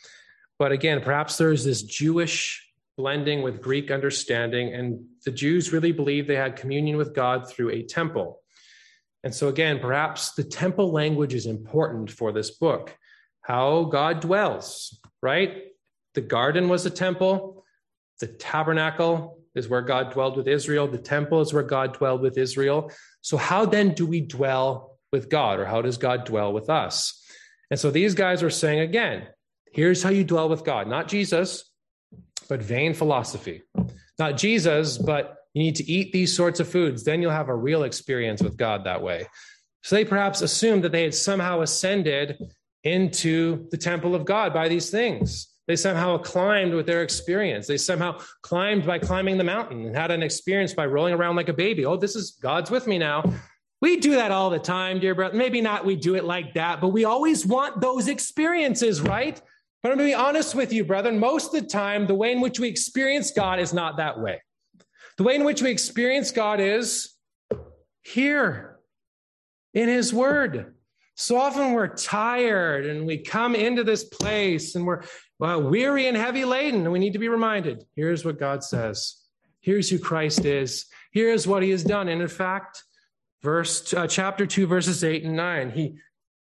But 0.59 0.71
again, 0.71 1.01
perhaps 1.01 1.37
there's 1.37 1.63
this 1.65 1.83
Jewish 1.83 2.63
blending 2.97 3.43
with 3.43 3.61
Greek 3.61 3.91
understanding, 3.91 4.73
and 4.73 5.05
the 5.23 5.31
Jews 5.31 5.71
really 5.71 5.91
believed 5.91 6.27
they 6.27 6.35
had 6.35 6.55
communion 6.55 6.97
with 6.97 7.13
God 7.13 7.49
through 7.49 7.71
a 7.71 7.83
temple. 7.83 8.41
And 9.23 9.33
so, 9.33 9.49
again, 9.49 9.79
perhaps 9.79 10.33
the 10.33 10.43
temple 10.43 10.91
language 10.91 11.33
is 11.33 11.45
important 11.45 12.09
for 12.09 12.31
this 12.31 12.51
book. 12.51 12.95
How 13.41 13.83
God 13.85 14.19
dwells, 14.21 14.99
right? 15.21 15.65
The 16.15 16.21
garden 16.21 16.69
was 16.69 16.85
a 16.85 16.89
temple, 16.89 17.63
the 18.19 18.27
tabernacle 18.27 19.39
is 19.57 19.69
where 19.69 19.81
God 19.81 20.11
dwelled 20.11 20.37
with 20.37 20.47
Israel. 20.47 20.87
The 20.87 20.97
temple 20.97 21.41
is 21.41 21.53
where 21.53 21.63
God 21.63 21.93
dwelled 21.93 22.21
with 22.21 22.37
Israel. 22.37 22.91
So, 23.21 23.37
how 23.37 23.65
then 23.65 23.93
do 23.93 24.05
we 24.05 24.21
dwell 24.21 24.97
with 25.11 25.29
God, 25.29 25.59
or 25.59 25.65
how 25.65 25.81
does 25.81 25.97
God 25.97 26.25
dwell 26.25 26.53
with 26.53 26.69
us? 26.69 27.23
And 27.69 27.79
so 27.79 27.91
these 27.91 28.13
guys 28.13 28.43
are 28.43 28.49
saying 28.49 28.79
again, 28.79 29.27
here's 29.73 30.03
how 30.03 30.09
you 30.09 30.23
dwell 30.23 30.49
with 30.49 30.63
God, 30.63 30.87
not 30.87 31.07
Jesus, 31.07 31.69
but 32.49 32.61
vain 32.61 32.93
philosophy. 32.93 33.63
Not 34.19 34.37
Jesus, 34.37 34.97
but 34.97 35.35
you 35.53 35.63
need 35.63 35.75
to 35.75 35.91
eat 35.91 36.11
these 36.11 36.35
sorts 36.35 36.59
of 36.59 36.67
foods. 36.67 37.03
Then 37.03 37.21
you'll 37.21 37.31
have 37.31 37.49
a 37.49 37.55
real 37.55 37.83
experience 37.83 38.41
with 38.41 38.57
God 38.57 38.85
that 38.85 39.01
way. 39.01 39.27
So 39.83 39.95
they 39.95 40.05
perhaps 40.05 40.41
assumed 40.41 40.83
that 40.83 40.91
they 40.91 41.03
had 41.03 41.13
somehow 41.13 41.61
ascended 41.61 42.37
into 42.83 43.67
the 43.69 43.77
temple 43.77 44.15
of 44.15 44.25
God 44.25 44.53
by 44.53 44.69
these 44.69 44.89
things. 44.89 45.47
They 45.67 45.75
somehow 45.75 46.17
climbed 46.17 46.73
with 46.73 46.85
their 46.85 47.03
experience. 47.03 47.67
They 47.67 47.77
somehow 47.77 48.19
climbed 48.41 48.85
by 48.85 48.99
climbing 48.99 49.37
the 49.37 49.43
mountain 49.43 49.85
and 49.85 49.95
had 49.95 50.11
an 50.11 50.23
experience 50.23 50.73
by 50.73 50.85
rolling 50.85 51.13
around 51.13 51.35
like 51.35 51.49
a 51.49 51.53
baby. 51.53 51.85
Oh, 51.85 51.97
this 51.97 52.15
is 52.15 52.37
God's 52.41 52.71
with 52.71 52.87
me 52.87 52.97
now. 52.97 53.23
We 53.81 53.97
do 53.97 54.11
that 54.11 54.31
all 54.31 54.49
the 54.49 54.59
time, 54.59 54.99
dear 54.99 55.13
brother. 55.13 55.37
Maybe 55.37 55.61
not 55.61 55.85
we 55.85 55.95
do 55.95 56.15
it 56.15 56.23
like 56.23 56.53
that, 56.53 56.81
but 56.81 56.89
we 56.89 57.03
always 57.03 57.45
want 57.45 57.81
those 57.81 58.07
experiences, 58.07 59.01
right? 59.01 59.39
But 59.83 59.91
I'm 59.91 59.97
going 59.97 60.09
to 60.09 60.15
be 60.15 60.21
honest 60.21 60.55
with 60.55 60.73
you, 60.73 60.83
brethren. 60.83 61.19
Most 61.19 61.53
of 61.53 61.61
the 61.61 61.67
time, 61.67 62.07
the 62.07 62.15
way 62.15 62.31
in 62.31 62.41
which 62.41 62.59
we 62.59 62.67
experience 62.69 63.31
God 63.31 63.59
is 63.59 63.73
not 63.73 63.97
that 63.97 64.19
way. 64.19 64.41
The 65.17 65.23
way 65.23 65.35
in 65.35 65.43
which 65.43 65.61
we 65.61 65.69
experience 65.69 66.31
God 66.31 66.59
is 66.59 67.13
here 68.03 68.79
in 69.73 69.89
His 69.89 70.13
Word. 70.13 70.73
So 71.15 71.37
often 71.37 71.73
we're 71.73 71.95
tired 71.95 72.85
and 72.85 73.05
we 73.05 73.17
come 73.17 73.55
into 73.55 73.83
this 73.83 74.03
place 74.03 74.75
and 74.75 74.85
we're 74.85 75.01
well, 75.39 75.61
weary 75.61 76.07
and 76.07 76.17
heavy 76.17 76.45
laden, 76.45 76.81
and 76.81 76.91
we 76.91 76.99
need 76.99 77.13
to 77.13 77.19
be 77.19 77.29
reminded 77.29 77.85
here's 77.95 78.25
what 78.25 78.39
God 78.39 78.63
says. 78.63 79.21
Here's 79.61 79.89
who 79.89 79.99
Christ 79.99 80.45
is. 80.45 80.85
Here's 81.11 81.45
what 81.45 81.61
he 81.61 81.69
has 81.71 81.83
done. 81.83 82.09
And 82.09 82.21
in 82.21 82.27
fact, 82.27 82.83
verse 83.43 83.93
uh, 83.93 84.07
chapter 84.07 84.47
2 84.47 84.65
verses 84.65 85.03
8 85.03 85.25
and 85.25 85.35
9, 85.35 85.71
he 85.71 85.97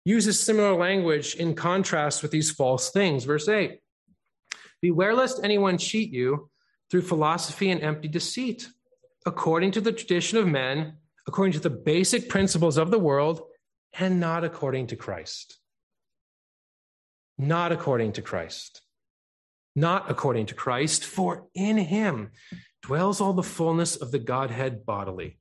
uses 0.05 0.39
similar 0.39 0.75
language 0.75 1.35
in 1.35 1.55
contrast 1.55 2.21
with 2.21 2.31
these 2.31 2.51
false 2.51 2.91
things. 2.91 3.25
Verse 3.25 3.49
8. 3.49 3.79
Beware 4.81 5.15
lest 5.15 5.43
anyone 5.43 5.77
cheat 5.77 6.11
you 6.11 6.49
through 6.89 7.01
philosophy 7.01 7.71
and 7.71 7.81
empty 7.81 8.07
deceit, 8.07 8.69
according 9.25 9.71
to 9.71 9.81
the 9.81 9.91
tradition 9.91 10.37
of 10.37 10.47
men, 10.47 10.97
according 11.27 11.53
to 11.53 11.59
the 11.59 11.69
basic 11.69 12.29
principles 12.29 12.77
of 12.77 12.91
the 12.91 12.99
world, 12.99 13.41
and 13.97 14.19
not 14.19 14.43
according 14.43 14.87
to 14.87 14.95
Christ. 14.95 15.57
Not 17.37 17.71
according 17.71 18.13
to 18.13 18.21
Christ 18.21 18.84
not 19.75 20.09
according 20.09 20.47
to 20.47 20.53
Christ, 20.53 21.03
for 21.03 21.47
in 21.53 21.77
him 21.77 22.31
dwells 22.81 23.19
all 23.19 23.33
the 23.33 23.43
fullness 23.43 23.95
of 23.95 24.11
the 24.11 24.19
Godhead 24.19 24.85
bodily. 24.85 25.37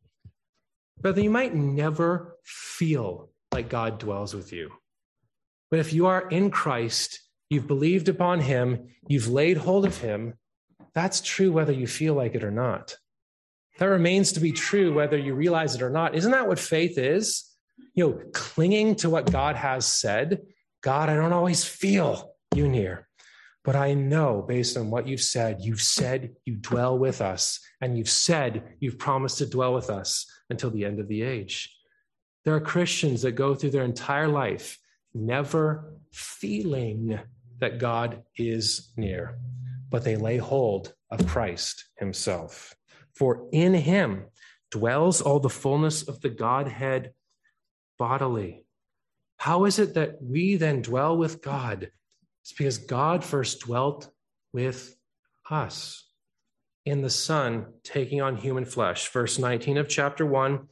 But 1.00 1.16
you 1.22 1.30
might 1.30 1.54
never 1.54 2.36
feel 2.44 3.30
like 3.52 3.68
God 3.68 3.98
dwells 3.98 4.34
with 4.34 4.52
you. 4.52 4.72
But 5.70 5.80
if 5.80 5.92
you 5.92 6.06
are 6.06 6.28
in 6.28 6.50
Christ, 6.50 7.20
you've 7.50 7.66
believed 7.66 8.08
upon 8.08 8.40
him, 8.40 8.88
you've 9.08 9.28
laid 9.28 9.56
hold 9.56 9.84
of 9.84 9.98
him, 9.98 10.34
that's 10.94 11.20
true 11.20 11.52
whether 11.52 11.72
you 11.72 11.86
feel 11.86 12.14
like 12.14 12.34
it 12.34 12.44
or 12.44 12.50
not. 12.50 12.96
That 13.78 13.86
remains 13.86 14.32
to 14.32 14.40
be 14.40 14.52
true 14.52 14.94
whether 14.94 15.18
you 15.18 15.34
realize 15.34 15.74
it 15.74 15.82
or 15.82 15.90
not. 15.90 16.14
Isn't 16.14 16.30
that 16.30 16.46
what 16.46 16.60
faith 16.60 16.96
is? 16.96 17.54
you 17.94 18.08
know, 18.08 18.20
clinging 18.32 18.96
to 18.96 19.10
what 19.10 19.30
God 19.30 19.56
has 19.56 19.86
said. 19.86 20.42
God, 20.82 21.08
I 21.08 21.16
don't 21.16 21.32
always 21.32 21.64
feel 21.64 22.34
you 22.54 22.68
near, 22.68 23.08
but 23.64 23.74
I 23.74 23.94
know 23.94 24.44
based 24.46 24.76
on 24.76 24.90
what 24.90 25.08
you've 25.08 25.22
said, 25.22 25.58
you've 25.60 25.80
said 25.80 26.36
you 26.44 26.56
dwell 26.56 26.98
with 26.98 27.20
us, 27.20 27.60
and 27.80 27.96
you've 27.96 28.10
said 28.10 28.74
you've 28.78 28.98
promised 28.98 29.38
to 29.38 29.46
dwell 29.46 29.74
with 29.74 29.88
us 29.88 30.26
until 30.50 30.70
the 30.70 30.84
end 30.84 31.00
of 31.00 31.08
the 31.08 31.22
age. 31.22 31.74
There 32.44 32.54
are 32.54 32.60
Christians 32.60 33.22
that 33.22 33.32
go 33.32 33.54
through 33.54 33.70
their 33.70 33.84
entire 33.84 34.28
life 34.28 34.78
never 35.14 35.94
feeling 36.12 37.18
that 37.60 37.78
God 37.78 38.22
is 38.36 38.92
near, 38.96 39.38
but 39.88 40.04
they 40.04 40.16
lay 40.16 40.36
hold 40.36 40.92
of 41.10 41.26
Christ 41.26 41.86
himself. 41.96 42.74
For 43.14 43.48
in 43.52 43.72
him 43.72 44.24
dwells 44.70 45.22
all 45.22 45.40
the 45.40 45.48
fullness 45.48 46.02
of 46.02 46.20
the 46.20 46.28
Godhead 46.28 47.12
bodily. 47.98 48.66
How 49.38 49.64
is 49.64 49.78
it 49.78 49.94
that 49.94 50.18
we 50.20 50.56
then 50.56 50.82
dwell 50.82 51.16
with 51.16 51.40
God? 51.40 51.90
It's 52.44 52.52
because 52.52 52.76
God 52.76 53.24
first 53.24 53.60
dwelt 53.60 54.10
with 54.52 54.94
us 55.50 56.04
in 56.84 57.00
the 57.00 57.08
Son 57.08 57.72
taking 57.84 58.20
on 58.20 58.36
human 58.36 58.66
flesh. 58.66 59.10
Verse 59.10 59.38
19 59.38 59.78
of 59.78 59.88
chapter 59.88 60.26
1 60.26 60.68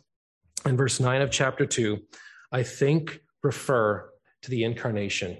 and 0.67 0.77
verse 0.77 1.01
9 1.01 1.23
of 1.23 1.31
chapter 1.31 1.65
2, 1.65 1.99
I 2.53 2.63
think, 2.63 3.21
refer 3.43 4.11
to 4.43 4.51
the 4.51 4.65
incarnation. 4.65 5.39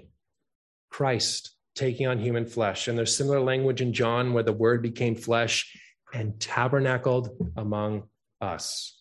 Christ 0.89 1.51
taking 1.75 2.07
on 2.07 2.17
human 2.17 2.47
flesh. 2.47 2.87
And 2.87 2.97
there's 2.97 3.15
similar 3.15 3.39
language 3.39 3.81
in 3.81 3.93
John 3.93 4.33
where 4.33 4.41
the 4.41 4.53
word 4.53 4.81
became 4.81 5.15
flesh 5.15 5.71
and 6.15 6.39
tabernacled 6.39 7.29
among 7.55 8.09
us. 8.41 8.99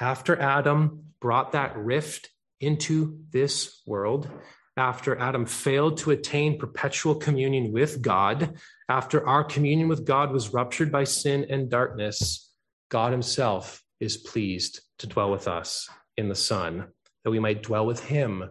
After 0.00 0.40
Adam 0.40 1.12
brought 1.20 1.52
that 1.52 1.76
rift 1.76 2.30
into 2.58 3.20
this 3.30 3.82
world, 3.86 4.30
after 4.76 5.18
Adam 5.18 5.44
failed 5.44 5.98
to 5.98 6.12
attain 6.12 6.58
perpetual 6.58 7.14
communion 7.14 7.72
with 7.72 8.00
God, 8.00 8.54
after 8.88 9.26
our 9.26 9.44
communion 9.44 9.88
with 9.88 10.04
God 10.04 10.32
was 10.32 10.52
ruptured 10.52 10.90
by 10.90 11.04
sin 11.04 11.46
and 11.50 11.70
darkness, 11.70 12.50
God 12.88 13.12
Himself 13.12 13.82
is 14.00 14.16
pleased 14.16 14.80
to 14.98 15.06
dwell 15.06 15.30
with 15.30 15.46
us 15.46 15.88
in 16.16 16.28
the 16.28 16.34
Son, 16.34 16.88
that 17.24 17.30
we 17.30 17.38
might 17.38 17.62
dwell 17.62 17.86
with 17.86 18.04
Him 18.04 18.50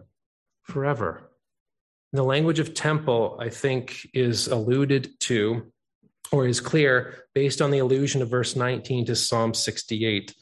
forever. 0.62 1.30
The 2.12 2.22
language 2.22 2.58
of 2.58 2.74
temple, 2.74 3.38
I 3.40 3.48
think, 3.48 4.06
is 4.12 4.46
alluded 4.48 5.18
to 5.20 5.72
or 6.30 6.46
is 6.46 6.60
clear 6.60 7.24
based 7.34 7.60
on 7.60 7.70
the 7.70 7.78
allusion 7.78 8.22
of 8.22 8.30
verse 8.30 8.54
19 8.54 9.06
to 9.06 9.16
Psalm 9.16 9.54
68. 9.54 10.34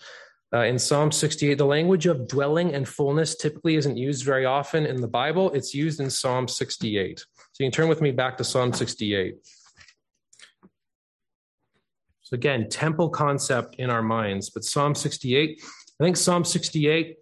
Uh, 0.53 0.64
in 0.64 0.78
Psalm 0.78 1.12
68, 1.12 1.59
the 1.59 1.64
language 1.64 2.07
of 2.07 2.26
dwelling 2.26 2.74
and 2.74 2.88
fullness 2.88 3.36
typically 3.36 3.76
isn't 3.76 3.96
used 3.96 4.24
very 4.24 4.44
often 4.44 4.84
in 4.84 5.01
the 5.01 5.07
Bible. 5.07 5.53
It's 5.53 5.74
used 5.74 6.01
in 6.01 6.11
Psalm 6.11 6.48
68. 6.48 7.20
So 7.20 7.24
you 7.61 7.66
can 7.66 7.72
turn 7.72 7.88
with 7.88 8.01
me 8.01 8.11
back 8.11 8.36
to 8.38 8.44
Psalm 8.44 8.72
68. 8.72 9.36
So 12.22 12.34
again, 12.34 12.68
temple 12.68 13.11
concept 13.11 13.76
in 13.76 13.90
our 13.90 14.03
minds, 14.03 14.51
but 14.51 14.64
Psalm 14.64 14.94
68, 14.94 15.62
I 16.01 16.05
think 16.05 16.16
Psalm 16.16 16.44
68, 16.44 17.16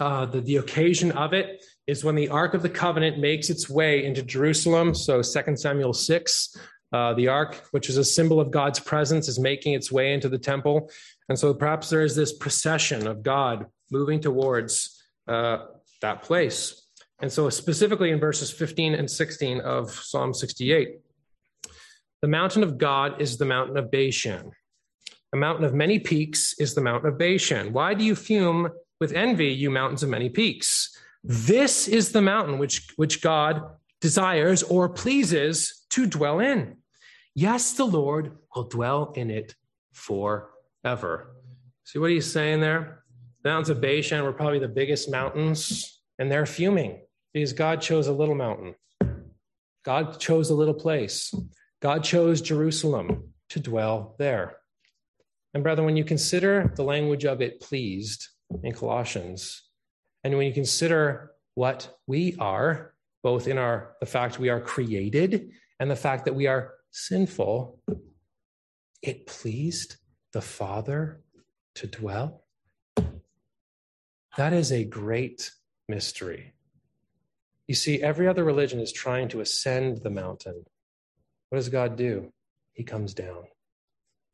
uh, 0.00 0.26
the, 0.26 0.40
the 0.40 0.56
occasion 0.56 1.12
of 1.12 1.34
it 1.34 1.64
is 1.86 2.04
when 2.04 2.14
the 2.14 2.28
Ark 2.28 2.54
of 2.54 2.62
the 2.62 2.68
Covenant 2.68 3.18
makes 3.18 3.50
its 3.50 3.68
way 3.68 4.04
into 4.04 4.22
Jerusalem. 4.22 4.94
So 4.94 5.22
2 5.22 5.56
Samuel 5.56 5.92
6, 5.92 6.56
uh, 6.92 7.14
the 7.14 7.28
ark, 7.28 7.62
which 7.70 7.88
is 7.88 7.96
a 7.96 8.04
symbol 8.04 8.40
of 8.40 8.50
God's 8.50 8.80
presence, 8.80 9.28
is 9.28 9.38
making 9.38 9.74
its 9.74 9.92
way 9.92 10.12
into 10.12 10.28
the 10.28 10.38
temple. 10.38 10.90
And 11.28 11.38
so 11.38 11.52
perhaps 11.52 11.90
there 11.90 12.02
is 12.02 12.16
this 12.16 12.32
procession 12.32 13.06
of 13.06 13.22
God 13.22 13.66
moving 13.90 14.20
towards 14.20 15.02
uh, 15.26 15.66
that 16.00 16.22
place. 16.22 16.86
And 17.20 17.32
so, 17.32 17.50
specifically 17.50 18.10
in 18.10 18.20
verses 18.20 18.50
15 18.50 18.94
and 18.94 19.10
16 19.10 19.60
of 19.60 19.90
Psalm 19.90 20.32
68, 20.32 21.00
the 22.22 22.28
mountain 22.28 22.62
of 22.62 22.78
God 22.78 23.20
is 23.20 23.38
the 23.38 23.44
mountain 23.44 23.76
of 23.76 23.90
Bashan. 23.90 24.52
A 25.32 25.36
mountain 25.36 25.64
of 25.64 25.74
many 25.74 25.98
peaks 25.98 26.54
is 26.58 26.74
the 26.74 26.80
mountain 26.80 27.10
of 27.10 27.18
Bashan. 27.18 27.72
Why 27.72 27.94
do 27.94 28.04
you 28.04 28.14
fume 28.14 28.70
with 29.00 29.12
envy, 29.12 29.48
you 29.48 29.68
mountains 29.70 30.02
of 30.02 30.08
many 30.08 30.28
peaks? 30.28 30.96
This 31.24 31.88
is 31.88 32.12
the 32.12 32.22
mountain 32.22 32.58
which, 32.58 32.88
which 32.96 33.20
God 33.20 33.62
desires 34.00 34.62
or 34.62 34.88
pleases 34.88 35.84
to 35.90 36.06
dwell 36.06 36.40
in. 36.40 36.76
Yes, 37.34 37.72
the 37.72 37.84
Lord 37.84 38.36
will 38.54 38.64
dwell 38.64 39.12
in 39.16 39.30
it 39.30 39.54
forever. 39.92 41.34
See 41.84 41.98
what 41.98 42.10
he's 42.10 42.30
saying 42.30 42.60
there? 42.60 43.04
The 43.42 43.50
mountains 43.50 43.70
of 43.70 43.80
Bashan 43.80 44.22
were 44.22 44.32
probably 44.32 44.58
the 44.58 44.68
biggest 44.68 45.10
mountains, 45.10 46.00
and 46.18 46.30
they're 46.30 46.46
fuming 46.46 47.00
because 47.32 47.52
God 47.52 47.80
chose 47.80 48.08
a 48.08 48.12
little 48.12 48.34
mountain. 48.34 48.74
God 49.84 50.18
chose 50.18 50.50
a 50.50 50.54
little 50.54 50.74
place. 50.74 51.32
God 51.80 52.02
chose 52.04 52.42
Jerusalem 52.42 53.32
to 53.50 53.60
dwell 53.60 54.16
there. 54.18 54.56
And, 55.54 55.62
brother, 55.62 55.82
when 55.82 55.96
you 55.96 56.04
consider 56.04 56.72
the 56.74 56.82
language 56.82 57.24
of 57.24 57.40
it 57.40 57.60
pleased 57.60 58.28
in 58.62 58.72
Colossians, 58.72 59.62
and 60.24 60.36
when 60.36 60.46
you 60.46 60.52
consider 60.52 61.30
what 61.54 61.96
we 62.06 62.36
are, 62.38 62.94
both 63.22 63.48
in 63.48 63.58
our 63.58 63.96
the 64.00 64.06
fact 64.06 64.38
we 64.38 64.48
are 64.48 64.60
created 64.60 65.50
and 65.80 65.90
the 65.90 65.96
fact 65.96 66.24
that 66.24 66.34
we 66.34 66.46
are 66.46 66.74
sinful, 66.90 67.80
it 69.02 69.26
pleased 69.26 69.96
the 70.32 70.40
Father 70.40 71.20
to 71.74 71.86
dwell. 71.86 72.44
That 74.36 74.52
is 74.52 74.72
a 74.72 74.84
great 74.84 75.50
mystery. 75.88 76.54
You 77.66 77.74
see, 77.74 78.02
every 78.02 78.26
other 78.26 78.44
religion 78.44 78.80
is 78.80 78.92
trying 78.92 79.28
to 79.28 79.40
ascend 79.40 79.98
the 79.98 80.10
mountain. 80.10 80.64
What 81.48 81.56
does 81.56 81.68
God 81.68 81.96
do? 81.96 82.32
He 82.72 82.84
comes 82.84 83.14
down 83.14 83.44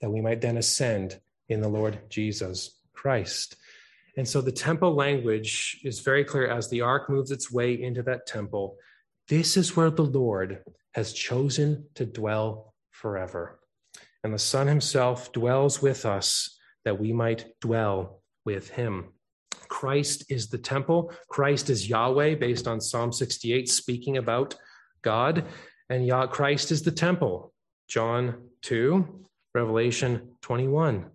that 0.00 0.10
we 0.10 0.20
might 0.20 0.40
then 0.40 0.56
ascend 0.56 1.20
in 1.48 1.60
the 1.60 1.68
Lord 1.68 1.98
Jesus 2.10 2.78
Christ. 2.92 3.56
And 4.16 4.28
so 4.28 4.40
the 4.40 4.52
temple 4.52 4.94
language 4.94 5.80
is 5.84 6.00
very 6.00 6.24
clear 6.24 6.46
as 6.46 6.68
the 6.68 6.82
ark 6.82 7.10
moves 7.10 7.30
its 7.30 7.50
way 7.50 7.82
into 7.82 8.02
that 8.04 8.26
temple. 8.26 8.76
This 9.28 9.56
is 9.56 9.76
where 9.76 9.90
the 9.90 10.04
Lord 10.04 10.62
has 10.92 11.12
chosen 11.12 11.86
to 11.94 12.06
dwell 12.06 12.74
forever. 12.90 13.58
And 14.22 14.32
the 14.32 14.38
Son 14.38 14.66
himself 14.68 15.32
dwells 15.32 15.82
with 15.82 16.06
us 16.06 16.58
that 16.84 17.00
we 17.00 17.12
might 17.12 17.46
dwell 17.60 18.22
with 18.44 18.70
him. 18.70 19.12
Christ 19.68 20.24
is 20.30 20.48
the 20.48 20.58
temple. 20.58 21.12
Christ 21.28 21.70
is 21.70 21.88
Yahweh, 21.88 22.36
based 22.36 22.68
on 22.68 22.80
Psalm 22.80 23.12
68, 23.12 23.68
speaking 23.68 24.16
about 24.18 24.54
God. 25.02 25.44
And 25.90 26.06
Yah- 26.06 26.26
Christ 26.26 26.70
is 26.70 26.82
the 26.82 26.92
temple. 26.92 27.52
John 27.88 28.50
2, 28.62 29.26
Revelation 29.54 30.36
21. 30.42 31.10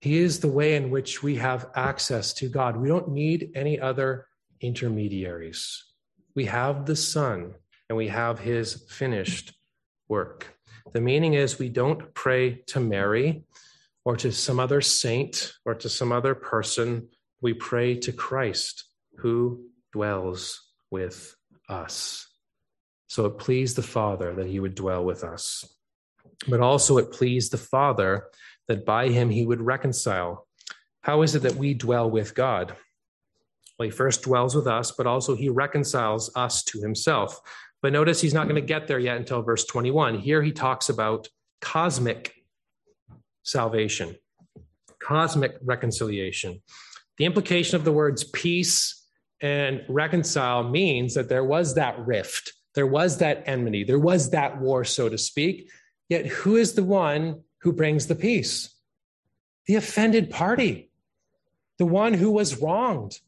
He 0.00 0.18
is 0.18 0.40
the 0.40 0.48
way 0.48 0.76
in 0.76 0.90
which 0.90 1.22
we 1.22 1.36
have 1.36 1.70
access 1.74 2.34
to 2.34 2.48
God. 2.48 2.76
We 2.76 2.88
don't 2.88 3.08
need 3.08 3.52
any 3.54 3.80
other 3.80 4.26
intermediaries. 4.60 5.84
We 6.34 6.46
have 6.46 6.86
the 6.86 6.96
Son 6.96 7.54
and 7.88 7.96
we 7.96 8.08
have 8.08 8.38
his 8.38 8.84
finished 8.88 9.54
work. 10.08 10.56
The 10.92 11.00
meaning 11.00 11.34
is 11.34 11.58
we 11.58 11.68
don't 11.68 12.12
pray 12.14 12.62
to 12.66 12.80
Mary 12.80 13.44
or 14.04 14.16
to 14.16 14.32
some 14.32 14.60
other 14.60 14.80
saint 14.80 15.52
or 15.64 15.74
to 15.74 15.88
some 15.88 16.12
other 16.12 16.34
person. 16.34 17.08
We 17.40 17.54
pray 17.54 17.96
to 18.00 18.12
Christ 18.12 18.84
who 19.18 19.66
dwells 19.92 20.62
with 20.90 21.34
us. 21.68 22.26
So 23.06 23.26
it 23.26 23.38
pleased 23.38 23.76
the 23.76 23.82
Father 23.82 24.34
that 24.34 24.46
he 24.46 24.60
would 24.60 24.74
dwell 24.74 25.04
with 25.04 25.24
us. 25.24 25.64
But 26.48 26.60
also 26.60 26.98
it 26.98 27.12
pleased 27.12 27.52
the 27.52 27.58
Father 27.58 28.24
that 28.68 28.84
by 28.84 29.08
him 29.08 29.30
he 29.30 29.44
would 29.44 29.60
reconcile. 29.60 30.46
How 31.02 31.22
is 31.22 31.34
it 31.34 31.42
that 31.42 31.56
we 31.56 31.74
dwell 31.74 32.10
with 32.10 32.34
God? 32.34 32.76
Well, 33.78 33.86
he 33.86 33.90
first 33.90 34.22
dwells 34.22 34.54
with 34.54 34.66
us, 34.66 34.92
but 34.92 35.06
also 35.06 35.34
he 35.34 35.48
reconciles 35.48 36.30
us 36.36 36.62
to 36.64 36.80
himself. 36.80 37.40
But 37.82 37.92
notice 37.92 38.20
he's 38.20 38.34
not 38.34 38.44
going 38.44 38.60
to 38.60 38.66
get 38.66 38.86
there 38.86 38.98
yet 38.98 39.16
until 39.16 39.42
verse 39.42 39.64
21. 39.66 40.18
Here 40.18 40.42
he 40.42 40.52
talks 40.52 40.88
about 40.88 41.28
cosmic 41.60 42.34
salvation, 43.42 44.16
cosmic 45.02 45.56
reconciliation. 45.62 46.62
The 47.18 47.26
implication 47.26 47.76
of 47.76 47.84
the 47.84 47.92
words 47.92 48.24
peace 48.24 49.06
and 49.40 49.82
reconcile 49.88 50.68
means 50.68 51.14
that 51.14 51.28
there 51.28 51.44
was 51.44 51.74
that 51.74 51.98
rift, 52.06 52.52
there 52.74 52.86
was 52.86 53.18
that 53.18 53.42
enmity, 53.46 53.84
there 53.84 53.98
was 53.98 54.30
that 54.30 54.60
war, 54.60 54.84
so 54.84 55.08
to 55.08 55.18
speak. 55.18 55.70
Yet 56.08 56.26
who 56.26 56.56
is 56.56 56.74
the 56.74 56.84
one 56.84 57.42
who 57.64 57.72
brings 57.72 58.06
the 58.06 58.14
peace? 58.14 58.74
The 59.66 59.74
offended 59.76 60.30
party, 60.30 60.90
the 61.78 61.86
one 61.86 62.12
who 62.12 62.30
was 62.30 62.60
wronged, 62.60 63.18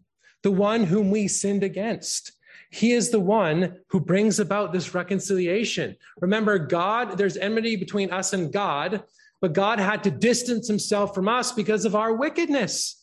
the 0.42 0.50
one 0.50 0.84
whom 0.84 1.10
we 1.10 1.26
sinned 1.26 1.64
against. 1.64 2.32
He 2.70 2.92
is 2.92 3.10
the 3.10 3.20
one 3.20 3.78
who 3.88 3.98
brings 3.98 4.38
about 4.38 4.72
this 4.72 4.94
reconciliation. 4.94 5.96
Remember, 6.20 6.58
God, 6.58 7.16
there's 7.16 7.38
enmity 7.38 7.76
between 7.76 8.12
us 8.12 8.34
and 8.34 8.52
God, 8.52 9.04
but 9.40 9.54
God 9.54 9.78
had 9.78 10.04
to 10.04 10.10
distance 10.10 10.68
himself 10.68 11.14
from 11.14 11.28
us 11.28 11.52
because 11.52 11.86
of 11.86 11.96
our 11.96 12.14
wickedness. 12.14 13.02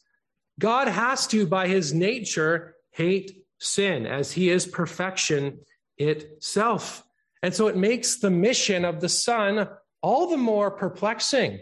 God 0.60 0.88
has 0.88 1.26
to, 1.28 1.48
by 1.48 1.68
his 1.68 1.96
nature, 1.96 2.76
hate 2.92 3.44
sin 3.60 4.06
as 4.06 4.32
he 4.32 4.52
is 4.52 4.68
perfection 4.68 5.62
itself. 5.98 7.04
And 7.42 7.56
so 7.56 7.68
it 7.68 7.76
makes 7.76 8.18
the 8.18 8.30
mission 8.30 8.86
of 8.86 9.02
the 9.02 9.10
Son 9.10 9.68
all 10.04 10.28
the 10.28 10.38
more 10.38 10.70
perplexing, 10.70 11.62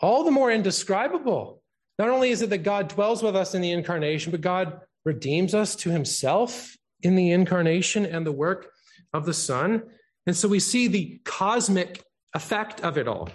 all 0.00 0.24
the 0.24 0.30
more 0.30 0.50
indescribable. 0.50 1.62
Not 1.98 2.08
only 2.08 2.30
is 2.30 2.40
it 2.40 2.48
that 2.50 2.58
God 2.58 2.88
dwells 2.88 3.22
with 3.22 3.36
us 3.36 3.54
in 3.54 3.60
the 3.60 3.72
incarnation, 3.72 4.30
but 4.30 4.40
God 4.40 4.80
redeems 5.04 5.54
us 5.54 5.76
to 5.76 5.90
himself 5.90 6.76
in 7.02 7.16
the 7.16 7.32
incarnation 7.32 8.06
and 8.06 8.24
the 8.24 8.32
work 8.32 8.70
of 9.12 9.26
the 9.26 9.34
Son. 9.34 9.82
And 10.26 10.36
so 10.36 10.48
we 10.48 10.60
see 10.60 10.86
the 10.88 11.20
cosmic 11.24 12.02
effect 12.32 12.80
of 12.82 12.96
it 12.96 13.08
all 13.08 13.28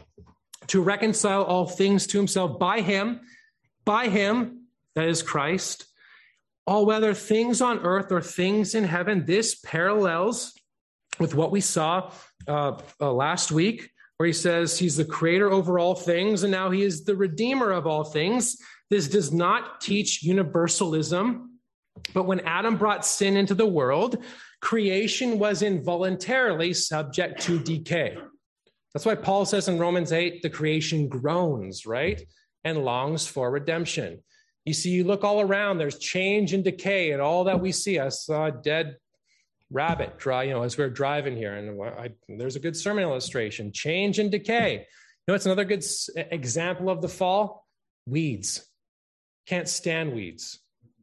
to 0.68 0.82
reconcile 0.82 1.43
all 1.43 1.68
things 1.68 2.08
to 2.08 2.18
himself 2.18 2.58
by 2.58 2.82
him, 2.82 3.22
by 3.84 4.08
him, 4.08 4.68
that 4.95 5.08
is 5.08 5.22
Christ, 5.22 5.86
all 6.66 6.86
whether 6.86 7.14
things 7.14 7.62
on 7.62 7.80
earth 7.80 8.12
or 8.12 8.22
things 8.22 8.74
in 8.74 8.86
heaven. 8.86 9.26
This 9.26 9.56
parallels 9.56 10.53
with 11.20 11.36
what 11.36 11.51
we 11.51 11.62
saw 11.62 12.12
uh, 12.47 12.80
uh, 12.99 13.12
last 13.12 13.51
week, 13.51 13.89
where 14.18 14.28
he 14.28 14.34
says 14.34 14.78
he's 14.78 14.97
the 14.97 15.05
creator 15.05 15.51
over 15.51 15.78
all 15.80 15.95
things, 15.95 16.43
and 16.43 16.51
now 16.51 16.70
he 16.70 16.84
is 16.84 17.03
the 17.03 17.16
redeemer 17.16 17.72
of 17.72 17.86
all 17.86 18.03
things. 18.03 18.57
This 18.89 19.07
does 19.07 19.34
not 19.34 19.82
teach 19.82 20.24
universalism, 20.24 21.59
but 22.13 22.24
when 22.24 22.41
Adam 22.41 22.78
brought 22.78 23.05
sin 23.05 23.36
into 23.36 23.55
the 23.55 23.66
world, 23.66 24.24
creation 24.61 25.39
was 25.39 25.61
involuntarily 25.61 26.74
subject 26.74 27.41
to 27.41 27.59
decay. 27.59 28.18
That's 28.93 29.05
why 29.05 29.16
Paul 29.16 29.45
says 29.45 29.68
in 29.68 29.80
Romans 29.80 30.13
8, 30.13 30.41
the 30.41 30.49
creation 30.49 31.09
groans, 31.09 31.86
right? 31.86 32.22
And 32.63 32.86
longs 32.86 33.28
for 33.28 33.51
redemption. 33.51 34.24
You 34.63 34.74
see, 34.74 34.91
you 34.91 35.03
look 35.03 35.24
all 35.24 35.41
around, 35.41 35.78
there's 35.78 35.99
change 35.99 36.53
and 36.53 36.63
decay, 36.63 37.11
and 37.11 37.22
all 37.22 37.43
that 37.43 37.59
we 37.59 37.72
see. 37.72 37.99
I 37.99 38.09
saw 38.09 38.49
dead 38.49 38.95
rabbit 39.76 40.17
dry, 40.17 40.43
you 40.43 40.53
know, 40.53 40.63
as 40.63 40.78
we 40.78 40.86
are 40.86 40.89
driving 40.89 41.36
here, 41.36 41.53
and 41.53 41.80
I, 41.84 42.09
there's 42.30 42.55
a 42.55 42.59
good 42.61 42.78
sermon 42.78 43.03
illustration 43.03 43.73
change 43.73 44.17
and 44.19 44.32
decay. 44.32 44.73
You 44.73 45.28
know, 45.28 45.36
it's 45.36 45.45
another 45.45 45.65
good 45.65 45.84
example 46.15 46.89
of 46.89 47.01
the 47.01 47.09
fall 47.09 47.67
weeds. 48.07 48.65
Can't 49.47 49.67
stand 49.67 50.15
weeds. 50.15 50.59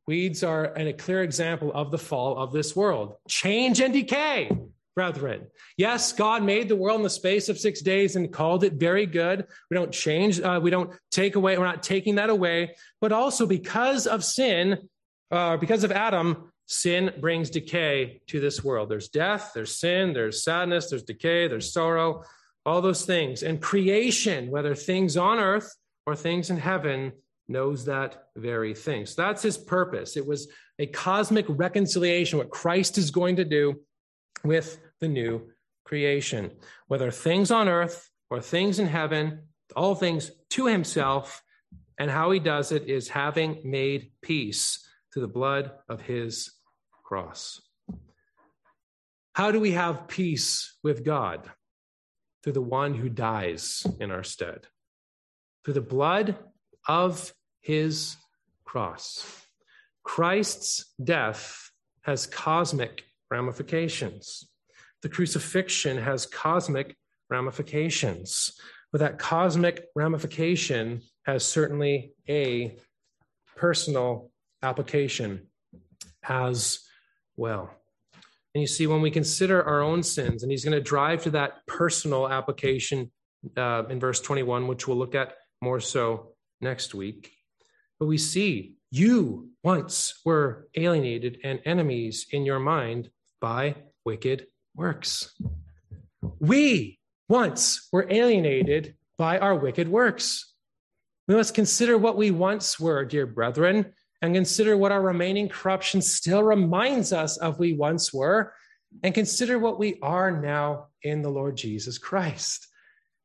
Weeds 0.07 0.43
are 0.43 0.65
an, 0.65 0.89
a 0.89 0.93
clear 0.93 1.23
example 1.23 1.71
of 1.73 1.91
the 1.91 1.99
fall 1.99 2.39
of 2.39 2.51
this 2.53 2.75
world. 2.75 3.15
Change 3.29 3.81
and 3.81 3.93
decay 3.93 4.51
brethren. 4.95 5.47
Yes, 5.77 6.13
God 6.13 6.43
made 6.43 6.69
the 6.69 6.77
world 6.77 6.99
in 6.99 7.03
the 7.03 7.11
space 7.11 7.49
of 7.49 7.59
six 7.59 7.81
days 7.81 8.17
and 8.17 8.33
called 8.33 8.65
it 8.65 8.75
very 8.75 9.07
good. 9.07 9.47
We 9.71 9.75
don't 9.75 9.93
change, 9.93 10.41
uh, 10.41 10.61
we 10.63 10.71
don't 10.71 10.91
take 11.11 11.37
away, 11.37 11.57
we're 11.57 11.65
not 11.65 11.83
taking 11.83 12.17
that 12.17 12.31
away. 12.31 12.75
But 13.01 13.13
also 13.13 13.47
because 13.47 14.07
of 14.07 14.25
sin, 14.25 14.89
uh, 15.31 15.57
because 15.57 15.85
of 15.85 15.93
Adam, 15.93 16.52
sin 16.73 17.13
brings 17.21 17.51
decay 17.51 18.23
to 18.29 18.41
this 18.41 18.65
world. 18.65 18.89
There's 18.89 19.09
death, 19.09 19.53
there's 19.55 19.79
sin, 19.79 20.13
there's 20.15 20.43
sadness, 20.43 20.89
there's 20.89 21.03
decay, 21.03 21.47
there's 21.47 21.73
sorrow, 21.73 22.23
all 22.65 22.81
those 22.81 23.05
things. 23.05 23.43
And 23.43 23.61
creation, 23.61 24.51
whether 24.51 24.75
things 24.75 25.17
on 25.17 25.39
earth 25.39 25.71
or 26.07 26.17
things 26.17 26.49
in 26.51 26.57
heaven, 26.57 27.13
knows 27.49 27.85
that 27.85 28.29
very 28.37 28.75
thing. 28.75 29.05
So 29.05 29.21
that's 29.21 29.43
his 29.43 29.59
purpose. 29.59 30.17
It 30.17 30.27
was 30.27 30.49
a 30.79 30.87
cosmic 30.87 31.45
reconciliation, 31.49 32.39
what 32.39 32.51
Christ 32.51 32.97
is 32.97 33.11
going 33.11 33.37
to 33.37 33.45
do 33.45 33.81
with 34.43 34.81
the 35.01 35.09
new 35.09 35.51
creation, 35.85 36.53
whether 36.89 37.11
things 37.11 37.51
on 37.51 37.69
earth 37.69 38.09
or 38.31 38.41
things 38.41 38.79
in 38.79 38.87
heaven, 38.87 39.41
all 39.77 39.95
things 39.95 40.31
to 40.51 40.67
himself. 40.67 41.43
And 41.99 42.11
how 42.11 42.31
he 42.31 42.41
does 42.41 42.73
it 42.73 42.89
is 42.89 43.09
having 43.09 43.61
made 43.65 44.13
peace 44.23 44.89
through 45.13 45.23
the 45.23 45.29
blood 45.29 45.73
of 45.89 46.01
his 46.01 46.51
cross. 47.13 47.61
How 49.35 49.51
do 49.53 49.61
we 49.61 49.73
have 49.73 50.09
peace 50.09 50.79
with 50.83 51.05
God? 51.05 51.51
Through 52.43 52.55
the 52.55 52.63
one 52.63 52.95
who 52.95 53.11
dies 53.11 53.87
in 54.01 54.11
our 54.11 54.23
stead, 54.23 54.61
through 55.63 55.75
the 55.75 55.83
blood 55.83 56.39
of 56.89 57.35
his 57.61 58.17
cross. 58.65 59.45
Christ's 60.03 60.87
death 61.05 61.71
has 62.01 62.27
cosmic 62.27 63.05
ramifications. 63.31 64.49
The 65.03 65.11
crucifixion 65.11 65.99
has 65.99 66.25
cosmic 66.25 66.97
ramifications, 67.29 68.59
but 68.91 69.03
that 69.03 69.19
cosmic 69.19 69.85
ramification 69.95 71.03
has 71.27 71.45
certainly 71.45 72.15
a 72.27 72.79
personal 73.55 74.31
application 74.63 75.49
as 76.27 76.89
well. 77.43 77.69
And 78.55 78.63
you 78.63 78.69
see, 78.69 78.87
when 78.87 79.03
we 79.03 79.11
consider 79.11 79.63
our 79.65 79.83
own 79.83 80.03
sins, 80.03 80.43
and 80.43 80.53
he's 80.53 80.65
going 80.65 80.79
to 80.79 80.81
drive 80.95 81.25
to 81.25 81.31
that 81.31 81.67
personal 81.67 82.29
application 82.29 83.11
uh, 83.57 83.83
in 83.91 83.99
verse 83.99 84.21
21, 84.21 84.69
which 84.69 84.87
we'll 84.87 84.97
look 84.97 85.17
at 85.17 85.35
more 85.61 85.81
so 85.81 86.35
next 86.61 86.95
week. 86.95 87.33
But 87.99 88.07
we 88.07 88.17
see 88.17 88.77
you 88.91 89.51
once 89.65 90.21
were 90.25 90.69
alienated 90.77 91.39
and 91.43 91.61
enemies 91.65 92.27
in 92.31 92.47
your 92.47 92.61
mind 92.61 93.11
by 93.41 93.75
wicked 94.05 94.47
works. 94.77 95.35
We 96.39 97.01
once 97.29 97.89
were 97.91 98.07
alienated 98.09 98.95
by 99.19 99.39
our 99.39 99.57
wicked 99.57 99.89
works. 99.89 100.55
We 101.27 101.35
must 101.35 101.55
consider 101.55 101.99
what 101.99 102.17
we 102.17 102.31
once 102.31 102.79
were, 102.79 103.05
dear 103.05 103.27
brethren, 103.27 103.95
and 104.23 104.35
consider 104.35 104.77
what 104.77 104.93
our 104.93 105.03
remaining 105.03 105.49
corruption 105.49 106.01
still 106.01 106.43
reminds 106.43 107.13
us 107.13 107.37
of 107.37 107.59
we 107.59 107.75
once 107.75 108.13
were, 108.15 108.55
and 109.03 109.15
consider 109.15 109.59
what 109.59 109.79
we 109.79 109.99
are 110.01 110.31
now 110.31 110.87
in 111.03 111.21
the 111.21 111.31
Lord 111.31 111.57
Jesus 111.57 111.99
Christ. 111.99 112.69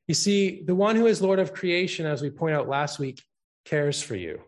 You 0.08 0.16
see, 0.16 0.64
the 0.64 0.76
one 0.76 0.96
who 0.96 1.08
is 1.08 1.22
Lord 1.22 1.40
of 1.40 1.54
creation, 1.54 2.06
as 2.06 2.22
we 2.22 2.30
point 2.30 2.56
out 2.56 2.68
last 2.68 3.00
week, 3.00 3.22
cares 3.64 4.02
for 4.02 4.16
you. 4.16 4.42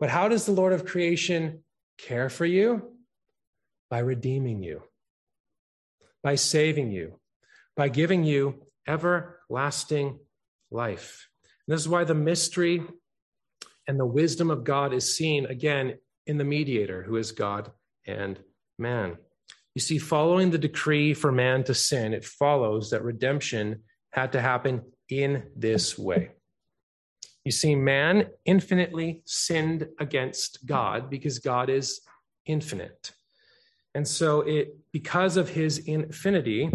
But 0.00 0.10
how 0.10 0.28
does 0.28 0.46
the 0.46 0.52
Lord 0.52 0.72
of 0.72 0.86
creation 0.86 1.62
care 1.98 2.30
for 2.30 2.46
you? 2.46 2.90
by 3.90 3.98
redeeming 3.98 4.62
you, 4.62 4.82
by 6.22 6.36
saving 6.36 6.92
you, 6.92 7.18
by 7.76 7.88
giving 7.88 8.24
you 8.24 8.54
everlasting 8.86 10.18
life. 10.70 11.28
And 11.66 11.74
this 11.74 11.82
is 11.82 11.88
why 11.88 12.04
the 12.04 12.14
mystery 12.14 12.82
and 13.90 13.98
the 13.98 14.06
wisdom 14.06 14.52
of 14.52 14.62
God 14.62 14.92
is 14.92 15.16
seen 15.16 15.46
again 15.46 15.98
in 16.24 16.38
the 16.38 16.44
mediator, 16.44 17.02
who 17.02 17.16
is 17.16 17.32
God 17.32 17.72
and 18.06 18.38
man. 18.78 19.16
You 19.74 19.80
see, 19.80 19.98
following 19.98 20.52
the 20.52 20.58
decree 20.58 21.12
for 21.12 21.32
man 21.32 21.64
to 21.64 21.74
sin, 21.74 22.14
it 22.14 22.24
follows 22.24 22.90
that 22.90 23.02
redemption 23.02 23.82
had 24.12 24.30
to 24.30 24.40
happen 24.40 24.82
in 25.08 25.42
this 25.56 25.98
way. 25.98 26.30
You 27.44 27.50
see, 27.50 27.74
man 27.74 28.28
infinitely 28.44 29.22
sinned 29.24 29.88
against 29.98 30.64
God 30.64 31.10
because 31.10 31.40
God 31.40 31.68
is 31.68 32.00
infinite. 32.46 33.10
And 33.96 34.06
so 34.06 34.42
it 34.42 34.76
because 34.92 35.36
of 35.36 35.48
his 35.48 35.78
infinity, 35.78 36.70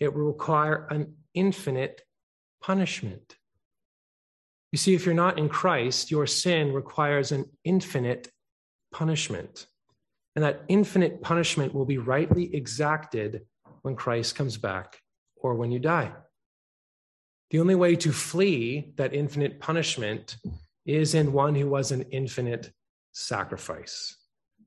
it 0.00 0.12
will 0.12 0.26
require 0.26 0.86
an 0.90 1.14
infinite 1.32 2.02
punishment. 2.60 3.37
You 4.72 4.78
see, 4.78 4.94
if 4.94 5.06
you're 5.06 5.14
not 5.14 5.38
in 5.38 5.48
Christ, 5.48 6.10
your 6.10 6.26
sin 6.26 6.72
requires 6.72 7.32
an 7.32 7.46
infinite 7.64 8.30
punishment. 8.92 9.66
And 10.36 10.44
that 10.44 10.62
infinite 10.68 11.22
punishment 11.22 11.74
will 11.74 11.86
be 11.86 11.98
rightly 11.98 12.54
exacted 12.54 13.42
when 13.82 13.96
Christ 13.96 14.36
comes 14.36 14.56
back 14.56 15.00
or 15.36 15.54
when 15.54 15.70
you 15.70 15.78
die. 15.78 16.12
The 17.50 17.60
only 17.60 17.74
way 17.74 17.96
to 17.96 18.12
flee 18.12 18.92
that 18.96 19.14
infinite 19.14 19.58
punishment 19.58 20.36
is 20.84 21.14
in 21.14 21.32
one 21.32 21.54
who 21.54 21.68
was 21.68 21.90
an 21.90 22.02
infinite 22.10 22.72
sacrifice. 23.12 24.16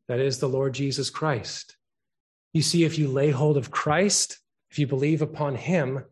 That 0.07 0.19
is 0.19 0.39
the 0.39 0.49
Lord 0.49 0.73
Jesus 0.73 1.09
Christ. 1.09 1.77
You 2.53 2.61
see, 2.61 2.83
if 2.83 2.97
you 2.97 3.07
lay 3.07 3.29
hold 3.29 3.55
of 3.55 3.71
Christ, 3.71 4.39
if 4.71 4.79
you 4.79 4.87
believe 4.87 5.21
upon 5.21 5.55
him, 5.55 6.03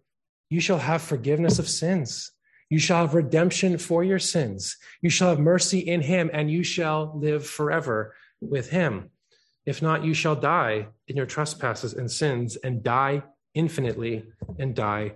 you 0.50 0.62
shall 0.62 0.78
have 0.78 1.02
forgiveness 1.02 1.60
of 1.60 1.68
sins. 1.68 2.32
You 2.70 2.80
shall 2.80 3.01
have 3.01 3.15
redemption 3.15 3.78
for 3.78 4.03
your 4.03 4.20
sins. 4.20 4.78
You 5.01 5.09
shall 5.09 5.30
have 5.30 5.39
mercy 5.39 5.80
in 5.80 6.01
him, 6.01 6.30
and 6.32 6.51
you 6.51 6.63
shall 6.63 7.17
live 7.17 7.45
forever 7.45 8.15
with 8.41 8.70
him. 8.70 9.09
If 9.65 9.82
not, 9.82 10.03
you 10.03 10.13
shall 10.13 10.36
die 10.36 10.88
in 11.07 11.15
your 11.15 11.26
trespasses 11.26 11.93
and 11.93 12.09
sins 12.09 12.55
and 12.55 12.84
die 12.84 13.24
infinitely 13.53 14.26
and 14.57 14.76
die 14.76 15.13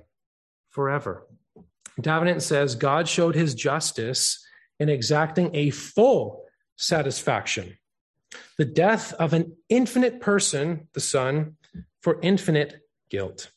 forever. 0.69 1.27
Davenant 2.01 2.41
says 2.41 2.75
God 2.75 3.07
showed 3.07 3.35
his 3.35 3.53
justice 3.53 4.43
in 4.79 4.89
exacting 4.89 5.55
a 5.55 5.69
full 5.69 6.43
satisfaction 6.75 7.77
the 8.57 8.65
death 8.65 9.13
of 9.13 9.33
an 9.33 9.55
infinite 9.69 10.19
person, 10.19 10.87
the 10.93 10.99
Son, 10.99 11.55
for 12.01 12.19
infinite 12.21 12.81
guilt. 13.09 13.51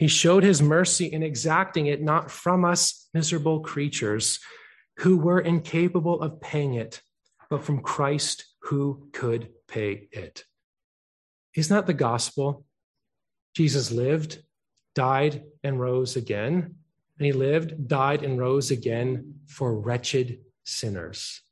He 0.00 0.08
showed 0.08 0.44
his 0.44 0.62
mercy 0.62 1.12
in 1.12 1.22
exacting 1.22 1.84
it 1.84 2.00
not 2.00 2.30
from 2.30 2.64
us 2.64 3.06
miserable 3.12 3.60
creatures 3.60 4.40
who 5.00 5.18
were 5.18 5.40
incapable 5.40 6.22
of 6.22 6.40
paying 6.40 6.72
it, 6.72 7.02
but 7.50 7.64
from 7.64 7.82
Christ 7.82 8.46
who 8.62 9.10
could 9.12 9.50
pay 9.68 10.08
it. 10.10 10.46
Isn't 11.54 11.76
that 11.76 11.86
the 11.86 11.92
gospel? 11.92 12.64
Jesus 13.54 13.92
lived, 13.92 14.42
died, 14.94 15.42
and 15.62 15.78
rose 15.78 16.16
again. 16.16 16.76
And 17.18 17.26
he 17.26 17.32
lived, 17.32 17.86
died, 17.86 18.24
and 18.24 18.38
rose 18.38 18.70
again 18.70 19.34
for 19.48 19.78
wretched 19.78 20.38
sinners. 20.64 21.42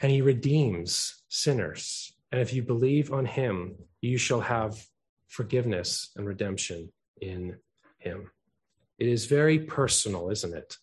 And 0.00 0.12
he 0.12 0.22
redeems 0.22 1.24
sinners. 1.28 2.12
And 2.30 2.40
if 2.40 2.54
you 2.54 2.62
believe 2.62 3.12
on 3.12 3.26
him, 3.26 3.74
you 4.00 4.16
shall 4.16 4.42
have 4.42 4.80
forgiveness 5.26 6.12
and 6.14 6.24
redemption 6.24 6.92
in 7.20 7.56
him. 7.98 8.30
It 8.98 9.08
is 9.08 9.26
very 9.26 9.60
personal, 9.60 10.30
isn't 10.30 10.54
it? 10.54 10.76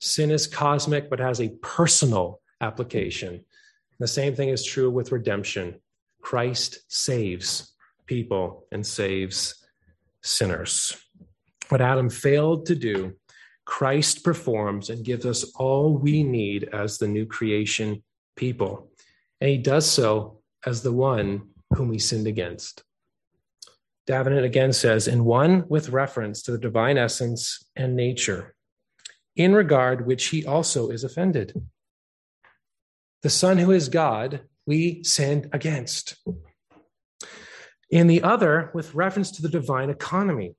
Sin 0.00 0.30
is 0.30 0.46
cosmic, 0.46 1.10
but 1.10 1.18
has 1.18 1.40
a 1.40 1.48
personal 1.60 2.40
application. 2.60 3.44
The 3.98 4.06
same 4.06 4.34
thing 4.34 4.48
is 4.48 4.64
true 4.64 4.90
with 4.90 5.12
redemption. 5.12 5.80
Christ 6.22 6.80
saves 6.88 7.74
people 8.06 8.66
and 8.72 8.86
saves 8.86 9.66
sinners. 10.22 10.96
What 11.68 11.80
Adam 11.80 12.08
failed 12.08 12.66
to 12.66 12.74
do, 12.74 13.14
Christ 13.64 14.24
performs 14.24 14.88
and 14.88 15.04
gives 15.04 15.26
us 15.26 15.52
all 15.56 15.98
we 15.98 16.22
need 16.22 16.70
as 16.72 16.96
the 16.96 17.08
new 17.08 17.26
creation 17.26 18.02
people. 18.36 18.90
And 19.40 19.50
he 19.50 19.58
does 19.58 19.88
so 19.88 20.40
as 20.64 20.82
the 20.82 20.92
one 20.92 21.50
whom 21.74 21.88
we 21.88 21.98
sinned 21.98 22.26
against. 22.26 22.82
Davenant 24.08 24.46
again 24.46 24.72
says, 24.72 25.06
in 25.06 25.26
one 25.26 25.64
with 25.68 25.90
reference 25.90 26.40
to 26.44 26.52
the 26.52 26.58
divine 26.58 26.96
essence 26.96 27.62
and 27.76 27.94
nature, 27.94 28.54
in 29.36 29.52
regard 29.52 30.06
which 30.06 30.28
he 30.28 30.46
also 30.46 30.88
is 30.88 31.04
offended. 31.04 31.52
The 33.22 33.28
Son 33.28 33.58
who 33.58 33.70
is 33.70 33.90
God, 33.90 34.40
we 34.66 35.04
sinned 35.04 35.50
against. 35.52 36.16
In 37.90 38.06
the 38.06 38.22
other, 38.22 38.70
with 38.72 38.94
reference 38.94 39.30
to 39.32 39.42
the 39.42 39.48
divine 39.50 39.90
economy, 39.90 40.54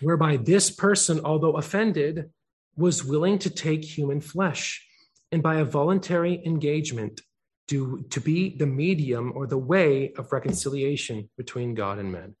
whereby 0.00 0.38
this 0.38 0.70
person, 0.70 1.20
although 1.26 1.58
offended, 1.58 2.30
was 2.74 3.04
willing 3.04 3.38
to 3.40 3.50
take 3.50 3.84
human 3.84 4.22
flesh 4.22 4.82
and 5.30 5.42
by 5.42 5.56
a 5.56 5.64
voluntary 5.66 6.42
engagement 6.46 7.20
to, 7.68 8.06
to 8.08 8.18
be 8.18 8.56
the 8.56 8.66
medium 8.66 9.30
or 9.34 9.46
the 9.46 9.58
way 9.58 10.14
of 10.16 10.32
reconciliation 10.32 11.28
between 11.36 11.74
God 11.74 11.98
and 11.98 12.10
men. 12.10 12.34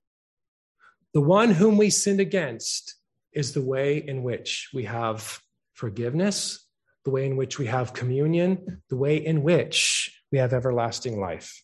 The 1.14 1.20
one 1.20 1.50
whom 1.50 1.76
we 1.76 1.90
sinned 1.90 2.20
against 2.20 2.96
is 3.32 3.52
the 3.52 3.62
way 3.62 3.98
in 3.98 4.22
which 4.22 4.70
we 4.72 4.84
have 4.84 5.40
forgiveness, 5.74 6.66
the 7.04 7.10
way 7.10 7.26
in 7.26 7.36
which 7.36 7.58
we 7.58 7.66
have 7.66 7.92
communion, 7.92 8.82
the 8.88 8.96
way 8.96 9.16
in 9.16 9.42
which 9.42 10.22
we 10.30 10.38
have 10.38 10.52
everlasting 10.52 11.20
life. 11.20 11.62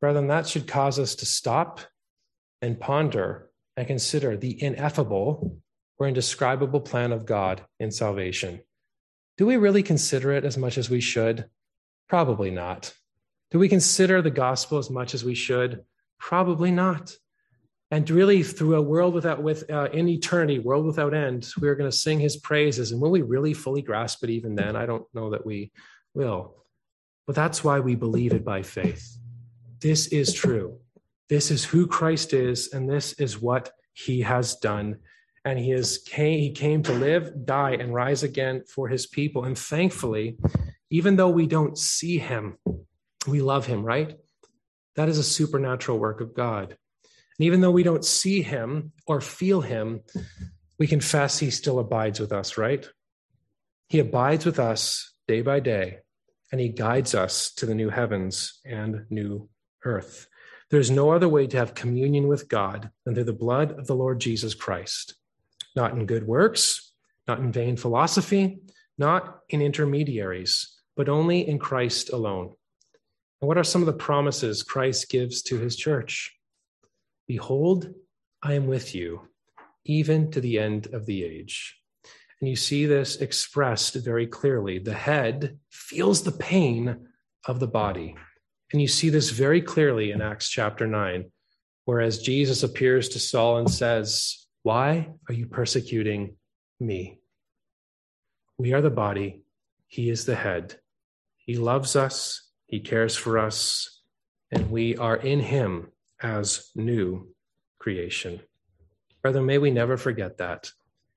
Brethren, 0.00 0.28
that 0.28 0.46
should 0.46 0.66
cause 0.66 0.98
us 0.98 1.16
to 1.16 1.26
stop 1.26 1.80
and 2.62 2.80
ponder 2.80 3.50
and 3.76 3.86
consider 3.86 4.36
the 4.36 4.62
ineffable 4.62 5.58
or 5.98 6.08
indescribable 6.08 6.80
plan 6.80 7.12
of 7.12 7.26
God 7.26 7.62
in 7.78 7.90
salvation. 7.90 8.60
Do 9.36 9.46
we 9.46 9.58
really 9.58 9.82
consider 9.82 10.32
it 10.32 10.44
as 10.44 10.56
much 10.56 10.78
as 10.78 10.88
we 10.88 11.00
should? 11.00 11.46
Probably 12.08 12.50
not. 12.50 12.94
Do 13.50 13.58
we 13.58 13.68
consider 13.68 14.22
the 14.22 14.30
gospel 14.30 14.78
as 14.78 14.90
much 14.90 15.14
as 15.14 15.24
we 15.24 15.34
should? 15.34 15.84
Probably 16.18 16.70
not. 16.70 17.14
And 17.92 18.08
really, 18.08 18.44
through 18.44 18.76
a 18.76 18.82
world 18.82 19.14
without, 19.14 19.42
with 19.42 19.68
uh, 19.68 19.88
in 19.92 20.08
eternity, 20.08 20.60
world 20.60 20.86
without 20.86 21.12
end, 21.12 21.50
we 21.60 21.68
are 21.68 21.74
going 21.74 21.90
to 21.90 21.96
sing 21.96 22.20
His 22.20 22.36
praises. 22.36 22.92
And 22.92 23.00
will 23.00 23.10
we 23.10 23.22
really 23.22 23.52
fully 23.52 23.82
grasp 23.82 24.22
it 24.22 24.30
even 24.30 24.54
then? 24.54 24.76
I 24.76 24.86
don't 24.86 25.04
know 25.12 25.30
that 25.30 25.44
we 25.44 25.72
will. 26.14 26.54
But 27.26 27.34
that's 27.34 27.64
why 27.64 27.80
we 27.80 27.96
believe 27.96 28.32
it 28.32 28.44
by 28.44 28.62
faith. 28.62 29.18
This 29.80 30.06
is 30.08 30.32
true. 30.32 30.78
This 31.28 31.50
is 31.50 31.64
who 31.64 31.86
Christ 31.86 32.32
is, 32.32 32.72
and 32.72 32.88
this 32.88 33.12
is 33.14 33.40
what 33.40 33.72
He 33.92 34.20
has 34.20 34.56
done. 34.56 34.98
And 35.44 35.58
He 35.58 35.72
is 35.72 35.98
came, 35.98 36.38
He 36.38 36.52
came 36.52 36.84
to 36.84 36.92
live, 36.92 37.44
die, 37.44 37.72
and 37.72 37.92
rise 37.92 38.22
again 38.22 38.62
for 38.72 38.86
His 38.86 39.06
people. 39.06 39.44
And 39.44 39.58
thankfully, 39.58 40.38
even 40.90 41.16
though 41.16 41.30
we 41.30 41.46
don't 41.46 41.76
see 41.76 42.18
Him, 42.18 42.56
we 43.26 43.40
love 43.40 43.66
Him. 43.66 43.82
Right? 43.82 44.16
That 44.94 45.08
is 45.08 45.18
a 45.18 45.24
supernatural 45.24 45.98
work 45.98 46.20
of 46.20 46.34
God. 46.34 46.76
And 47.40 47.46
even 47.46 47.62
though 47.62 47.70
we 47.70 47.84
don't 47.84 48.04
see 48.04 48.42
him 48.42 48.92
or 49.06 49.22
feel 49.22 49.62
him, 49.62 50.02
we 50.78 50.86
confess 50.86 51.38
he 51.38 51.48
still 51.48 51.78
abides 51.78 52.20
with 52.20 52.32
us, 52.32 52.58
right? 52.58 52.86
He 53.88 53.98
abides 53.98 54.44
with 54.44 54.58
us 54.58 55.14
day 55.26 55.40
by 55.40 55.60
day, 55.60 56.00
and 56.52 56.60
he 56.60 56.68
guides 56.68 57.14
us 57.14 57.50
to 57.54 57.64
the 57.64 57.74
new 57.74 57.88
heavens 57.88 58.60
and 58.66 59.06
new 59.08 59.48
earth. 59.86 60.28
There's 60.70 60.90
no 60.90 61.12
other 61.12 61.30
way 61.30 61.46
to 61.46 61.56
have 61.56 61.72
communion 61.72 62.28
with 62.28 62.46
God 62.46 62.90
than 63.06 63.14
through 63.14 63.24
the 63.24 63.32
blood 63.32 63.72
of 63.78 63.86
the 63.86 63.96
Lord 63.96 64.20
Jesus 64.20 64.52
Christ, 64.52 65.14
not 65.74 65.92
in 65.92 66.04
good 66.04 66.26
works, 66.26 66.92
not 67.26 67.38
in 67.38 67.52
vain 67.52 67.78
philosophy, 67.78 68.58
not 68.98 69.38
in 69.48 69.62
intermediaries, 69.62 70.78
but 70.94 71.08
only 71.08 71.48
in 71.48 71.58
Christ 71.58 72.12
alone. 72.12 72.52
And 73.40 73.48
what 73.48 73.56
are 73.56 73.64
some 73.64 73.80
of 73.80 73.86
the 73.86 73.94
promises 73.94 74.62
Christ 74.62 75.08
gives 75.08 75.40
to 75.44 75.58
his 75.58 75.74
church? 75.74 76.36
Behold, 77.30 77.94
I 78.42 78.54
am 78.54 78.66
with 78.66 78.92
you, 78.92 79.28
even 79.84 80.32
to 80.32 80.40
the 80.40 80.58
end 80.58 80.88
of 80.92 81.06
the 81.06 81.22
age. 81.22 81.80
And 82.40 82.50
you 82.50 82.56
see 82.56 82.86
this 82.86 83.18
expressed 83.18 83.94
very 83.94 84.26
clearly. 84.26 84.80
The 84.80 84.94
head 84.94 85.60
feels 85.70 86.24
the 86.24 86.32
pain 86.32 87.06
of 87.46 87.60
the 87.60 87.68
body. 87.68 88.16
And 88.72 88.82
you 88.82 88.88
see 88.88 89.10
this 89.10 89.30
very 89.30 89.62
clearly 89.62 90.10
in 90.10 90.20
Acts 90.20 90.48
chapter 90.48 90.88
9, 90.88 91.30
whereas 91.84 92.20
Jesus 92.20 92.64
appears 92.64 93.08
to 93.10 93.20
Saul 93.20 93.58
and 93.58 93.70
says, 93.70 94.48
Why 94.64 95.10
are 95.28 95.34
you 95.34 95.46
persecuting 95.46 96.34
me? 96.80 97.20
We 98.58 98.72
are 98.72 98.82
the 98.82 98.90
body, 98.90 99.44
he 99.86 100.10
is 100.10 100.24
the 100.24 100.34
head. 100.34 100.80
He 101.36 101.58
loves 101.58 101.94
us, 101.94 102.50
he 102.66 102.80
cares 102.80 103.14
for 103.14 103.38
us, 103.38 104.00
and 104.50 104.68
we 104.68 104.96
are 104.96 105.16
in 105.16 105.38
him 105.38 105.92
as 106.22 106.70
new 106.74 107.28
creation. 107.78 108.40
Brother, 109.22 109.42
may 109.42 109.58
we 109.58 109.70
never 109.70 109.96
forget 109.96 110.38
that. 110.38 110.70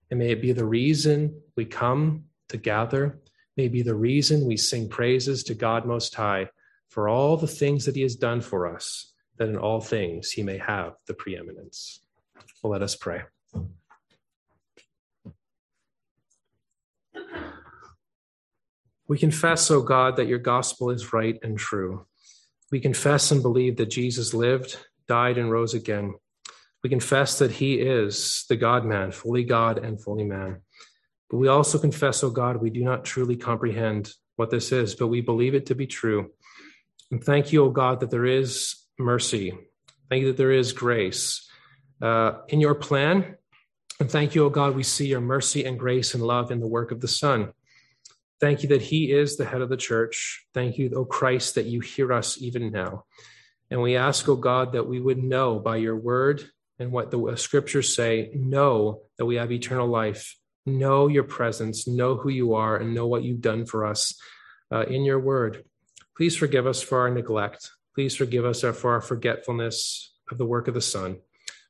And 0.10 0.20
may 0.20 0.32
it 0.32 0.42
be 0.42 0.52
the 0.52 0.66
reason 0.66 1.42
we 1.56 1.66
come 1.66 2.26
to 2.50 2.58
gather, 2.58 3.20
may 3.58 3.68
be 3.68 3.82
the 3.82 3.96
reason 3.96 4.46
we 4.46 4.58
sing 4.58 4.90
praises 4.90 5.44
to 5.46 5.54
God 5.54 5.86
Most 5.86 6.14
High 6.16 6.50
for 6.90 7.10
all 7.10 7.38
the 7.38 7.48
things 7.48 7.86
that 7.86 7.96
He 7.96 8.04
has 8.04 8.16
done 8.16 8.42
for 8.42 8.68
us, 8.68 9.14
that 9.38 9.50
in 9.50 9.58
all 9.58 9.82
things 9.82 10.32
He 10.32 10.44
may 10.44 10.58
have 10.58 10.94
the 11.08 11.14
preeminence. 11.14 12.02
Well, 12.62 12.72
let 12.72 12.84
us 12.84 12.96
pray. 12.96 13.24
We 19.08 19.18
confess, 19.18 19.70
O 19.70 19.82
God, 19.82 20.16
that 20.16 20.28
your 20.28 20.40
gospel 20.40 20.90
is 20.90 21.14
right 21.14 21.38
and 21.44 21.58
true. 21.58 22.06
We 22.72 22.80
confess 22.80 23.32
and 23.32 23.42
believe 23.42 23.78
that 23.78 23.90
Jesus 23.90 24.34
lived, 24.34 24.78
died, 25.08 25.38
and 25.38 25.52
rose 25.52 25.74
again. 25.74 26.14
We 26.84 26.90
confess 26.90 27.40
that 27.40 27.52
he 27.52 27.76
is 27.76 28.46
the 28.50 28.56
God 28.56 28.86
man, 28.86 29.12
fully 29.12 29.44
God 29.44 29.78
and 29.78 30.02
fully 30.02 30.26
man. 30.26 30.62
But 31.30 31.38
we 31.38 31.48
also 31.48 31.80
confess, 31.80 32.24
O 32.24 32.28
oh 32.28 32.32
God, 32.32 32.58
we 32.58 32.70
do 32.70 32.84
not 32.84 33.06
truly 33.06 33.38
comprehend 33.38 34.14
what 34.36 34.50
this 34.50 34.72
is, 34.72 34.94
but 34.96 35.08
we 35.08 35.22
believe 35.22 35.56
it 35.56 35.68
to 35.68 35.76
be 35.76 35.88
true. 35.88 36.32
And 37.12 37.24
thank 37.24 37.54
you, 37.54 37.64
O 37.64 37.68
oh 37.68 37.72
God, 37.72 38.02
that 38.02 38.12
there 38.12 38.26
is 38.26 38.76
mercy. 39.00 39.58
Thank 40.10 40.22
you 40.22 40.28
that 40.28 40.38
there 40.38 40.52
is 40.52 40.74
grace 40.74 41.50
uh, 42.02 42.34
in 42.50 42.60
your 42.60 42.76
plan. 42.76 43.38
And 44.00 44.12
thank 44.12 44.36
you, 44.36 44.44
O 44.44 44.48
oh 44.48 44.50
God, 44.50 44.76
we 44.76 44.84
see 44.84 45.08
your 45.08 45.22
mercy 45.22 45.64
and 45.66 45.80
grace 45.80 46.14
and 46.14 46.24
love 46.24 46.52
in 46.52 46.60
the 46.60 46.68
work 46.68 46.92
of 46.92 47.02
the 47.02 47.08
Son. 47.08 47.54
Thank 48.42 48.64
you 48.64 48.70
that 48.70 48.82
he 48.82 49.12
is 49.12 49.38
the 49.38 49.46
head 49.46 49.62
of 49.62 49.70
the 49.70 49.78
church. 49.78 50.46
Thank 50.54 50.78
you, 50.78 50.92
O 50.96 51.06
Christ, 51.06 51.56
that 51.56 51.66
you 51.66 51.80
hear 51.80 52.12
us 52.12 52.42
even 52.42 52.72
now. 52.72 53.06
And 53.70 53.82
we 53.82 53.96
ask, 53.96 54.28
O 54.30 54.36
God, 54.36 54.74
that 54.74 54.88
we 54.88 55.00
would 55.00 55.24
know 55.24 55.60
by 55.60 55.78
your 55.78 55.96
word 55.96 56.44
and 56.80 56.92
what 56.92 57.12
the 57.12 57.22
uh, 57.22 57.36
scriptures 57.36 57.96
say, 57.96 58.32
know 58.34 59.02
that 59.18 59.26
we 59.26 59.36
have 59.36 59.52
eternal 59.52 59.88
life, 59.88 60.36
know 60.66 61.08
your 61.08 61.24
presence, 61.24 61.88
know 61.88 62.16
who 62.16 62.30
you 62.30 62.56
are, 62.56 62.78
and 62.78 62.94
know 62.94 63.08
what 63.08 63.24
you've 63.24 63.42
done 63.42 63.66
for 63.66 63.86
us 63.86 64.16
uh, 64.72 64.82
in 64.82 65.04
your 65.04 65.20
word. 65.20 65.64
Please 66.18 66.36
forgive 66.36 66.68
us 66.68 66.82
for 66.82 67.00
our 67.00 67.10
neglect. 67.10 67.70
Please 67.96 68.16
forgive 68.16 68.46
us 68.46 68.62
for 68.62 68.92
our 68.92 69.02
forgetfulness 69.02 70.14
of 70.32 70.38
the 70.38 70.46
work 70.46 70.68
of 70.68 70.74
the 70.74 70.82
Son. 70.82 71.18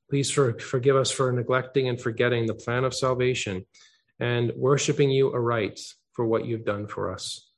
Please 0.09 0.29
for, 0.29 0.57
forgive 0.59 0.95
us 0.95 1.11
for 1.11 1.31
neglecting 1.31 1.89
and 1.89 1.99
forgetting 1.99 2.45
the 2.45 2.53
plan 2.53 2.83
of 2.83 2.93
salvation 2.93 3.65
and 4.19 4.51
worshiping 4.55 5.09
you 5.09 5.33
aright 5.33 5.79
for 6.13 6.25
what 6.25 6.45
you've 6.45 6.65
done 6.65 6.87
for 6.87 7.11
us. 7.11 7.49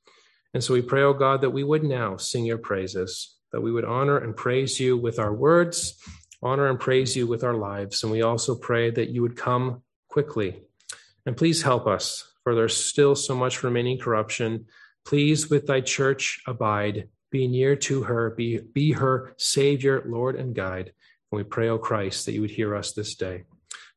And 0.54 0.64
so 0.64 0.72
we 0.72 0.82
pray, 0.82 1.02
O 1.02 1.08
oh 1.08 1.12
God, 1.12 1.42
that 1.42 1.50
we 1.50 1.62
would 1.62 1.84
now 1.84 2.16
sing 2.16 2.44
your 2.44 2.58
praises, 2.58 3.35
that 3.56 3.62
we 3.62 3.72
would 3.72 3.86
honor 3.86 4.18
and 4.18 4.36
praise 4.36 4.78
you 4.78 4.98
with 4.98 5.18
our 5.18 5.32
words, 5.32 5.98
honor 6.42 6.68
and 6.68 6.78
praise 6.78 7.16
you 7.16 7.26
with 7.26 7.42
our 7.42 7.54
lives. 7.54 8.02
And 8.02 8.12
we 8.12 8.20
also 8.20 8.54
pray 8.54 8.90
that 8.90 9.08
you 9.08 9.22
would 9.22 9.34
come 9.34 9.80
quickly. 10.10 10.60
And 11.24 11.34
please 11.34 11.62
help 11.62 11.86
us, 11.86 12.34
for 12.44 12.54
there's 12.54 12.76
still 12.76 13.14
so 13.14 13.34
much 13.34 13.62
remaining 13.62 13.98
corruption, 13.98 14.66
Please 15.06 15.48
with 15.48 15.66
thy 15.66 15.80
church 15.80 16.42
abide, 16.46 17.08
be 17.30 17.48
near 17.48 17.76
to 17.76 18.02
her, 18.02 18.34
be, 18.36 18.58
be 18.58 18.92
her 18.92 19.32
Savior, 19.38 20.02
Lord, 20.04 20.36
and 20.36 20.54
guide. 20.54 20.92
And 21.32 21.38
we 21.38 21.44
pray, 21.44 21.70
O 21.70 21.78
Christ, 21.78 22.26
that 22.26 22.32
you 22.32 22.42
would 22.42 22.50
hear 22.50 22.76
us 22.76 22.92
this 22.92 23.14
day. 23.14 23.44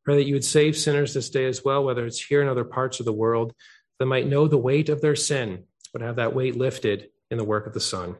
Pray 0.05 0.15
that 0.15 0.27
you 0.27 0.35
would 0.35 0.45
save 0.45 0.77
sinners 0.77 1.13
this 1.13 1.29
day 1.29 1.47
as 1.47 1.65
well, 1.65 1.83
whether 1.83 2.05
it's 2.05 2.23
here 2.23 2.41
in 2.41 2.47
other 2.47 2.63
parts 2.63 3.01
of 3.01 3.05
the 3.05 3.11
world, 3.11 3.53
that 3.97 4.05
might 4.05 4.25
know 4.25 4.47
the 4.47 4.57
weight 4.57 4.87
of 4.87 5.01
their 5.01 5.17
sin, 5.17 5.65
but 5.91 6.01
have 6.01 6.15
that 6.15 6.33
weight 6.33 6.55
lifted 6.55 7.09
in 7.29 7.37
the 7.37 7.43
work 7.43 7.67
of 7.67 7.73
the 7.73 7.81
Son. 7.81 8.15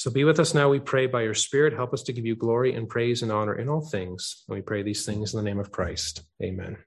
So 0.00 0.10
be 0.10 0.24
with 0.24 0.40
us 0.40 0.54
now, 0.54 0.70
we 0.70 0.80
pray, 0.80 1.04
by 1.04 1.24
your 1.24 1.34
Spirit. 1.34 1.74
Help 1.74 1.92
us 1.92 2.02
to 2.04 2.14
give 2.14 2.24
you 2.24 2.34
glory 2.34 2.74
and 2.74 2.88
praise 2.88 3.20
and 3.20 3.30
honor 3.30 3.52
in 3.52 3.68
all 3.68 3.82
things. 3.82 4.44
And 4.48 4.56
we 4.56 4.62
pray 4.62 4.82
these 4.82 5.04
things 5.04 5.34
in 5.34 5.36
the 5.36 5.44
name 5.44 5.60
of 5.60 5.70
Christ. 5.70 6.22
Amen. 6.42 6.78